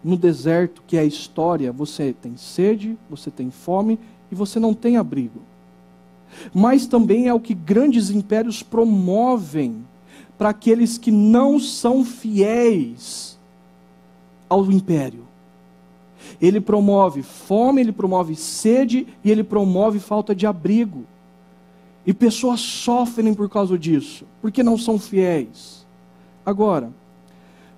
no 0.03 0.17
deserto, 0.17 0.83
que 0.85 0.97
é 0.97 1.01
a 1.01 1.05
história, 1.05 1.71
você 1.71 2.13
tem 2.13 2.35
sede, 2.35 2.97
você 3.09 3.31
tem 3.31 3.49
fome 3.49 3.97
e 4.31 4.35
você 4.35 4.59
não 4.59 4.73
tem 4.73 4.97
abrigo. 4.97 5.41
Mas 6.53 6.85
também 6.85 7.27
é 7.27 7.33
o 7.33 7.39
que 7.39 7.53
grandes 7.53 8.09
impérios 8.09 8.61
promovem 8.61 9.85
para 10.37 10.49
aqueles 10.49 10.97
que 10.97 11.11
não 11.11 11.59
são 11.59 12.03
fiéis 12.03 13.39
ao 14.49 14.69
império. 14.71 15.23
Ele 16.41 16.59
promove 16.59 17.21
fome, 17.21 17.81
ele 17.81 17.91
promove 17.91 18.35
sede 18.35 19.07
e 19.23 19.31
ele 19.31 19.43
promove 19.43 19.99
falta 19.99 20.35
de 20.35 20.45
abrigo. 20.45 21.05
E 22.05 22.13
pessoas 22.13 22.59
sofrem 22.59 23.33
por 23.33 23.49
causa 23.49 23.77
disso, 23.77 24.25
porque 24.41 24.61
não 24.61 24.77
são 24.77 24.99
fiéis. 24.99 25.85
Agora, 26.45 26.91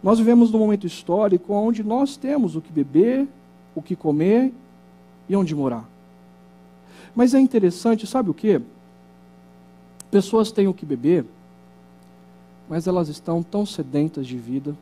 nós 0.01 0.19
vivemos 0.19 0.51
num 0.51 0.59
momento 0.59 0.85
histórico 0.85 1.53
onde 1.53 1.83
nós 1.83 2.15
temos 2.15 2.55
o 2.55 2.61
que 2.61 2.71
beber, 2.71 3.27
o 3.73 3.81
que 3.81 3.95
comer 3.95 4.53
e 5.27 5.35
onde 5.35 5.55
morar. 5.55 5.87
Mas 7.15 7.33
é 7.33 7.39
interessante, 7.39 8.05
sabe 8.05 8.29
o 8.29 8.33
que? 8.33 8.61
Pessoas 10.11 10.51
têm 10.51 10.67
o 10.67 10.73
que 10.73 10.85
beber, 10.85 11.25
mas 12.69 12.87
elas 12.87 13.09
estão 13.09 13.41
tão 13.41 13.65
sedentas 13.65 14.27
de 14.27 14.37
vida. 14.37 14.75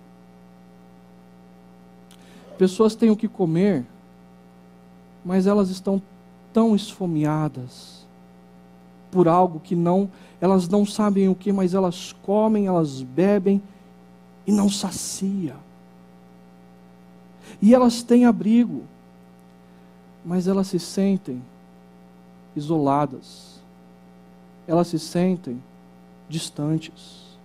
Pessoas 2.57 2.95
têm 2.95 3.09
o 3.09 3.15
que 3.15 3.27
comer, 3.27 3.85
mas 5.23 5.47
elas 5.47 5.69
estão 5.69 6.01
tão 6.51 6.75
esfomeadas 6.75 8.05
por 9.11 9.27
algo 9.27 9.59
que 9.59 9.75
não, 9.75 10.09
elas 10.41 10.67
não 10.67 10.85
sabem 10.85 11.29
o 11.29 11.35
que, 11.35 11.51
mas 11.51 11.73
elas 11.73 12.13
comem, 12.23 12.67
elas 12.67 13.01
bebem 13.01 13.61
e 14.45 14.51
não 14.51 14.69
sacia. 14.69 15.55
E 17.61 17.73
elas 17.73 18.03
têm 18.03 18.25
abrigo, 18.25 18.83
mas 20.23 20.47
elas 20.47 20.67
se 20.67 20.79
sentem 20.79 21.41
isoladas, 22.55 23.61
elas 24.67 24.87
se 24.87 24.99
sentem 24.99 25.61
distantes. 26.29 27.37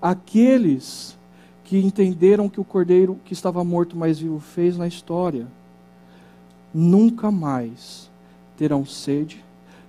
Aqueles 0.00 1.16
que 1.64 1.78
entenderam 1.78 2.48
que 2.48 2.60
o 2.60 2.64
cordeiro 2.64 3.18
que 3.24 3.32
estava 3.32 3.64
morto, 3.64 3.96
mas 3.96 4.18
vivo, 4.18 4.38
fez 4.40 4.76
na 4.76 4.86
história, 4.86 5.46
nunca 6.74 7.30
mais 7.30 8.10
terão 8.56 8.84
sede, 8.84 9.42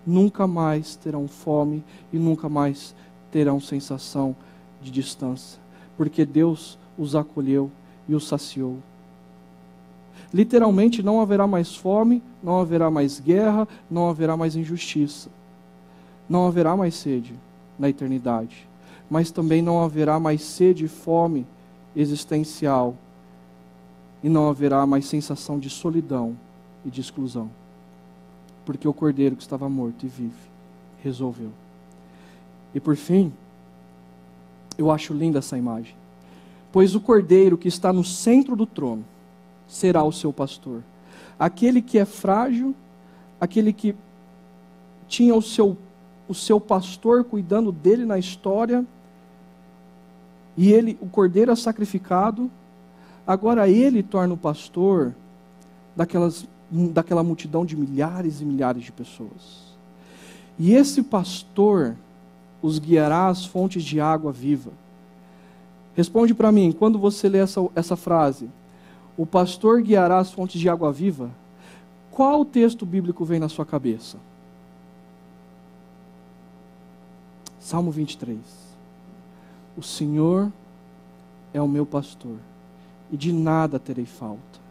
nunca 0.05 0.47
mais 0.47 0.95
terão 0.95 1.28
fome 1.28 1.84
e 2.11 2.18
nunca 2.18 2.47
mais 2.47 2.95
terão 3.32 3.59
sensação 3.59 4.36
de 4.82 4.91
distância 4.91 5.62
porque 6.04 6.26
Deus 6.26 6.78
os 6.97 7.16
acolheu 7.16 7.72
e 8.10 8.14
os 8.14 8.28
saciou. 8.28 8.78
Literalmente, 10.34 11.01
não 11.01 11.22
haverá 11.22 11.47
mais 11.47 11.78
fome, 11.78 12.22
não 12.43 12.60
haverá 12.60 12.91
mais 12.91 13.22
guerra, 13.22 13.66
não 13.89 14.10
haverá 14.10 14.36
mais 14.36 14.54
injustiça. 14.58 15.30
Não 16.28 16.45
haverá 16.45 16.76
mais 16.76 16.95
sede 16.95 17.34
na 17.80 17.88
eternidade. 17.88 18.68
Mas 19.10 19.32
também 19.32 19.62
não 19.62 19.82
haverá 19.82 20.20
mais 20.20 20.41
sede 20.41 20.84
e 20.84 20.89
fome 20.89 21.47
existencial. 21.95 22.97
E 24.22 24.28
não 24.28 24.49
haverá 24.49 24.86
mais 24.86 25.06
sensação 25.06 25.58
de 25.58 25.70
solidão 25.70 26.36
e 26.86 26.89
de 26.89 26.99
exclusão. 26.99 27.49
Porque 28.66 28.89
o 28.89 28.93
cordeiro 28.93 29.38
que 29.38 29.41
estava 29.41 29.70
morto 29.70 30.06
e 30.06 30.10
vive 30.10 30.51
resolveu. 31.01 31.51
E 32.76 32.80
por 32.82 32.97
fim, 32.97 33.32
eu 34.78 34.92
acho 34.92 35.14
linda 35.14 35.40
essa 35.40 35.58
imagem. 35.58 35.96
Pois 36.72 36.96
o 36.96 37.00
cordeiro 37.00 37.58
que 37.58 37.68
está 37.68 37.94
no 37.94 38.04
centro 38.04 38.56
do 38.56 38.66
trono 38.66 39.04
será 39.68 40.04
o 40.04 40.12
seu 40.12 40.34
pastor. 40.34 40.82
Aquele 41.38 41.82
que 41.82 41.98
é 41.98 42.06
frágil, 42.06 42.76
aquele 43.40 43.74
que 43.74 43.96
tinha 45.08 45.36
o 45.36 45.42
seu, 45.42 45.78
o 46.28 46.34
seu 46.34 46.60
pastor 46.60 47.24
cuidando 47.24 47.72
dele 47.72 48.06
na 48.06 48.18
história, 48.18 48.86
e 50.56 50.72
ele, 50.72 50.98
o 51.02 51.08
cordeiro 51.08 51.52
é 51.52 51.56
sacrificado, 51.56 52.50
agora 53.26 53.68
ele 53.68 54.04
torna 54.04 54.34
o 54.34 54.38
pastor 54.38 55.14
daquelas, 55.96 56.48
daquela 56.72 57.24
multidão 57.24 57.66
de 57.66 57.76
milhares 57.76 58.42
e 58.42 58.46
milhares 58.46 58.84
de 58.84 58.92
pessoas. 58.92 59.74
E 60.58 60.74
esse 60.74 61.02
pastor 61.02 61.96
os 62.64 62.80
guiará 62.80 63.28
às 63.28 63.45
fontes 63.45 63.84
de 63.84 63.99
água 63.99 64.32
viva. 64.32 64.72
Responde 65.95 66.34
para 66.34 66.51
mim, 66.51 66.72
quando 66.72 66.97
você 66.97 67.28
lê 67.28 67.39
essa, 67.39 67.59
essa 67.76 67.97
frase, 67.97 68.49
o 69.18 69.26
pastor 69.26 69.82
guiará 69.82 70.18
as 70.18 70.32
fontes 70.32 70.59
de 70.59 70.70
água 70.70 70.91
viva, 70.91 71.30
qual 72.09 72.45
texto 72.45 72.86
bíblico 72.86 73.26
vem 73.26 73.39
na 73.39 73.49
sua 73.49 73.66
cabeça? 73.66 74.18
Salmo 77.59 77.91
23. 77.91 78.39
O 79.78 79.84
Senhor 79.84 80.51
é 81.53 81.61
o 81.61 81.68
meu 81.68 81.86
pastor, 81.86 82.38
e 83.11 83.18
de 83.18 83.34
nada 83.34 83.78
terei 83.78 84.05
falta. 84.05 84.64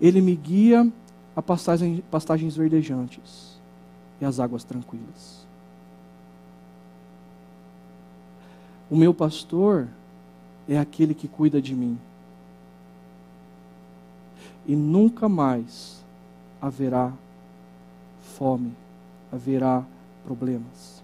Ele 0.00 0.20
me 0.20 0.36
guia 0.36 0.90
a 1.34 1.42
pastagens, 1.42 2.02
pastagens 2.10 2.56
verdejantes 2.56 3.58
e 4.20 4.24
as 4.24 4.38
águas 4.38 4.62
tranquilas. 4.62 5.43
O 8.90 8.96
meu 8.96 9.14
pastor 9.14 9.88
é 10.68 10.78
aquele 10.78 11.14
que 11.14 11.28
cuida 11.28 11.60
de 11.60 11.74
mim. 11.74 11.98
E 14.66 14.74
nunca 14.74 15.28
mais 15.28 16.02
haverá 16.60 17.12
fome, 18.36 18.72
haverá 19.32 19.84
problemas. 20.26 21.02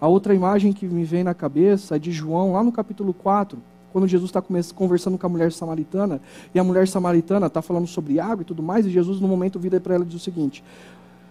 A 0.00 0.08
outra 0.08 0.34
imagem 0.34 0.72
que 0.72 0.86
me 0.86 1.04
vem 1.04 1.24
na 1.24 1.34
cabeça 1.34 1.96
é 1.96 1.98
de 1.98 2.12
João, 2.12 2.52
lá 2.52 2.62
no 2.62 2.72
capítulo 2.72 3.14
4, 3.14 3.58
quando 3.92 4.06
Jesus 4.06 4.28
está 4.28 4.42
conversando 4.74 5.16
com 5.16 5.26
a 5.26 5.30
mulher 5.30 5.50
samaritana, 5.52 6.20
e 6.54 6.58
a 6.58 6.64
mulher 6.64 6.86
samaritana 6.86 7.46
está 7.46 7.62
falando 7.62 7.86
sobre 7.86 8.20
água 8.20 8.42
e 8.42 8.44
tudo 8.44 8.62
mais, 8.62 8.84
e 8.84 8.90
Jesus, 8.90 9.20
no 9.20 9.28
momento, 9.28 9.58
vira 9.58 9.80
para 9.80 9.94
ela 9.94 10.04
e 10.04 10.06
diz 10.06 10.20
o 10.20 10.24
seguinte: 10.24 10.62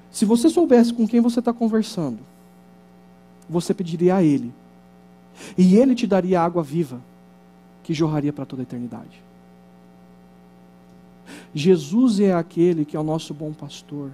Se 0.09 0.25
você 0.25 0.49
soubesse 0.49 0.93
com 0.93 1.07
quem 1.07 1.21
você 1.21 1.39
está 1.39 1.53
conversando, 1.53 2.19
você 3.47 3.73
pediria 3.73 4.15
a 4.15 4.23
Ele, 4.23 4.51
e 5.57 5.75
Ele 5.77 5.95
te 5.95 6.07
daria 6.07 6.41
água 6.41 6.63
viva, 6.63 6.99
que 7.83 7.93
jorraria 7.93 8.33
para 8.33 8.45
toda 8.45 8.61
a 8.61 8.63
eternidade. 8.63 9.23
Jesus 11.53 12.19
é 12.19 12.33
aquele 12.33 12.85
que 12.85 12.95
é 12.97 12.99
o 12.99 13.03
nosso 13.03 13.33
bom 13.33 13.53
pastor. 13.53 14.11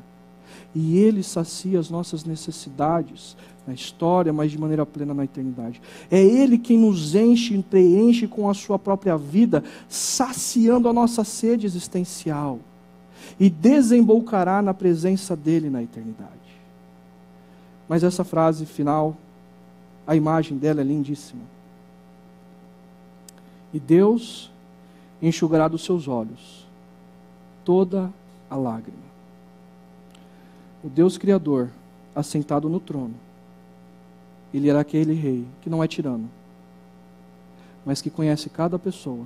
E 0.74 0.98
Ele 0.98 1.24
sacia 1.24 1.80
as 1.80 1.90
nossas 1.90 2.24
necessidades 2.24 3.36
na 3.68 3.74
história, 3.74 4.32
mas 4.32 4.52
de 4.52 4.58
maneira 4.58 4.86
plena 4.86 5.14
na 5.14 5.24
eternidade. 5.24 5.82
É 6.10 6.22
Ele 6.22 6.58
quem 6.58 6.78
nos 6.78 7.16
enche 7.16 7.56
e 7.56 7.64
preenche 7.64 8.28
com 8.28 8.50
a 8.50 8.54
Sua 8.54 8.80
própria 8.80 9.18
vida, 9.18 9.64
saciando 9.90 10.88
a 10.88 10.94
nossa 10.94 11.24
sede 11.24 11.66
existencial. 11.66 12.60
E 13.40 13.50
desembocará 13.50 14.62
na 14.62 14.74
presença 14.74 15.36
dEle 15.36 15.70
na 15.70 15.82
eternidade. 15.82 16.30
Mas 17.88 18.04
essa 18.04 18.24
frase 18.24 18.66
final, 18.66 19.18
a 20.12 20.16
imagem 20.18 20.58
dela 20.58 20.82
é 20.82 20.84
lindíssima. 20.84 21.44
E 23.74 23.80
Deus 23.80 24.52
enxugará 25.22 25.70
dos 25.70 25.86
seus 25.86 26.06
olhos 26.06 26.68
toda 27.64 28.12
a 28.50 28.58
lágrima. 28.58 28.98
O 30.84 30.90
Deus 30.90 31.18
Criador, 31.18 31.70
assentado 32.14 32.68
no 32.68 32.78
trono, 32.78 33.14
ele 34.54 34.70
era 34.70 34.82
aquele 34.82 35.14
rei 35.14 35.46
que 35.62 35.70
não 35.70 35.82
é 35.82 35.88
tirano, 35.88 36.30
mas 37.86 38.02
que 38.02 38.10
conhece 38.10 38.50
cada 38.50 38.78
pessoa 38.78 39.24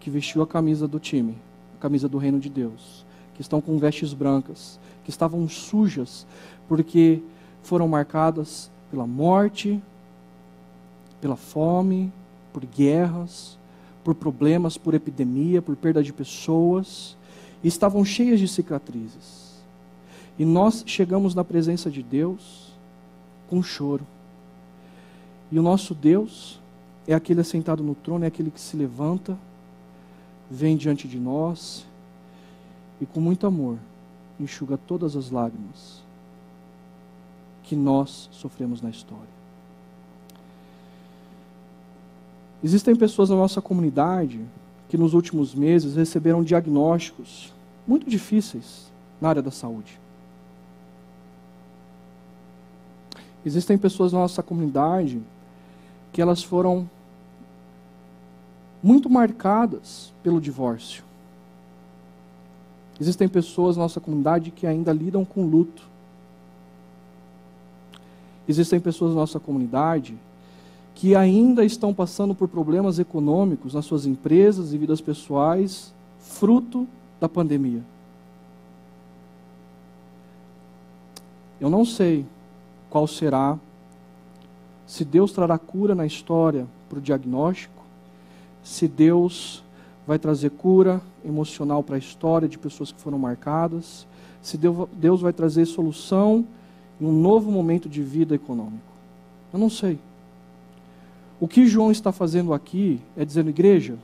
que 0.00 0.08
vestiu 0.08 0.40
a 0.40 0.46
camisa 0.46 0.88
do 0.88 0.98
time, 0.98 1.36
a 1.78 1.82
camisa 1.82 2.08
do 2.08 2.16
reino 2.16 2.40
de 2.40 2.48
Deus, 2.48 3.04
que 3.34 3.42
estão 3.42 3.60
com 3.60 3.78
vestes 3.78 4.14
brancas, 4.14 4.80
que 5.04 5.10
estavam 5.10 5.46
sujas 5.46 6.26
porque 6.66 7.20
foram 7.62 7.86
marcadas 7.86 8.70
pela 8.90 9.06
morte, 9.06 9.78
pela 11.20 11.36
fome, 11.36 12.12
por 12.52 12.64
guerras, 12.64 13.58
por 14.02 14.14
problemas, 14.14 14.76
por 14.78 14.94
epidemia, 14.94 15.60
por 15.60 15.76
perda 15.76 16.02
de 16.02 16.12
pessoas, 16.12 17.16
e 17.62 17.68
estavam 17.68 18.04
cheias 18.04 18.40
de 18.40 18.48
cicatrizes. 18.48 19.60
E 20.38 20.44
nós 20.44 20.82
chegamos 20.86 21.34
na 21.34 21.44
presença 21.44 21.90
de 21.90 22.02
Deus 22.02 22.72
com 23.48 23.62
choro. 23.62 24.06
E 25.52 25.58
o 25.58 25.62
nosso 25.62 25.94
Deus 25.94 26.58
é 27.06 27.12
aquele 27.12 27.40
assentado 27.40 27.82
no 27.82 27.94
trono, 27.94 28.24
é 28.24 28.28
aquele 28.28 28.50
que 28.50 28.60
se 28.60 28.76
levanta, 28.76 29.36
vem 30.50 30.76
diante 30.76 31.06
de 31.06 31.18
nós 31.18 31.84
e 33.00 33.06
com 33.06 33.20
muito 33.20 33.46
amor 33.46 33.78
enxuga 34.38 34.78
todas 34.78 35.16
as 35.16 35.30
lágrimas 35.30 36.02
que 37.62 37.76
nós 37.76 38.28
sofremos 38.32 38.80
na 38.80 38.90
história. 38.90 39.39
Existem 42.62 42.94
pessoas 42.94 43.30
na 43.30 43.36
nossa 43.36 43.62
comunidade 43.62 44.40
que 44.88 44.98
nos 44.98 45.14
últimos 45.14 45.54
meses 45.54 45.96
receberam 45.96 46.42
diagnósticos 46.42 47.54
muito 47.86 48.08
difíceis 48.08 48.90
na 49.20 49.30
área 49.30 49.42
da 49.42 49.50
saúde. 49.50 49.98
Existem 53.44 53.78
pessoas 53.78 54.12
na 54.12 54.18
nossa 54.18 54.42
comunidade 54.42 55.22
que 56.12 56.20
elas 56.20 56.42
foram 56.42 56.88
muito 58.82 59.08
marcadas 59.08 60.12
pelo 60.22 60.40
divórcio. 60.40 61.02
Existem 63.00 63.28
pessoas 63.28 63.76
na 63.76 63.84
nossa 63.84 64.00
comunidade 64.00 64.50
que 64.50 64.66
ainda 64.66 64.92
lidam 64.92 65.24
com 65.24 65.46
luto. 65.46 65.88
Existem 68.46 68.78
pessoas 68.78 69.14
na 69.14 69.20
nossa 69.20 69.40
comunidade 69.40 70.18
que 71.00 71.16
ainda 71.16 71.64
estão 71.64 71.94
passando 71.94 72.34
por 72.34 72.46
problemas 72.46 72.98
econômicos 72.98 73.72
nas 73.72 73.86
suas 73.86 74.04
empresas 74.04 74.74
e 74.74 74.76
vidas 74.76 75.00
pessoais, 75.00 75.94
fruto 76.18 76.86
da 77.18 77.26
pandemia. 77.26 77.82
Eu 81.58 81.70
não 81.70 81.86
sei 81.86 82.26
qual 82.90 83.06
será, 83.06 83.58
se 84.86 85.02
Deus 85.02 85.32
trará 85.32 85.56
cura 85.56 85.94
na 85.94 86.04
história 86.04 86.66
para 86.86 86.98
o 86.98 87.02
diagnóstico, 87.02 87.82
se 88.62 88.86
Deus 88.86 89.64
vai 90.06 90.18
trazer 90.18 90.50
cura 90.50 91.00
emocional 91.24 91.82
para 91.82 91.94
a 91.94 91.98
história 91.98 92.46
de 92.46 92.58
pessoas 92.58 92.92
que 92.92 93.00
foram 93.00 93.18
marcadas, 93.18 94.06
se 94.42 94.58
Deus 94.92 95.22
vai 95.22 95.32
trazer 95.32 95.64
solução 95.64 96.44
em 97.00 97.06
um 97.06 97.12
novo 97.22 97.50
momento 97.50 97.88
de 97.88 98.02
vida 98.02 98.34
econômico. 98.34 98.92
Eu 99.50 99.58
não 99.58 99.70
sei. 99.70 99.98
O 101.40 101.48
que 101.48 101.66
João 101.66 101.90
está 101.90 102.12
fazendo 102.12 102.52
aqui 102.52 103.00
é 103.16 103.24
dizendo, 103.24 103.48
igreja, 103.48 103.96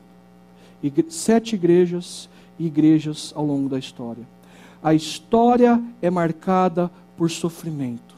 sete 1.10 1.54
igrejas 1.54 2.30
e 2.58 2.66
igrejas 2.66 3.30
ao 3.36 3.44
longo 3.44 3.68
da 3.68 3.78
história. 3.78 4.26
A 4.82 4.94
história 4.94 5.82
é 6.00 6.08
marcada 6.08 6.90
por 7.14 7.30
sofrimento. 7.30 8.16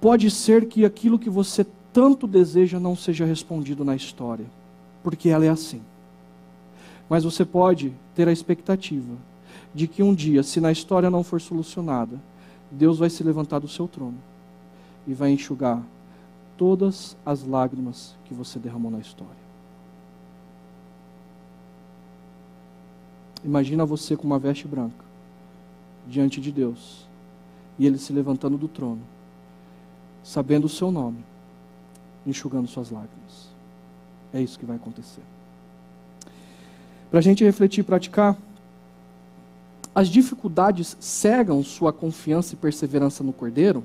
Pode 0.00 0.30
ser 0.30 0.66
que 0.66 0.86
aquilo 0.86 1.18
que 1.18 1.28
você 1.28 1.66
tanto 1.92 2.26
deseja 2.26 2.80
não 2.80 2.96
seja 2.96 3.26
respondido 3.26 3.84
na 3.84 3.94
história, 3.94 4.46
porque 5.02 5.28
ela 5.28 5.44
é 5.44 5.50
assim. 5.50 5.82
Mas 7.10 7.24
você 7.24 7.44
pode 7.44 7.92
ter 8.14 8.26
a 8.26 8.32
expectativa 8.32 9.14
de 9.74 9.86
que 9.86 10.02
um 10.02 10.14
dia, 10.14 10.42
se 10.42 10.60
na 10.60 10.72
história 10.72 11.10
não 11.10 11.22
for 11.22 11.40
solucionada, 11.40 12.18
Deus 12.70 12.98
vai 12.98 13.10
se 13.10 13.22
levantar 13.22 13.58
do 13.58 13.68
seu 13.68 13.86
trono 13.86 14.16
e 15.06 15.12
vai 15.12 15.30
enxugar 15.30 15.82
todas 16.62 17.16
as 17.26 17.42
lágrimas 17.42 18.14
que 18.24 18.32
você 18.32 18.56
derramou 18.56 18.88
na 18.88 19.00
história. 19.00 19.42
Imagina 23.44 23.84
você 23.84 24.16
com 24.16 24.28
uma 24.28 24.38
veste 24.38 24.68
branca 24.68 25.04
diante 26.06 26.40
de 26.40 26.52
Deus 26.52 27.04
e 27.76 27.84
ele 27.84 27.98
se 27.98 28.12
levantando 28.12 28.56
do 28.56 28.68
trono, 28.68 29.00
sabendo 30.22 30.66
o 30.66 30.68
seu 30.68 30.92
nome, 30.92 31.24
enxugando 32.24 32.68
suas 32.68 32.92
lágrimas. 32.92 33.48
É 34.32 34.40
isso 34.40 34.56
que 34.56 34.64
vai 34.64 34.76
acontecer. 34.76 35.22
Para 37.10 37.18
a 37.18 37.22
gente 37.22 37.42
refletir 37.42 37.80
e 37.80 37.82
praticar, 37.84 38.36
as 39.92 40.06
dificuldades 40.06 40.96
cegam 41.00 41.60
sua 41.64 41.92
confiança 41.92 42.54
e 42.54 42.56
perseverança 42.56 43.24
no 43.24 43.32
Cordeiro? 43.32 43.82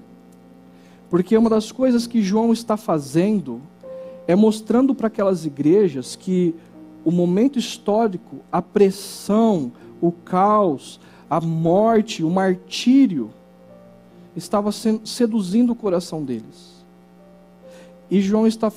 Porque 1.09 1.37
uma 1.37 1.49
das 1.49 1.71
coisas 1.71 2.05
que 2.05 2.21
João 2.21 2.51
está 2.51 2.75
fazendo 2.75 3.61
é 4.27 4.35
mostrando 4.35 4.93
para 4.93 5.07
aquelas 5.07 5.45
igrejas 5.45 6.15
que 6.15 6.53
o 7.05 7.11
momento 7.11 7.57
histórico, 7.57 8.37
a 8.51 8.61
pressão, 8.61 9.71
o 10.01 10.11
caos, 10.11 10.99
a 11.29 11.39
morte, 11.39 12.23
o 12.23 12.29
martírio, 12.29 13.29
estava 14.35 14.71
seduzindo 14.71 15.71
o 15.71 15.75
coração 15.75 16.23
deles. 16.23 16.77
E 18.09 18.21
João 18.21 18.45
está, 18.45 18.71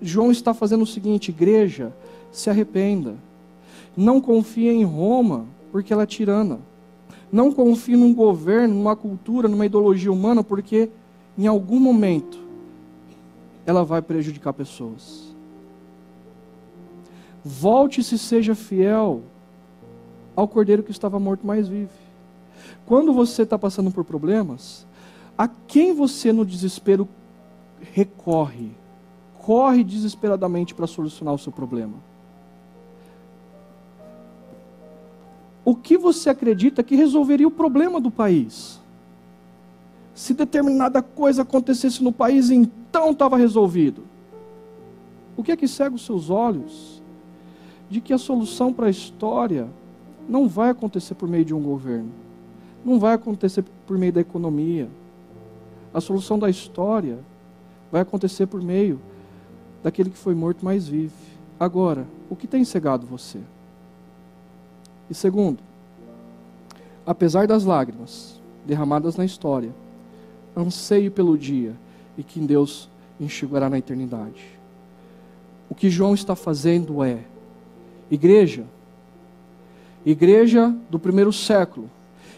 João 0.00 0.30
está 0.30 0.54
fazendo 0.54 0.82
o 0.82 0.86
seguinte: 0.86 1.30
igreja, 1.30 1.92
se 2.30 2.50
arrependa. 2.50 3.14
Não 3.96 4.20
confie 4.20 4.68
em 4.68 4.84
Roma, 4.84 5.46
porque 5.70 5.92
ela 5.92 6.02
é 6.02 6.06
tirana. 6.06 6.58
Não 7.30 7.52
confie 7.52 7.96
num 7.96 8.14
governo, 8.14 8.74
numa 8.74 8.96
cultura, 8.96 9.48
numa 9.48 9.66
ideologia 9.66 10.12
humana, 10.12 10.42
porque 10.42 10.88
em 11.36 11.46
algum 11.46 11.80
momento 11.80 12.38
ela 13.66 13.84
vai 13.84 14.02
prejudicar 14.02 14.52
pessoas. 14.52 15.24
Volte-se, 17.44 18.18
seja 18.18 18.54
fiel 18.54 19.22
ao 20.34 20.48
cordeiro 20.48 20.82
que 20.82 20.90
estava 20.90 21.18
morto, 21.18 21.46
mas 21.46 21.68
vive. 21.68 21.90
Quando 22.86 23.12
você 23.12 23.42
está 23.42 23.58
passando 23.58 23.90
por 23.90 24.04
problemas, 24.04 24.86
a 25.36 25.48
quem 25.48 25.94
você 25.94 26.32
no 26.32 26.44
desespero 26.44 27.08
recorre? 27.92 28.70
Corre 29.38 29.84
desesperadamente 29.84 30.74
para 30.74 30.86
solucionar 30.86 31.34
o 31.34 31.38
seu 31.38 31.52
problema. 31.52 31.94
O 35.64 35.74
que 35.74 35.96
você 35.96 36.28
acredita 36.28 36.82
que 36.82 36.94
resolveria 36.94 37.48
o 37.48 37.50
problema 37.50 38.00
do 38.00 38.10
país? 38.10 38.80
Se 40.14 40.32
determinada 40.32 41.02
coisa 41.02 41.42
acontecesse 41.42 42.02
no 42.02 42.12
país, 42.12 42.50
então 42.50 43.10
estava 43.10 43.36
resolvido. 43.36 44.04
O 45.36 45.42
que 45.42 45.50
é 45.50 45.56
que 45.56 45.66
cega 45.66 45.96
os 45.96 46.06
seus 46.06 46.30
olhos? 46.30 47.02
De 47.90 48.00
que 48.00 48.12
a 48.12 48.18
solução 48.18 48.72
para 48.72 48.86
a 48.86 48.90
história 48.90 49.68
não 50.28 50.48
vai 50.48 50.70
acontecer 50.70 51.14
por 51.14 51.28
meio 51.28 51.44
de 51.44 51.52
um 51.52 51.60
governo, 51.60 52.10
não 52.84 52.98
vai 52.98 53.14
acontecer 53.14 53.64
por 53.86 53.98
meio 53.98 54.12
da 54.12 54.20
economia. 54.20 54.88
A 55.92 56.00
solução 56.00 56.38
da 56.38 56.48
história 56.48 57.18
vai 57.90 58.00
acontecer 58.00 58.46
por 58.46 58.62
meio 58.62 59.00
daquele 59.82 60.10
que 60.10 60.16
foi 60.16 60.34
morto, 60.34 60.64
mas 60.64 60.88
vive. 60.88 61.12
Agora, 61.58 62.06
o 62.30 62.36
que 62.36 62.46
tem 62.46 62.64
cegado 62.64 63.06
você? 63.06 63.38
E 65.10 65.14
segundo, 65.14 65.58
apesar 67.04 67.46
das 67.46 67.64
lágrimas 67.64 68.40
derramadas 68.66 69.16
na 69.16 69.24
história, 69.24 69.70
anseio 70.56 71.10
pelo 71.10 71.36
dia 71.36 71.74
e 72.16 72.22
que 72.22 72.40
Deus 72.40 72.88
enxugará 73.20 73.68
na 73.68 73.78
eternidade. 73.78 74.44
O 75.68 75.74
que 75.74 75.90
João 75.90 76.14
está 76.14 76.36
fazendo 76.36 77.02
é, 77.02 77.18
igreja, 78.10 78.64
igreja 80.04 80.74
do 80.90 80.98
primeiro 80.98 81.32
século, 81.32 81.90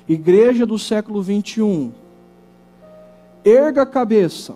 igreja 0.09 0.65
do 0.65 0.79
século 0.79 1.21
21, 1.21 1.93
erga 3.45 3.83
a 3.83 3.87
cabeça, 3.87 4.55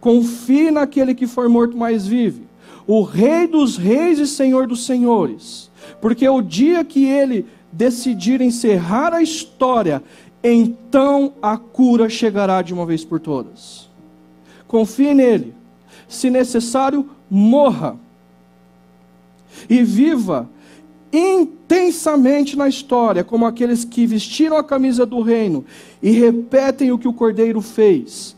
confie 0.00 0.70
naquele 0.70 1.14
que 1.14 1.26
foi 1.26 1.48
morto, 1.48 1.76
mas 1.76 2.06
vive, 2.06 2.46
o 2.86 3.02
Rei 3.02 3.46
dos 3.46 3.76
Reis 3.76 4.18
e 4.18 4.26
Senhor 4.26 4.66
dos 4.66 4.84
Senhores, 4.84 5.70
porque 6.00 6.28
o 6.28 6.42
dia 6.42 6.84
que 6.84 7.04
ele 7.04 7.46
decidir 7.72 8.40
encerrar 8.40 9.14
a 9.14 9.22
história, 9.22 10.02
então 10.42 11.34
a 11.40 11.56
cura 11.56 12.08
chegará 12.08 12.62
de 12.62 12.74
uma 12.74 12.84
vez 12.84 13.04
por 13.04 13.20
todas. 13.20 13.88
Confie 14.66 15.14
nele, 15.14 15.54
se 16.08 16.30
necessário, 16.30 17.08
morra 17.30 17.96
e 19.68 19.82
viva 19.82 20.48
intensamente 21.12 22.56
na 22.56 22.68
história, 22.68 23.22
como 23.22 23.44
aqueles 23.44 23.84
que 23.84 24.06
vestiram 24.06 24.56
a 24.56 24.64
camisa 24.64 25.04
do 25.04 25.20
reino 25.20 25.64
e 26.02 26.10
repetem 26.10 26.90
o 26.90 26.98
que 26.98 27.06
o 27.06 27.12
cordeiro 27.12 27.60
fez. 27.60 28.34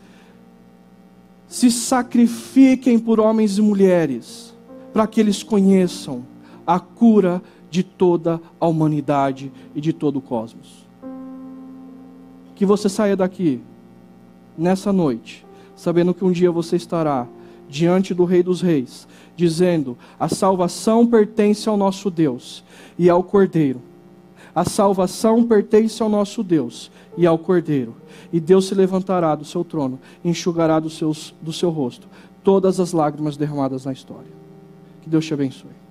Se 1.47 1.71
sacrifiquem 1.71 2.99
por 2.99 3.21
homens 3.21 3.59
e 3.59 3.63
mulheres, 3.63 4.53
para 4.93 5.07
que 5.07 5.21
eles 5.21 5.43
conheçam 5.43 6.25
a 6.67 6.81
cura 6.81 7.41
de 7.71 7.83
toda 7.83 8.41
a 8.59 8.67
humanidade 8.67 9.53
e 9.75 9.81
de 9.81 9.93
todo 9.93 10.17
o 10.17 10.23
cosmos. 10.23 10.84
Que 12.65 12.67
você 12.67 12.89
saia 12.89 13.15
daqui, 13.15 13.61
nessa 14.57 14.91
noite, 14.91 15.45
sabendo 15.77 16.15
que 16.15 16.25
um 16.25 16.33
dia 16.33 16.51
você 16.51 16.77
estará 16.77 17.27
diante 17.69 18.15
do 18.15 18.25
Rei 18.25 18.43
dos 18.43 18.63
Reis, 18.63 19.07
dizendo: 19.37 19.99
a 20.19 20.31
salvação 20.31 21.07
pertence 21.07 21.69
ao 21.69 21.77
nosso 21.77 22.11
Deus 22.11 22.65
e 22.99 23.11
ao 23.11 23.23
Cordeiro. 23.23 23.83
A 24.55 24.65
salvação 24.65 25.45
pertence 25.45 26.03
ao 26.03 26.09
nosso 26.09 26.43
Deus 26.43 26.91
e 27.19 27.27
ao 27.27 27.37
Cordeiro. 27.37 27.95
E 28.33 28.41
Deus 28.41 28.65
se 28.67 28.75
levantará 28.75 29.35
do 29.35 29.45
seu 29.45 29.63
trono, 29.63 30.01
enxugará 30.25 30.81
do, 30.81 30.89
seus, 30.89 31.35
do 31.43 31.53
seu 31.53 31.69
rosto 31.69 32.09
todas 32.43 32.81
as 32.81 32.95
lágrimas 32.95 33.37
derramadas 33.37 33.85
na 33.85 33.93
história. 33.93 34.33
Que 35.03 35.11
Deus 35.11 35.27
te 35.27 35.35
abençoe. 35.35 35.84